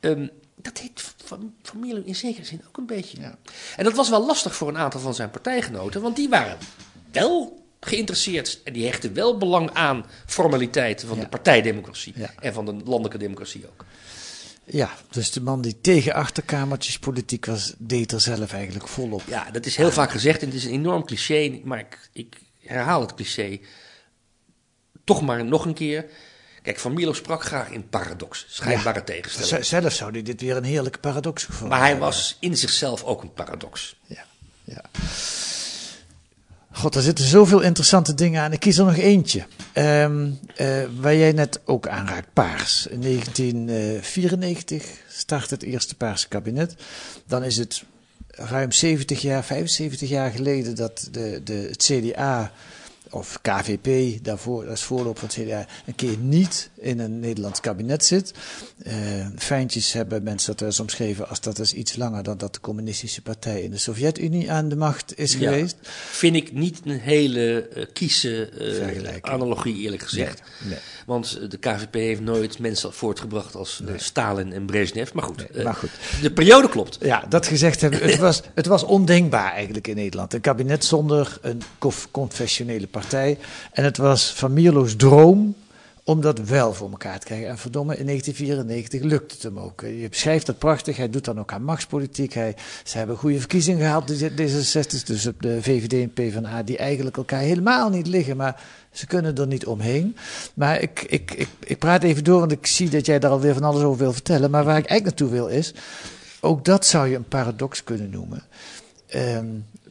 Ehm, 0.00 0.26
dat 0.56 0.76
deed 0.76 1.14
Van, 1.24 1.54
van 1.62 1.80
Mierlo 1.80 2.02
in 2.04 2.14
zekere 2.16 2.44
zin 2.46 2.62
ook 2.68 2.76
een 2.76 2.86
beetje. 2.86 3.20
Ja. 3.20 3.38
En 3.76 3.84
dat 3.84 3.94
was 3.94 4.08
wel 4.10 4.26
lastig 4.26 4.54
voor 4.56 4.68
een 4.68 4.78
aantal 4.78 5.00
van 5.00 5.14
zijn 5.14 5.30
partijgenoten, 5.30 6.02
want 6.02 6.16
die 6.16 6.28
waren 6.28 6.58
wel 7.12 7.62
geïnteresseerd 7.80 8.60
en 8.64 8.72
die 8.72 8.86
hechten 8.86 9.14
wel 9.14 9.38
belang 9.38 9.70
aan 9.70 10.06
formaliteiten 10.26 11.08
van 11.08 11.16
Ja. 11.16 11.22
de 11.22 11.28
partijdemocratie 11.28 12.12
Ja. 12.16 12.30
en 12.40 12.52
van 12.52 12.64
de 12.64 12.72
landelijke 12.84 13.18
democratie 13.18 13.66
ook. 13.66 13.84
Ja, 14.66 14.90
dus 15.10 15.30
de 15.30 15.40
man 15.40 15.62
die 15.62 15.80
tegen 15.80 16.14
achterkamertjes 16.14 16.98
politiek 16.98 17.46
was, 17.46 17.74
deed 17.78 18.12
er 18.12 18.20
zelf 18.20 18.52
eigenlijk 18.52 18.88
volop. 18.88 19.22
Ja, 19.26 19.50
dat 19.50 19.66
is 19.66 19.76
heel 19.76 19.90
vaak 19.90 20.10
gezegd 20.10 20.40
en 20.40 20.46
het 20.46 20.56
is 20.56 20.64
een 20.64 20.70
enorm 20.70 21.04
cliché, 21.04 21.60
maar 21.64 21.78
ik, 21.78 22.08
ik 22.12 22.36
herhaal 22.60 23.00
het 23.00 23.14
cliché 23.14 23.60
toch 25.04 25.22
maar 25.22 25.44
nog 25.44 25.64
een 25.64 25.74
keer. 25.74 26.06
Kijk, 26.62 26.78
Van 26.78 26.92
Mierlo 26.92 27.12
sprak 27.12 27.42
graag 27.42 27.70
in 27.70 27.88
paradox, 27.88 28.46
schijnbare 28.48 29.04
tegenstellingen. 29.04 29.64
Zelf 29.64 29.92
zou 29.92 30.10
hij 30.10 30.22
dit 30.22 30.40
weer 30.40 30.56
een 30.56 30.64
heerlijke 30.64 30.98
paradox 30.98 31.44
gevonden 31.44 31.68
Maar 31.68 31.86
hij 31.86 31.98
was 31.98 32.36
in 32.40 32.56
zichzelf 32.56 33.02
ook 33.02 33.22
een 33.22 33.32
paradox. 33.32 33.96
Ja, 34.06 34.24
ja. 34.64 34.82
God, 36.76 36.94
er 36.94 37.02
zitten 37.02 37.24
zoveel 37.24 37.60
interessante 37.60 38.14
dingen 38.14 38.42
aan. 38.42 38.52
Ik 38.52 38.60
kies 38.60 38.78
er 38.78 38.84
nog 38.84 38.96
eentje. 38.96 39.46
Eh, 39.72 40.10
waar 41.00 41.16
jij 41.16 41.32
net 41.32 41.60
ook 41.64 41.88
aanraakt, 41.88 42.32
Paars. 42.32 42.86
In 42.86 43.00
1994 43.00 44.84
start 45.08 45.50
het 45.50 45.62
eerste 45.62 45.94
Paarse 45.94 46.28
kabinet. 46.28 46.74
Dan 47.26 47.42
is 47.44 47.56
het 47.56 47.84
ruim 48.28 48.72
70 48.72 49.22
jaar, 49.22 49.44
75 49.44 50.08
jaar 50.08 50.30
geleden 50.30 50.76
dat 50.76 51.08
de, 51.10 51.40
de, 51.44 51.66
het 51.70 51.82
CDA 51.82 52.52
of 53.14 53.38
KVP, 53.42 54.18
daarvoor, 54.24 54.66
is 54.66 54.82
voorloop 54.82 55.18
van 55.18 55.28
het 55.28 55.36
CDA, 55.46 55.66
een 55.86 55.94
keer 55.94 56.16
niet 56.18 56.70
in 56.80 56.98
een 56.98 57.20
Nederlands 57.20 57.60
kabinet 57.60 58.04
zit. 58.04 58.32
Eh, 58.82 58.94
fijntjes 59.36 59.92
hebben 59.92 60.22
mensen 60.22 60.46
dat 60.50 60.60
wel 60.60 60.68
eens 60.68 60.80
omschreven 60.80 61.28
als 61.28 61.40
dat 61.40 61.58
is 61.58 61.72
iets 61.72 61.96
langer 61.96 62.22
dan 62.22 62.38
dat 62.38 62.54
de 62.54 62.60
communistische 62.60 63.22
partij 63.22 63.62
in 63.62 63.70
de 63.70 63.78
Sovjet-Unie 63.78 64.50
aan 64.52 64.68
de 64.68 64.76
macht 64.76 65.18
is 65.18 65.32
Ja. 65.32 65.38
geweest. 65.38 65.76
Vind 66.10 66.36
ik 66.36 66.52
niet 66.52 66.80
een 66.84 66.98
hele 67.00 67.68
eh 67.68 67.84
kieze 67.92 68.48
eh, 68.48 69.16
analogie, 69.32 69.76
eerlijk 69.76 70.02
gezegd. 70.02 70.42
Nee, 70.60 70.68
nee. 70.70 70.78
Want 71.06 71.50
de 71.50 71.56
KVP 71.58 71.94
heeft 71.94 72.20
nooit 72.20 72.58
mensen 72.58 72.92
voortgebracht 72.92 73.54
als 73.54 73.82
Stalin 73.96 74.52
en 74.52 74.66
Brezhnev. 74.66 75.12
Maar 75.12 75.24
goed, 75.24 75.62
maar 75.64 75.74
goed. 75.74 75.90
de 76.22 76.32
periode 76.32 76.68
klopt. 76.68 76.98
Ja, 77.00 77.24
dat 77.28 77.46
gezegd 77.46 77.80
hebben, 77.80 78.02
het 78.02 78.18
was, 78.28 78.42
het 78.54 78.66
was 78.66 78.82
ondenkbaar 78.82 79.52
eigenlijk 79.52 79.88
in 79.88 79.96
Nederland. 79.96 80.34
Een 80.34 80.40
kabinet 80.40 80.84
zonder 80.84 81.38
een 81.42 81.62
conf- 81.78 82.08
confessionele 82.10 82.86
partij. 82.86 83.03
En 83.72 83.84
het 83.84 83.96
was 83.96 84.32
Van 84.32 84.52
Mierlo's 84.52 84.96
droom 84.96 85.54
om 86.04 86.20
dat 86.20 86.38
wel 86.38 86.74
voor 86.74 86.90
elkaar 86.90 87.18
te 87.18 87.26
krijgen. 87.26 87.48
En 87.48 87.58
verdomme, 87.58 87.96
in 87.96 88.06
1994 88.06 89.10
lukt 89.10 89.32
het 89.32 89.42
hem 89.42 89.58
ook. 89.58 89.80
Je 89.80 90.08
beschrijft 90.08 90.46
dat 90.46 90.58
prachtig, 90.58 90.96
hij 90.96 91.10
doet 91.10 91.24
dan 91.24 91.40
ook 91.40 91.52
aan 91.52 91.62
machtspolitiek. 91.62 92.32
Hij, 92.32 92.56
ze 92.84 92.98
hebben 92.98 93.16
goede 93.16 93.38
verkiezingen 93.38 93.80
gehaald, 93.80 94.18
de 94.18 94.30
D66, 94.30 95.02
dus 95.04 95.26
op 95.26 95.42
de 95.42 95.62
VVD 95.62 95.92
en 95.92 96.12
PvdA, 96.12 96.62
die 96.62 96.76
eigenlijk 96.76 97.16
elkaar 97.16 97.40
helemaal 97.40 97.90
niet 97.90 98.06
liggen, 98.06 98.36
maar 98.36 98.62
ze 98.92 99.06
kunnen 99.06 99.36
er 99.36 99.46
niet 99.46 99.66
omheen. 99.66 100.16
Maar 100.54 100.80
ik, 100.80 101.04
ik, 101.08 101.30
ik, 101.30 101.48
ik 101.64 101.78
praat 101.78 102.02
even 102.02 102.24
door, 102.24 102.38
want 102.38 102.52
ik 102.52 102.66
zie 102.66 102.90
dat 102.90 103.06
jij 103.06 103.18
daar 103.18 103.30
alweer 103.30 103.54
van 103.54 103.64
alles 103.64 103.82
over 103.82 103.98
wil 103.98 104.12
vertellen. 104.12 104.50
Maar 104.50 104.64
waar 104.64 104.78
ik 104.78 104.86
eigenlijk 104.86 105.18
naartoe 105.18 105.38
wil 105.38 105.48
is, 105.48 105.74
ook 106.40 106.64
dat 106.64 106.86
zou 106.86 107.08
je 107.08 107.16
een 107.16 107.28
paradox 107.28 107.84
kunnen 107.84 108.10
noemen. 108.10 108.42
Ehm, 109.06 109.24
eh, 109.24 109.83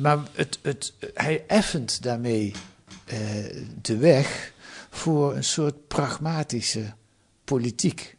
maar 0.00 0.18
het, 0.32 0.58
het, 0.62 0.92
hij 1.14 1.44
effent 1.46 2.02
daarmee 2.02 2.52
eh, 3.04 3.18
de 3.82 3.96
weg 3.96 4.52
voor 4.90 5.36
een 5.36 5.44
soort 5.44 5.88
pragmatische 5.88 6.92
politiek. 7.44 8.16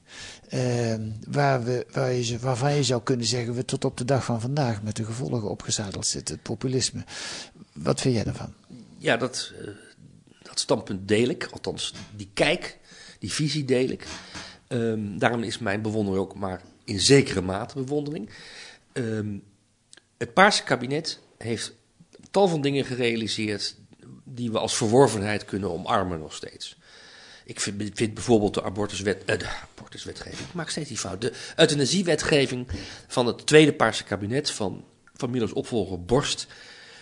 Ehm, 0.49 1.10
waar 1.28 1.64
we, 1.64 1.86
waar 1.91 2.14
je, 2.14 2.39
waarvan 2.39 2.76
je 2.76 2.84
zou 2.84 3.03
kunnen 3.03 3.26
zeggen, 3.26 3.53
we 3.53 3.66
tot 3.66 3.86
op 3.86 3.97
de 3.97 4.05
dag 4.05 4.26
van 4.26 4.41
vandaag 4.41 4.84
met 4.84 4.95
de 4.95 5.05
gevolgen 5.05 5.49
opgezadeld 5.49 6.08
zitten, 6.08 6.36
het 6.36 6.43
populisme. 6.43 7.03
Wat 7.74 8.01
vind 8.01 8.16
jij 8.16 8.24
daarvan? 8.24 8.53
Ja, 8.97 9.18
dat, 9.18 9.51
eh, 9.62 9.68
dat 10.41 10.60
standpunt 10.60 11.08
deel 11.08 11.30
ik. 11.30 11.47
Althans, 11.51 11.93
die 12.16 12.30
kijk, 12.34 12.80
die 13.20 13.32
visie 13.34 13.66
deel 13.66 13.89
ik. 13.89 14.08
Ehm, 14.68 15.18
daarom 15.18 15.43
is 15.43 15.58
mijn 15.58 15.82
bewondering 15.82 16.24
ook 16.24 16.36
maar 16.36 16.62
in 16.84 16.99
zekere 16.99 17.41
mate 17.41 17.80
bewondering. 17.80 18.30
Ehm, 18.91 19.38
het 20.24 20.34
Paarse 20.34 20.63
kabinet 20.63 21.19
heeft 21.38 21.74
tal 22.32 22.47
van 22.47 22.61
dingen 22.61 22.86
gerealiseerd 22.86 23.76
die 24.24 24.51
we 24.51 24.59
als 24.59 24.76
verworvenheid 24.76 25.45
kunnen 25.45 25.71
omarmen 25.71 26.19
nog 26.19 26.34
steeds. 26.34 26.78
Ik 27.45 27.59
vind, 27.59 27.91
vind 27.93 28.13
bijvoorbeeld 28.13 28.53
de 28.53 28.63
abortuswet, 28.63 29.26
eh, 29.26 29.39
de 29.39 29.49
abortuswetgeving, 29.78 30.47
ik 30.47 30.53
maak 30.53 30.69
steeds 30.69 30.88
die 30.88 30.97
fout, 30.97 31.21
de 31.21 31.34
euthanasiewetgeving 31.55 32.67
van 33.07 33.26
het 33.26 33.45
tweede 33.45 33.74
Paarse 33.74 34.03
kabinet 34.03 34.51
van, 34.51 34.86
van 35.13 35.30
Milo's 35.30 35.53
opvolger 35.53 36.05
Borst, 36.05 36.47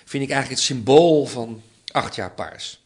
vind 0.06 0.24
ik 0.24 0.30
eigenlijk 0.30 0.50
het 0.50 0.60
symbool 0.60 1.26
van 1.26 1.62
Acht 1.92 2.16
jaar 2.16 2.32
paars. 2.32 2.84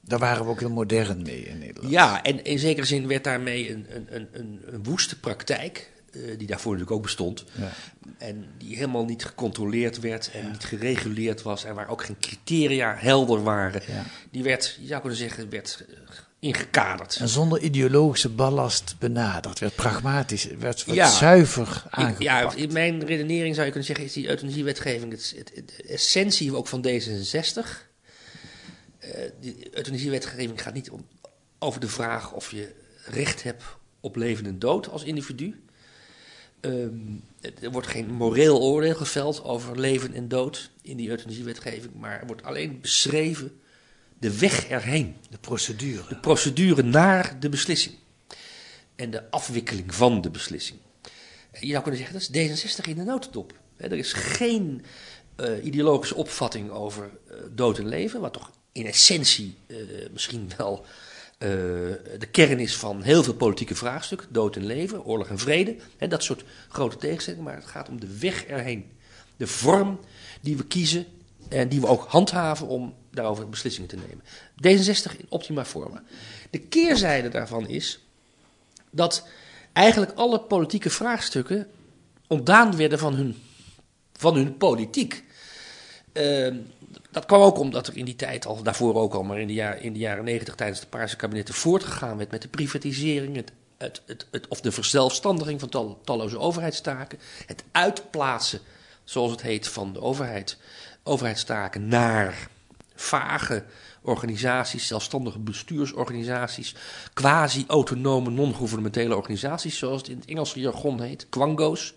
Daar 0.00 0.18
waren 0.18 0.44
we 0.44 0.50
ook 0.50 0.60
heel 0.60 0.70
modern 0.70 1.22
mee 1.22 1.42
in 1.42 1.58
Nederland. 1.58 1.92
Ja, 1.92 2.22
en 2.22 2.44
in 2.44 2.58
zekere 2.58 2.86
zin 2.86 3.06
werd 3.06 3.24
daarmee 3.24 3.70
een, 3.70 3.86
een, 3.88 4.06
een, 4.10 4.28
een, 4.32 4.62
een 4.66 4.84
woeste 4.84 5.18
praktijk, 5.18 5.90
die 6.38 6.46
daarvoor 6.46 6.72
natuurlijk 6.72 6.96
ook 6.96 7.02
bestond, 7.02 7.44
Ja. 7.52 7.72
en 8.18 8.44
die 8.58 8.76
helemaal 8.76 9.04
niet 9.04 9.24
gecontroleerd 9.24 10.00
werd 10.00 10.30
en 10.30 10.50
niet 10.50 10.64
gereguleerd 10.64 11.42
was 11.42 11.64
en 11.64 11.74
waar 11.74 11.88
ook 11.88 12.04
geen 12.04 12.18
criteria 12.20 12.94
helder 12.98 13.42
waren, 13.42 13.82
Ja. 13.86 14.04
die 14.30 14.42
werd, 14.42 14.78
je 14.80 14.86
zou 14.86 15.00
kunnen 15.00 15.18
zeggen, 15.18 15.50
werd 15.50 15.84
eh, 15.88 15.96
ingekaderd. 16.38 17.16
En 17.16 17.28
zonder 17.28 17.60
ideologische 17.60 18.28
ballast 18.28 18.94
benaderd. 18.98 19.58
Werd 19.58 19.74
pragmatisch, 19.74 20.44
werd, 20.58 20.84
zuiver 21.18 21.84
aangepakt. 21.90 22.22
ja, 22.22 22.54
in 22.54 22.72
mijn 22.72 23.04
redenering 23.04 23.54
zou 23.54 23.66
je 23.66 23.72
kunnen 23.72 23.88
zeggen, 23.88 24.04
is 24.04 24.12
die 24.12 24.28
euthanasiewetgeving 24.28 25.12
het, 25.12 25.34
het, 25.36 25.52
het- 25.54 25.72
de 25.76 25.82
essentie 25.82 26.56
ook 26.56 26.66
van 26.66 26.86
D66. 26.86 27.90
Eh 28.98 29.10
die 29.40 29.68
euthanasiewetgeving 29.76 30.62
gaat 30.62 30.74
niet 30.74 30.90
om, 30.90 31.06
over 31.58 31.80
de 31.80 31.88
vraag 31.88 32.32
of 32.32 32.50
je 32.50 32.72
recht 33.04 33.42
hebt 33.42 33.64
op 34.00 34.16
leven 34.16 34.46
en 34.46 34.58
dood 34.58 34.88
als 34.88 35.02
individu. 35.04 35.62
Ehm, 36.62 36.94
er 37.60 37.70
wordt 37.70 37.86
geen 37.86 38.10
moreel 38.10 38.60
oordeel 38.60 38.94
geveld 38.94 39.44
over 39.44 39.80
leven 39.80 40.14
en 40.14 40.28
dood 40.28 40.70
in 40.82 40.96
die 40.96 41.08
euthanasiewetgeving, 41.08 41.94
maar 41.94 42.20
er 42.20 42.26
wordt 42.26 42.42
alleen 42.42 42.80
beschreven 42.80 43.60
de 44.18 44.38
weg 44.38 44.68
erheen. 44.68 45.16
De 45.30 45.38
procedure. 45.38 46.02
De 46.08 46.16
procedure 46.16 46.82
naar 46.82 47.40
de 47.40 47.48
beslissing. 47.48 47.94
En 48.96 49.10
de 49.10 49.30
afwikkeling 49.30 49.94
van 49.94 50.20
de 50.20 50.30
beslissing. 50.30 50.78
Je 51.60 51.66
zou 51.66 51.82
kunnen 51.82 52.00
zeggen, 52.00 52.18
dat 52.18 52.28
is 52.30 52.74
D66 52.74 52.88
in 52.88 52.96
de 52.96 53.04
notendop. 53.04 53.52
Er 53.76 53.92
is 53.92 54.12
geen 54.12 54.84
eh, 55.36 55.64
ideologische 55.64 56.14
opvatting 56.14 56.70
over 56.70 57.10
eh, 57.28 57.36
dood 57.50 57.78
en 57.78 57.88
leven, 57.88 58.20
wat 58.20 58.32
toch 58.32 58.50
in 58.72 58.86
essentie 58.86 59.56
eh, 59.66 59.76
misschien 60.12 60.50
wel 60.56 60.84
eh, 61.42 61.48
de 62.18 62.28
kern 62.30 62.58
is 62.58 62.76
van 62.76 63.02
heel 63.02 63.22
veel 63.22 63.34
politieke 63.34 63.74
vraagstukken. 63.74 64.28
Dood 64.30 64.56
en 64.56 64.66
leven, 64.66 65.04
oorlog 65.04 65.28
en 65.28 65.38
vrede, 65.38 65.76
hè, 65.96 66.08
dat 66.08 66.22
soort 66.22 66.44
grote 66.68 66.96
tegenstellingen. 66.96 67.44
Maar 67.44 67.56
het 67.56 67.66
gaat 67.66 67.88
om 67.88 68.00
de 68.00 68.18
weg 68.18 68.44
erheen. 68.44 68.90
De 69.36 69.46
vorm 69.46 70.00
die 70.40 70.56
we 70.56 70.64
kiezen 70.64 71.06
en 71.48 71.68
die 71.68 71.80
we 71.80 71.86
ook 71.86 72.04
handhaven 72.08 72.66
om 72.66 72.94
daarover 73.10 73.48
beslissingen 73.48 73.88
te 73.88 73.96
nemen. 73.96 74.24
D66 74.84 75.18
in 75.18 75.26
optima 75.28 75.64
forma. 75.64 76.02
De 76.50 76.58
keerzijde 76.58 77.28
daarvan 77.28 77.68
is 77.68 78.04
dat 78.90 79.28
eigenlijk 79.72 80.12
alle 80.12 80.40
politieke 80.40 80.90
vraagstukken 80.90 81.66
ontdaan 82.26 82.76
werden 82.76 82.98
van 82.98 83.14
hun, 83.14 83.36
van 84.12 84.34
hun 84.34 84.56
politiek. 84.56 85.24
Ehm, 86.12 86.56
dat 87.10 87.26
kwam 87.26 87.40
ook 87.40 87.58
omdat 87.58 87.86
er 87.86 87.96
in 87.96 88.04
die 88.04 88.16
tijd, 88.16 88.46
al 88.46 88.62
daarvoor 88.62 88.94
ook 88.94 89.14
al, 89.14 89.22
maar 89.22 89.40
in 89.40 89.46
de, 89.46 89.52
jaar, 89.52 89.80
in 89.80 89.92
de 89.92 89.98
jaren 89.98 90.24
negentig 90.24 90.54
tijdens 90.54 90.80
de 90.80 90.86
Paarse 90.86 91.16
kabinetten 91.16 91.54
voortgegaan 91.54 92.16
werd 92.16 92.30
met 92.30 92.42
de 92.42 92.48
privatisering, 92.48 93.36
het, 93.36 93.52
het, 93.78 94.02
het, 94.30 94.48
of 94.48 94.60
de 94.60 94.72
verzelfstandiging 94.72 95.60
van 95.60 95.68
tal, 95.68 96.00
talloze 96.04 96.38
overheidstaken, 96.38 97.18
het 97.46 97.64
uitplaatsen, 97.72 98.60
zoals 99.04 99.30
het 99.30 99.42
heet, 99.42 99.68
van 99.68 99.92
de 99.92 100.00
overheid, 100.00 100.58
overheidstaken 101.02 101.88
naar 101.88 102.48
vage 102.94 103.64
organisaties, 104.02 104.86
zelfstandige 104.86 105.38
bestuursorganisaties, 105.38 106.74
quasi-autonome 107.12 108.30
non-governementele 108.30 109.16
organisaties, 109.16 109.78
zoals 109.78 110.00
het 110.00 110.10
in 110.10 110.16
het 110.16 110.28
Engelse 110.28 110.60
jargon 110.60 111.00
heet, 111.00 111.26
quango's. 111.28 111.94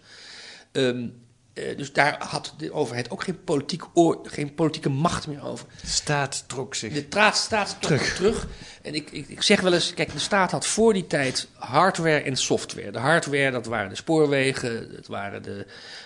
Ehm, 0.71 1.07
eh, 1.55 1.77
dus 1.77 1.93
daar 1.93 2.15
had 2.29 2.53
de 2.57 2.73
overheid 2.73 3.09
ook 3.09 3.23
geen, 3.23 3.43
politiek 3.43 3.83
oor- 3.93 4.19
geen 4.23 4.53
politieke 4.53 4.89
macht 4.89 5.27
meer 5.27 5.43
over. 5.45 5.65
De 5.81 5.87
staat 5.87 6.43
trok 6.47 6.75
zich. 6.75 6.93
De 6.93 7.07
tra- 7.07 7.31
staat 7.31 7.77
trok 7.79 7.97
Terug. 7.97 8.15
terug. 8.15 8.47
En 8.81 8.95
ik, 8.95 9.11
ik, 9.11 9.27
ik 9.29 9.41
zeg 9.41 9.61
wel 9.61 9.73
eens, 9.73 9.93
kijk, 9.93 10.11
de 10.11 10.19
staat 10.19 10.51
had 10.51 10.65
voor 10.67 10.93
die 10.93 11.07
tijd 11.07 11.47
hardware 11.53 12.19
en 12.21 12.35
software. 12.35 12.91
De 12.91 12.99
hardware, 12.99 13.51
dat 13.51 13.65
waren 13.65 13.89
de 13.89 13.95
spoorwegen, 13.95 14.91
dat 14.95 15.07
waren, 15.07 15.43
de, 15.43 15.65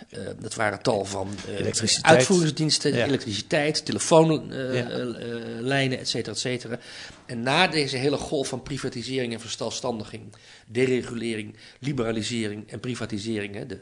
eh, 0.10 0.20
dat 0.40 0.56
waren 0.56 0.82
tal 0.82 1.06
van 1.06 1.30
Elektriciteit. 1.48 2.16
uitvoeringsdiensten, 2.16 2.94
Ja. 2.96 3.06
elektriciteit, 3.06 3.78
Ja. 3.78 3.84
telefoonlijnen, 3.84 6.00
et 6.00 6.10
cetera, 6.10 6.32
et 6.34 6.40
cetera. 6.40 6.80
En 7.26 7.42
na 7.42 7.68
deze 7.68 7.98
hele 7.98 8.18
golf 8.18 8.48
van 8.48 8.64
privatisering 8.64 9.34
en 9.34 9.40
verstelstandiging, 9.40 10.24
deregulering, 10.68 11.56
liberalisering 11.80 12.72
en 12.72 12.80
privatisering, 12.80 13.56
hè, 13.56 13.66
de, 13.66 13.80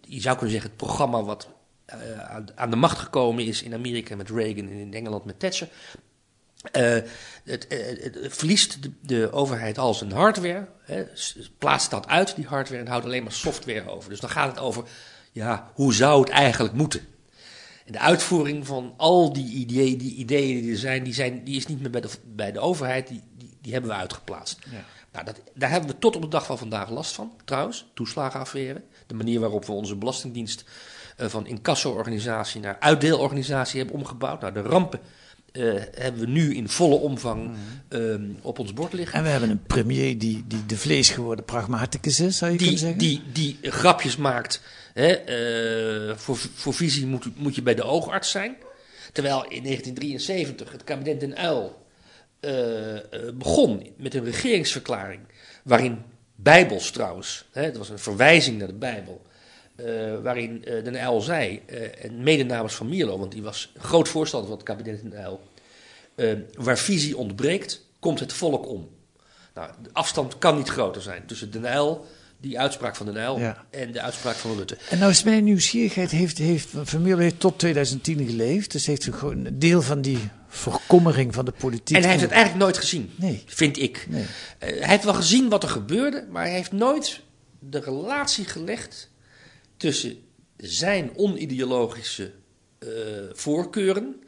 je 0.00 0.20
zou 0.20 0.34
kunnen 0.36 0.52
zeggen 0.52 0.70
het 0.70 0.78
programma 0.86 1.22
wat 1.22 1.48
eh, 1.84 2.20
aan, 2.20 2.46
aan 2.54 2.70
de 2.70 2.76
macht 2.76 2.98
gekomen 2.98 3.44
is 3.44 3.62
in 3.62 3.74
Amerika 3.74 4.16
met 4.16 4.30
Reagan 4.30 4.66
en 4.68 4.72
in 4.78 4.94
Engeland 4.94 5.24
met 5.24 5.38
Thatcher. 5.40 5.68
Eh, 6.72 6.96
het, 7.44 7.66
eh, 7.66 8.02
het- 8.02 8.18
verliest 8.20 8.82
de, 8.82 8.90
de 9.02 9.32
overheid 9.32 9.78
al 9.78 9.94
zijn 9.94 10.12
hardware, 10.12 10.68
hè, 10.82 11.04
plaatst 11.58 11.90
dat 11.90 12.06
uit, 12.06 12.36
die 12.36 12.46
hardware, 12.46 12.80
en 12.82 12.88
houdt 12.88 13.04
alleen 13.04 13.22
maar 13.22 13.32
software 13.32 13.90
over. 13.90 14.10
Dus 14.10 14.20
dan 14.20 14.30
gaat 14.30 14.48
het 14.50 14.58
over, 14.58 14.84
ja, 15.32 15.70
hoe 15.74 15.94
zou 15.94 16.20
het 16.20 16.30
eigenlijk 16.30 16.74
moeten? 16.74 17.00
En 17.86 17.92
de 17.92 17.98
uitvoering 17.98 18.66
van 18.66 18.94
al 18.96 19.32
die 19.32 19.52
ideeën 19.54 19.98
die, 19.98 20.14
ideeën 20.14 20.60
die 20.62 20.70
er 20.72 20.78
zijn, 20.78 21.02
die, 21.04 21.14
zijn, 21.14 21.44
die 21.44 21.56
is 21.56 21.66
niet 21.66 21.80
meer 21.80 21.90
bij 21.90 22.00
de, 22.00 22.10
bij 22.24 22.52
de 22.52 22.58
overheid, 22.60 23.08
die, 23.08 23.22
die, 23.36 23.56
die 23.60 23.72
hebben 23.72 23.90
we 23.90 23.96
uitgeplaatst. 23.96 24.58
Ja. 24.70 24.84
Nou, 25.12 25.24
dat, 25.24 25.40
daar 25.54 25.70
hebben 25.70 25.90
we 25.90 25.98
tot 25.98 26.16
op 26.16 26.22
de 26.22 26.28
dag 26.28 26.46
van 26.46 26.58
vandaag 26.58 26.90
last 26.90 27.14
van, 27.14 27.32
trouwens, 27.44 27.90
toeslagenaffaire. 27.94 28.82
De 29.10 29.16
manier 29.16 29.40
waarop 29.40 29.64
we 29.64 29.72
onze 29.72 29.96
belastingdienst 29.96 30.64
eh, 31.16 31.28
van 31.28 31.46
incasso-organisatie 31.46 32.60
naar 32.60 32.76
uitdeelorganisatie 32.80 33.78
hebben 33.78 33.96
omgebouwd. 33.96 34.40
Nou, 34.40 34.52
de 34.52 34.62
rampen 34.62 35.00
eh, 35.52 35.74
hebben 35.94 36.20
we 36.20 36.26
nu 36.26 36.54
in 36.54 36.68
volle 36.68 36.94
omvang 36.94 37.50
ehm, 37.88 38.24
op 38.42 38.58
ons 38.58 38.72
bord 38.72 38.92
liggen. 38.92 39.18
En 39.18 39.24
we 39.24 39.28
hebben 39.28 39.50
een 39.50 39.62
premier 39.62 40.18
die, 40.18 40.44
die 40.46 40.66
de 40.66 40.76
vlees 40.76 41.10
geworden 41.10 41.44
pragmaticus 41.44 42.20
is, 42.20 42.38
zou 42.38 42.50
je 42.52 42.56
kunnen 42.56 42.78
zeggen. 42.78 42.98
die, 42.98 43.22
die 43.32 43.58
grapjes 43.62 44.16
maakt. 44.16 44.62
Hè, 44.94 45.06
eh, 45.06 46.16
voor, 46.16 46.36
voor 46.36 46.74
visie 46.74 47.06
moet, 47.06 47.38
moet 47.38 47.54
je 47.54 47.62
bij 47.62 47.74
de 47.74 47.82
oogarts 47.82 48.30
zijn. 48.30 48.56
Terwijl 49.12 49.44
in 49.48 49.62
1973 49.62 50.72
het 50.72 50.84
kabinet 50.84 51.20
Den 51.20 51.36
eh, 51.36 53.34
begon 53.34 53.86
met 53.96 54.14
een 54.14 54.24
regeringsverklaring. 54.24 55.20
Waarin 55.64 56.02
Bijbels 56.42 56.90
trouwens, 56.90 57.44
hè, 57.52 57.62
het 57.62 57.76
was 57.76 57.88
een 57.88 57.98
verwijzing 57.98 58.58
naar 58.58 58.66
de 58.66 58.72
Bijbel. 58.74 59.22
eh, 59.76 59.86
waarin 60.22 60.64
eh, 60.64 60.84
Den 60.84 60.94
Uyl 60.94 61.20
zei, 61.20 61.62
eh, 61.66 62.04
en 62.04 62.22
mede 62.22 62.44
namens 62.44 62.74
van 62.74 62.88
Mierlo, 62.88 63.18
want 63.18 63.32
die 63.32 63.42
was 63.42 63.72
groot 63.78 64.08
voorstander 64.08 64.48
van 64.48 64.58
het 64.58 64.66
kabinet 64.66 65.02
Den 65.02 65.20
Uyl. 65.20 65.40
eh, 66.14 66.32
waar 66.58 66.78
visie 66.78 67.16
ontbreekt, 67.16 67.84
komt 67.98 68.20
het 68.20 68.32
volk 68.32 68.68
om. 68.68 68.88
Nou, 69.54 69.70
de 69.82 69.88
afstand 69.92 70.38
kan 70.38 70.56
niet 70.56 70.68
groter 70.68 71.02
zijn 71.02 71.26
tussen 71.26 71.50
Den 71.50 71.64
Uyl, 71.64 72.06
die 72.40 72.58
uitspraak 72.60 72.96
van 72.96 73.06
Den 73.06 73.16
Uyl, 73.16 73.38
Ja. 73.38 73.64
en 73.70 73.92
de 73.92 74.00
uitspraak 74.00 74.34
van 74.36 74.56
Rutte. 74.56 74.76
En 74.90 74.98
nou 74.98 75.10
is 75.10 75.22
mijn 75.22 75.44
nieuwsgierigheid, 75.44 76.10
heeft, 76.10 76.38
heeft, 76.38 76.68
Van 76.72 77.02
Mierlo 77.02 77.22
heeft 77.22 77.40
tot 77.40 77.58
2010 77.58 78.26
geleefd, 78.26 78.72
dus 78.72 78.86
heeft 78.86 79.06
een 79.06 79.58
deel 79.58 79.82
van 79.82 80.00
die 80.00 80.18
verkommering 80.50 81.34
van 81.34 81.44
de 81.44 81.52
politiek. 81.52 81.96
En 81.96 82.02
hij 82.02 82.10
heeft 82.10 82.22
het 82.22 82.32
eigenlijk 82.32 82.62
nooit 82.64 82.78
gezien, 82.78 83.12
Nee. 83.16 83.42
vind 83.46 83.78
ik. 83.78 84.06
Nee. 84.08 84.24
Eh, 84.58 84.68
hij 84.68 84.88
heeft 84.88 85.04
wel 85.04 85.14
gezien 85.14 85.48
wat 85.48 85.62
er 85.62 85.68
gebeurde, 85.68 86.26
maar 86.30 86.42
hij 86.44 86.52
heeft 86.52 86.72
nooit 86.72 87.20
de 87.58 87.80
relatie 87.80 88.44
gelegd 88.44 89.10
tussen 89.76 90.18
zijn 90.56 91.10
onideologische 91.16 92.32
eh, 92.78 92.88
voorkeuren, 93.32 94.22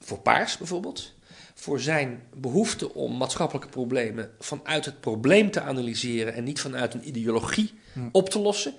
voor 0.00 0.18
paars 0.18 0.58
bijvoorbeeld, 0.58 1.14
voor 1.54 1.80
zijn 1.80 2.22
behoefte 2.34 2.94
om 2.94 3.16
maatschappelijke 3.16 3.68
problemen 3.68 4.30
vanuit 4.38 4.84
het 4.84 5.00
probleem 5.00 5.50
te 5.50 5.60
analyseren 5.60 6.34
en 6.34 6.44
niet 6.44 6.60
vanuit 6.60 6.94
een 6.94 7.08
ideologie 7.08 7.74
op 8.12 8.28
te 8.30 8.38
lossen. 8.38 8.74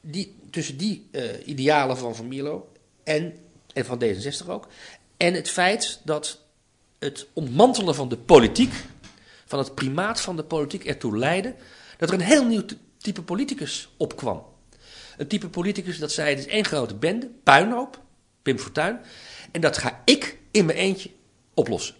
Die, 0.00 0.34
tussen 0.50 0.76
die 0.76 1.08
eh, 1.10 1.22
idealen 1.44 1.96
van 1.98 2.16
Van 2.16 2.28
Mierlo 2.28 2.72
en, 3.04 3.34
en 3.72 3.84
van 3.84 4.02
D66 4.04 4.46
ook, 4.46 4.68
en 5.20 5.34
het 5.34 5.50
feit 5.50 6.00
dat 6.04 6.40
het 6.98 7.26
ontmantelen 7.32 7.94
van 7.94 8.08
de 8.08 8.16
politiek, 8.16 8.72
van 9.46 9.58
het 9.58 9.74
primaat 9.74 10.20
van 10.20 10.36
de 10.36 10.44
politiek 10.44 10.84
ertoe 10.84 11.18
leidde 11.18 11.54
dat 11.96 12.08
er 12.08 12.14
een 12.14 12.20
heel 12.20 12.44
nieuw 12.44 12.64
ty- 12.64 12.76
type 12.96 13.22
politicus 13.22 13.88
opkwam. 13.96 14.44
Een 15.16 15.26
type 15.26 15.48
politicus 15.48 15.98
dat 15.98 16.12
zei: 16.12 16.30
het 16.30 16.38
is 16.38 16.46
één 16.46 16.64
grote 16.64 16.94
bende, 16.94 17.30
puinhoop, 17.42 18.00
Pim 18.42 18.58
Fortuyn, 18.58 19.00
en 19.50 19.60
dat 19.60 19.78
ga 19.78 20.02
ik 20.04 20.38
in 20.50 20.64
mijn 20.64 20.78
eentje 20.78 21.10
oplossen. 21.54 21.94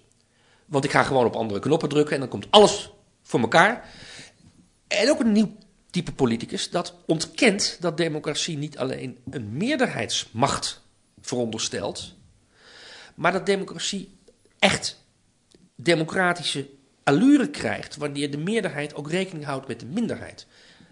Want 0.67 0.85
ik 0.85 0.91
ga 0.91 1.03
gewoon 1.03 1.27
op 1.27 1.37
andere 1.37 1.61
knoppen 1.61 1.89
drukken 1.89 2.15
en 2.15 2.21
dan 2.21 2.29
komt 2.29 2.51
alles 2.51 2.91
voor 3.23 3.41
elkaar. 3.41 3.89
En 4.89 5.11
ook 5.11 5.21
een 5.21 5.33
nieuw 5.33 5.57
type 5.91 6.13
politicus 6.13 6.71
dat 6.71 6.95
ontkent 7.07 7.77
dat 7.81 7.97
democratie 7.97 8.59
niet 8.59 8.79
alleen 8.79 9.19
een 9.31 9.57
meerderheidsmacht 9.57 10.83
veronderstelt, 11.21 12.19
maar 13.21 13.33
dat 13.33 13.47
democratie 13.47 14.19
echt 14.59 15.05
democratische 15.75 16.69
allure 17.03 17.51
krijgt 17.51 17.97
wanneer 17.97 18.31
de 18.31 18.39
meerderheid 18.39 18.95
ook 18.95 19.11
rekening 19.11 19.45
houdt 19.45 19.69
met 19.69 19.81
de 19.81 19.87
minderheid. 19.87 20.47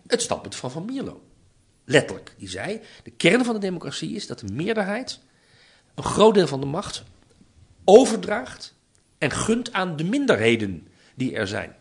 Het 0.06 0.22
standpunt 0.22 0.54
van 0.54 0.70
Van 0.70 0.84
Mierlo. 0.84 1.22
Letterlijk, 1.84 2.34
die 2.38 2.48
zei, 2.48 2.80
de 3.02 3.10
kern 3.10 3.44
van 3.44 3.54
de 3.54 3.60
democratie 3.60 4.14
is 4.14 4.26
dat 4.26 4.38
de 4.38 4.52
meerderheid 4.52 5.20
een 5.94 6.04
groot 6.04 6.34
deel 6.34 6.46
van 6.46 6.60
de 6.60 6.66
macht 6.66 7.02
overdraagt 7.84 8.74
en 9.18 9.30
gunt 9.30 9.72
aan 9.72 9.96
de 9.96 10.04
minderheden 10.04 10.88
die 11.14 11.34
er 11.34 11.46
zijn. 11.46 11.74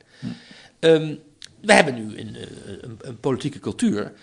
Ehm, 0.79 1.15
we 1.61 1.73
hebben 1.73 1.95
nu 1.95 2.17
een, 2.17 2.35
eh, 2.35 2.41
een, 2.81 2.97
een 3.01 3.19
politieke 3.19 3.59
cultuur 3.59 4.13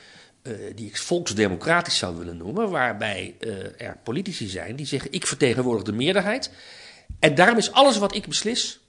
die 0.74 0.86
ik 0.86 0.96
volksdemocratisch 0.96 1.98
zou 1.98 2.16
willen 2.16 2.36
noemen, 2.36 2.70
waarbij 2.70 3.34
eh, 3.40 3.86
er 3.86 3.96
politici 4.02 4.46
zijn 4.46 4.76
die 4.76 4.86
zeggen: 4.86 5.12
ik 5.12 5.26
vertegenwoordig 5.26 5.84
de 5.84 5.92
meerderheid. 5.92 6.50
En 7.18 7.34
daarom 7.34 7.58
is 7.58 7.72
alles 7.72 7.98
wat 7.98 8.14
ik 8.14 8.26
beslis 8.26 8.80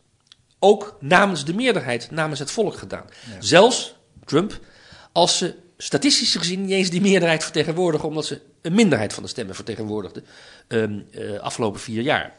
ook 0.59 0.97
namens 0.99 1.45
de 1.45 1.53
meerderheid, 1.53 2.11
namens 2.11 2.39
het 2.39 2.51
volk 2.51 2.77
gedaan. 2.77 3.05
Zelfs 3.39 3.95
Trump, 4.25 4.59
als 5.11 5.37
ze 5.37 5.55
statistisch 5.77 6.35
gezien 6.35 6.61
niet 6.61 6.71
eens 6.71 6.89
die 6.89 7.01
meerderheid 7.01 7.43
vertegenwoordigen, 7.43 8.07
omdat 8.07 8.25
ze 8.25 8.41
een 8.61 8.73
minderheid 8.73 9.13
van 9.13 9.23
de 9.23 9.29
stemmen 9.29 9.55
vertegenwoordigden 9.55 10.25
um, 10.67 11.05
uh, 11.11 11.39
afgelopen 11.39 11.79
vier 11.79 12.01
jaar. 12.01 12.33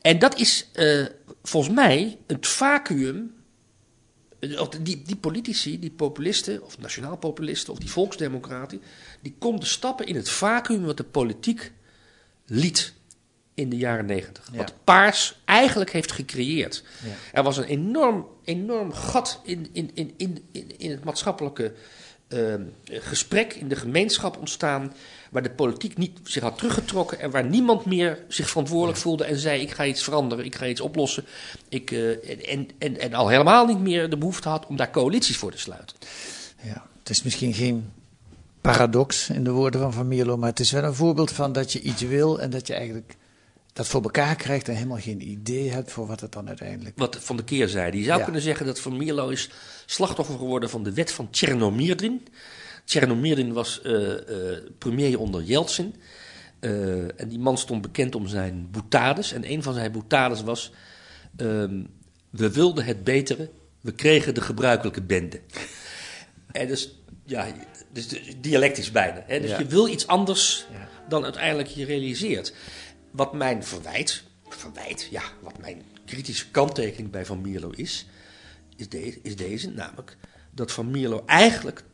En 0.00 0.18
dat 0.18 0.38
is 0.38 0.68
uh, 0.74 1.06
volgens 1.42 1.74
mij 1.74 2.18
het 2.26 2.46
vacuüm. 2.46 3.34
Die, 4.80 5.02
die 5.02 5.16
politici, 5.16 5.78
die 5.78 5.90
populisten, 5.90 6.62
of 6.62 6.78
nationaal 6.78 7.16
populisten, 7.16 7.72
of 7.72 7.78
die 7.78 7.90
volksdemocraten, 7.90 8.82
die 9.20 9.34
konden 9.38 9.66
stappen 9.66 10.06
in 10.06 10.14
het 10.14 10.30
vacuüm 10.30 10.84
wat 10.84 10.96
de 10.96 11.04
politiek 11.04 11.72
liet 12.46 12.94
in 13.54 13.68
de 13.68 13.76
jaren 13.76 14.06
negentig. 14.06 14.48
Ja. 14.52 14.58
Wat 14.58 14.74
Paars 14.84 15.40
eigenlijk 15.44 15.92
heeft 15.92 16.12
gecreëerd. 16.12 16.84
Ja. 17.04 17.10
Er 17.32 17.42
was 17.42 17.56
een 17.56 17.64
enorm, 17.64 18.26
enorm 18.44 18.92
gat 18.92 19.40
in, 19.44 19.68
in, 19.72 19.90
in, 19.94 20.14
in, 20.16 20.44
in, 20.52 20.78
in 20.78 20.90
het 20.90 21.04
maatschappelijke 21.04 21.72
uh, 22.34 22.54
gesprek, 22.84 23.54
in 23.54 23.68
de 23.68 23.76
gemeenschap 23.76 24.36
ontstaan. 24.36 24.92
Waar 25.30 25.42
de 25.42 25.50
politiek 25.50 25.96
niet 25.96 26.18
zich 26.22 26.42
had 26.42 26.58
teruggetrokken 26.58 27.20
en 27.20 27.30
waar 27.30 27.44
niemand 27.44 27.84
meer 27.84 28.18
zich 28.28 28.48
verantwoordelijk 28.48 28.98
voelde 28.98 29.24
en 29.24 29.38
zei: 29.38 29.60
Ik 29.60 29.70
ga 29.70 29.84
iets 29.84 30.02
veranderen, 30.02 30.44
ik 30.44 30.54
ga 30.54 30.66
iets 30.66 30.80
oplossen. 30.80 31.24
Ik, 31.68 31.90
uh, 31.90 32.52
en, 32.52 32.68
en, 32.78 33.00
en 33.00 33.14
al 33.14 33.28
helemaal 33.28 33.66
niet 33.66 33.80
meer 33.80 34.10
de 34.10 34.18
behoefte 34.18 34.48
had 34.48 34.66
om 34.66 34.76
daar 34.76 34.90
coalities 34.90 35.36
voor 35.36 35.50
te 35.50 35.58
sluiten. 35.58 35.96
Ja, 36.62 36.86
het 36.98 37.10
is 37.10 37.22
misschien 37.22 37.54
geen 37.54 37.92
paradox 38.60 39.30
in 39.30 39.44
de 39.44 39.50
woorden 39.50 39.80
van 39.80 39.92
Van 39.92 40.08
Mierlo, 40.08 40.36
maar 40.36 40.48
het 40.48 40.60
is 40.60 40.70
wel 40.70 40.84
een 40.84 40.94
voorbeeld 40.94 41.32
van 41.32 41.52
dat 41.52 41.72
je 41.72 41.80
iets 41.80 42.02
wil 42.02 42.40
en 42.40 42.50
dat 42.50 42.66
je 42.66 42.74
eigenlijk 42.74 43.16
dat 43.80 43.88
voor 43.88 44.02
elkaar 44.02 44.36
krijgt 44.36 44.68
en 44.68 44.74
helemaal 44.74 44.98
geen 44.98 45.28
idee 45.28 45.70
hebt 45.70 45.92
voor 45.92 46.06
wat 46.06 46.20
het 46.20 46.32
dan 46.32 46.48
uiteindelijk... 46.48 46.98
Wat 46.98 47.16
Van 47.20 47.36
de 47.36 47.44
Keer 47.44 47.90
Die 47.90 48.04
zou 48.04 48.18
Ja. 48.18 48.24
kunnen 48.24 48.42
zeggen 48.42 48.66
dat 48.66 48.80
Van 48.80 48.96
Mierlo 48.96 49.28
is 49.28 49.50
slachtoffer 49.86 50.36
geworden 50.38 50.70
van 50.70 50.82
de 50.82 50.92
wet 50.92 51.12
van 51.12 51.28
Chernomyrdin. 51.30 52.26
Chernomyrdin 52.84 53.52
was 53.52 53.82
eh, 53.82 54.12
eh, 54.12 54.58
premier 54.78 55.18
onder 55.18 55.42
Yeltsin. 55.42 55.94
Eh, 56.60 57.20
en 57.20 57.28
die 57.28 57.38
man 57.38 57.58
stond 57.58 57.82
bekend 57.82 58.14
om 58.14 58.26
zijn 58.26 58.68
boutades. 58.70 59.32
En 59.32 59.50
een 59.50 59.62
van 59.62 59.74
zijn 59.74 59.92
boutades 59.92 60.42
was... 60.42 60.72
ehm, 61.36 61.82
we 62.30 62.50
wilden 62.50 62.84
het 62.84 63.04
betere, 63.04 63.50
we 63.80 63.92
kregen 63.92 64.34
de 64.34 64.40
gebruikelijke 64.40 65.02
bende. 65.02 65.40
en 66.52 66.66
dus, 66.66 66.98
ja, 67.24 67.46
dus 67.92 68.06
dialectisch 68.40 68.90
bijna. 68.90 69.24
Hè? 69.26 69.40
Dus 69.40 69.50
Ja. 69.50 69.58
je 69.58 69.66
wil 69.66 69.88
iets 69.88 70.06
anders 70.06 70.66
Ja. 70.72 70.88
dan 71.08 71.24
uiteindelijk 71.24 71.68
je 71.68 71.84
realiseert. 71.84 72.52
Wat 73.10 73.32
mijn 73.32 73.64
verwijt, 73.64 74.22
verwijt, 74.48 75.08
ja, 75.10 75.22
wat 75.40 75.58
mijn 75.58 75.82
kritische 76.06 76.50
kanttekening 76.50 77.10
bij 77.10 77.26
Van 77.26 77.40
Mierlo 77.40 77.70
is, 77.70 78.06
is, 78.76 78.88
de- 78.88 79.20
is 79.22 79.36
deze, 79.36 79.70
namelijk 79.70 80.16
dat 80.50 80.72
Van 80.72 80.90
Mierlo 80.90 81.22
eigenlijk 81.26 81.84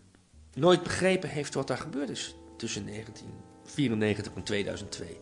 nooit 0.54 0.82
begrepen 0.82 1.28
heeft 1.28 1.54
wat 1.54 1.66
daar 1.66 1.78
gebeurd 1.78 2.08
is 2.10 2.34
tussen 2.56 2.86
1994 2.86 4.32
en 4.34 4.42
2002. 4.42 5.16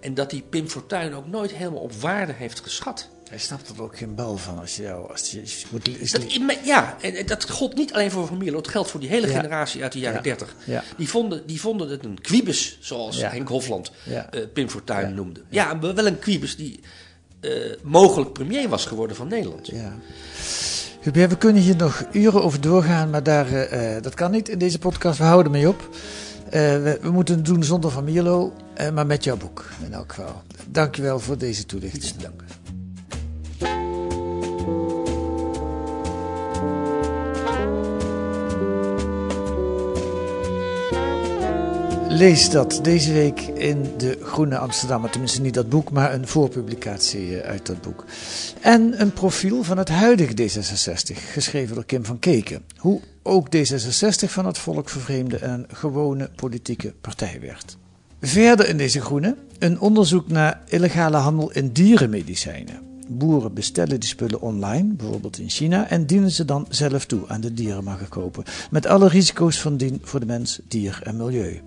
En 0.00 0.14
dat 0.14 0.30
hij 0.30 0.42
Pim 0.42 0.68
Fortuyn 0.68 1.14
ook 1.14 1.26
nooit 1.26 1.50
helemaal 1.52 1.80
op 1.80 1.92
waarde 1.92 2.32
heeft 2.32 2.60
geschat. 2.60 3.08
Hij 3.28 3.38
snapt 3.38 3.68
er 3.68 3.82
ook 3.82 3.98
geen 3.98 4.14
bal 4.14 4.36
van 4.36 4.58
als 4.58 4.76
je 4.76 4.82
jou... 4.82 5.10
Als 5.10 5.30
je, 5.30 5.40
als 5.40 5.60
je 5.60 5.66
moet, 5.70 6.00
is 6.00 6.10
Dat, 6.10 6.32
ja, 6.64 6.96
en 7.00 7.26
dat 7.26 7.50
gold 7.50 7.74
niet 7.74 7.92
alleen 7.92 8.10
voor 8.10 8.26
Van 8.26 8.36
Mierlo, 8.36 8.58
het 8.58 8.68
geldt 8.68 8.90
voor 8.90 9.00
die 9.00 9.08
hele 9.08 9.26
Ja. 9.28 9.36
generatie 9.36 9.82
uit 9.82 9.92
de 9.92 9.98
jaren 9.98 10.16
Ja. 10.16 10.22
30. 10.22 10.54
Ja. 10.64 10.82
Die, 10.96 11.08
vonden, 11.08 11.46
die 11.46 11.60
vonden 11.60 11.88
het 11.88 12.04
een 12.04 12.20
quibus, 12.20 12.78
zoals. 12.80 13.22
Henk 13.22 13.48
Hofland 13.48 13.90
eh, 14.04 14.40
Pim 14.52 14.68
Fortuyn 14.68 15.14
noemde. 15.14 15.40
Ja, 15.48 15.74
maar 15.74 15.94
wel 15.94 16.06
een 16.06 16.18
quibus 16.18 16.56
die 16.56 16.80
eh, 17.40 17.50
mogelijk 17.82 18.32
premier 18.32 18.68
was 18.68 18.86
geworden 18.86 19.16
van 19.16 19.28
Nederland. 19.28 19.66
Ja. 19.66 19.92
Hubert, 21.00 21.30
we 21.30 21.36
kunnen 21.38 21.62
hier 21.62 21.76
nog 21.76 22.04
uren 22.12 22.42
over 22.42 22.60
doorgaan, 22.60 23.10
maar 23.10 23.22
daar, 23.22 23.52
eh, 23.52 24.02
dat 24.02 24.14
kan 24.14 24.30
niet 24.30 24.48
in 24.48 24.58
deze 24.58 24.78
podcast. 24.78 25.18
We 25.18 25.24
houden 25.24 25.52
mee 25.52 25.68
op. 25.68 25.88
We, 26.50 26.98
we 27.02 27.10
moeten 27.10 27.34
het 27.36 27.44
doen 27.44 27.64
zonder 27.64 27.90
Van 27.90 28.04
Mierlo, 28.04 28.52
maar 28.94 29.06
met 29.06 29.24
jouw 29.24 29.36
boek 29.36 29.64
in 29.84 29.92
elk 29.92 30.12
geval. 30.12 30.42
Dankjewel 30.70 31.18
voor 31.20 31.38
deze 31.38 31.66
toelichting. 31.66 32.02
Iets 32.04 32.14
Lees 42.16 42.50
dat 42.50 42.80
deze 42.82 43.12
week 43.12 43.40
in 43.40 43.84
de 43.96 44.18
Groene 44.20 44.58
Amsterdammer. 44.58 45.10
Tenminste 45.10 45.40
niet 45.40 45.54
dat 45.54 45.68
boek, 45.68 45.90
maar 45.90 46.14
een 46.14 46.26
voorpublicatie 46.26 47.40
eh, 47.40 47.50
uit 47.50 47.66
dat 47.66 47.80
boek. 47.80 48.04
En 48.60 49.00
een 49.00 49.12
profiel 49.12 49.62
van 49.62 49.78
het 49.78 49.88
huidige 49.88 50.32
D66, 50.32 51.16
geschreven 51.32 51.74
door 51.74 51.84
Kim 51.84 52.04
van 52.04 52.18
Keken. 52.18 52.62
Hoe 52.76 53.00
ook 53.22 53.46
D66 53.56 54.28
van 54.28 54.46
het 54.46 54.58
volk 54.58 54.88
vervreemde 54.88 55.36
en 55.36 55.50
een 55.50 55.76
gewone 55.76 56.30
politieke 56.36 56.94
partij 57.00 57.38
werd. 57.40 57.76
Verder 58.20 58.68
in 58.68 58.76
deze 58.76 59.00
Groene 59.00 59.36
een 59.58 59.80
onderzoek 59.80 60.28
naar 60.28 60.60
illegale 60.66 61.16
handel 61.16 61.52
in 61.52 61.72
dierenmedicijnen. 61.72 62.80
Boeren 63.08 63.54
bestellen 63.54 64.00
die 64.00 64.08
spullen 64.08 64.40
online, 64.40 64.94
bijvoorbeeld 64.94 65.38
in 65.38 65.50
China, 65.50 65.88
en 65.88 66.06
dienen 66.06 66.30
ze 66.30 66.44
dan 66.44 66.66
zelf 66.68 67.06
toe 67.06 67.28
aan 67.28 67.40
de 67.40 67.54
dierenmarkt 67.54 68.08
kopen. 68.08 68.44
Met 68.70 68.86
alle 68.86 69.08
risico's 69.08 69.60
van 69.60 69.76
dien 69.76 69.98
voor 70.02 70.20
de 70.20 70.26
mens, 70.26 70.60
dier 70.68 71.00
en 71.02 71.16
milieu. 71.16 71.62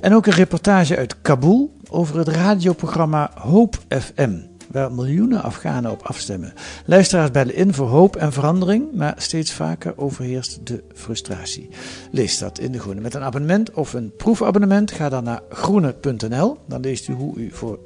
En 0.00 0.14
ook 0.14 0.26
een 0.26 0.32
reportage 0.32 0.96
uit 0.96 1.16
Kabul 1.22 1.72
over 1.90 2.18
het 2.18 2.28
radioprogramma 2.28 3.30
Hoop 3.34 3.78
FM, 3.88 4.38
waar 4.70 4.92
miljoenen 4.92 5.42
Afghanen 5.42 5.90
op 5.90 6.02
afstemmen. 6.02 6.52
Luisteraars 6.86 7.30
bellen 7.30 7.54
in 7.54 7.74
voor 7.74 7.88
hoop 7.88 8.16
en 8.16 8.32
verandering, 8.32 8.92
maar 8.94 9.14
steeds 9.16 9.52
vaker 9.52 9.98
overheerst 9.98 10.66
de 10.66 10.82
frustratie. 10.94 11.68
Lees 12.10 12.38
dat 12.38 12.58
in 12.58 12.72
De 12.72 12.78
Groene. 12.78 13.00
Met 13.00 13.14
een 13.14 13.22
abonnement 13.22 13.70
of 13.70 13.92
een 13.92 14.12
proefabonnement 14.16 14.92
ga 14.92 15.08
dan 15.08 15.24
naar 15.24 15.40
groene.nl. 15.48 16.58
Dan 16.68 16.80
leest 16.80 17.08
u 17.08 17.12
hoe 17.12 17.36
u 17.36 17.50
voor 17.52 17.78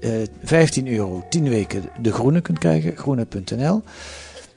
eh, 0.00 0.10
15 0.42 0.88
euro 0.88 1.24
10 1.28 1.48
weken 1.48 1.82
De 2.00 2.12
Groene 2.12 2.40
kunt 2.40 2.58
krijgen, 2.58 2.96
groene.nl. 2.96 3.82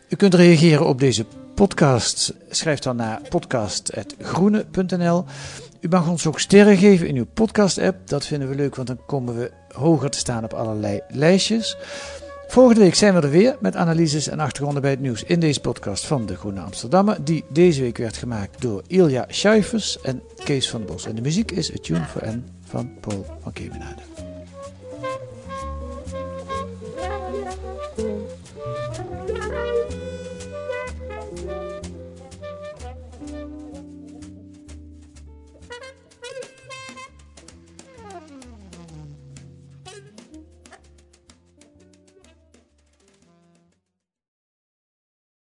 U 0.10 0.16
kunt 0.16 0.34
reageren 0.34 0.88
op 0.88 1.00
deze 1.00 1.26
podcast. 1.56 2.34
Schrijf 2.50 2.80
dan 2.80 2.96
naar 2.96 3.22
podcast.groene.nl. 3.30 5.26
U 5.82 5.88
mag 5.90 6.10
ons 6.10 6.28
ook 6.28 6.40
sterren 6.40 6.78
geven 6.78 7.08
in 7.08 7.16
uw 7.16 7.26
podcast-app. 7.34 8.08
Dat 8.08 8.26
vinden 8.26 8.50
we 8.50 8.56
leuk, 8.56 8.76
want 8.76 8.88
dan 8.88 9.06
komen 9.06 9.38
we 9.38 9.52
hoger 9.74 10.10
te 10.10 10.18
staan 10.18 10.44
op 10.44 10.54
allerlei 10.54 11.02
lijstjes. 11.10 11.78
Volgende 12.48 12.82
week 12.82 12.96
zijn 12.96 13.14
we 13.14 13.22
er 13.22 13.30
weer 13.30 13.58
met 13.60 13.76
analyses 13.76 14.28
en 14.28 14.40
achtergronden 14.40 14.82
bij 14.82 14.92
het 14.92 15.00
nieuws 15.00 15.24
in 15.24 15.40
deze 15.40 15.62
podcast 15.62 16.06
van 16.06 16.26
De 16.26 16.36
Groene 16.36 16.60
Amsterdammer. 16.60 17.24
Die 17.24 17.44
deze 17.50 17.82
week 17.82 17.98
werd 17.98 18.18
gemaakt 18.18 18.62
door 18.62 18.84
Ilja 18.88 19.26
Schuifers 19.28 20.02
en 20.02 20.22
Kees 20.44 20.70
van 20.70 20.80
den 20.80 20.90
Bos. 20.90 21.06
En 21.06 21.16
de 21.16 21.22
muziek 21.22 21.52
is 21.52 21.72
A 21.72 21.78
Tune 21.82 22.06
for 22.06 22.28
N 22.28 22.46
van 22.64 22.92
Paul 23.00 23.26
van 23.42 23.54
Kemenade. 23.54 24.11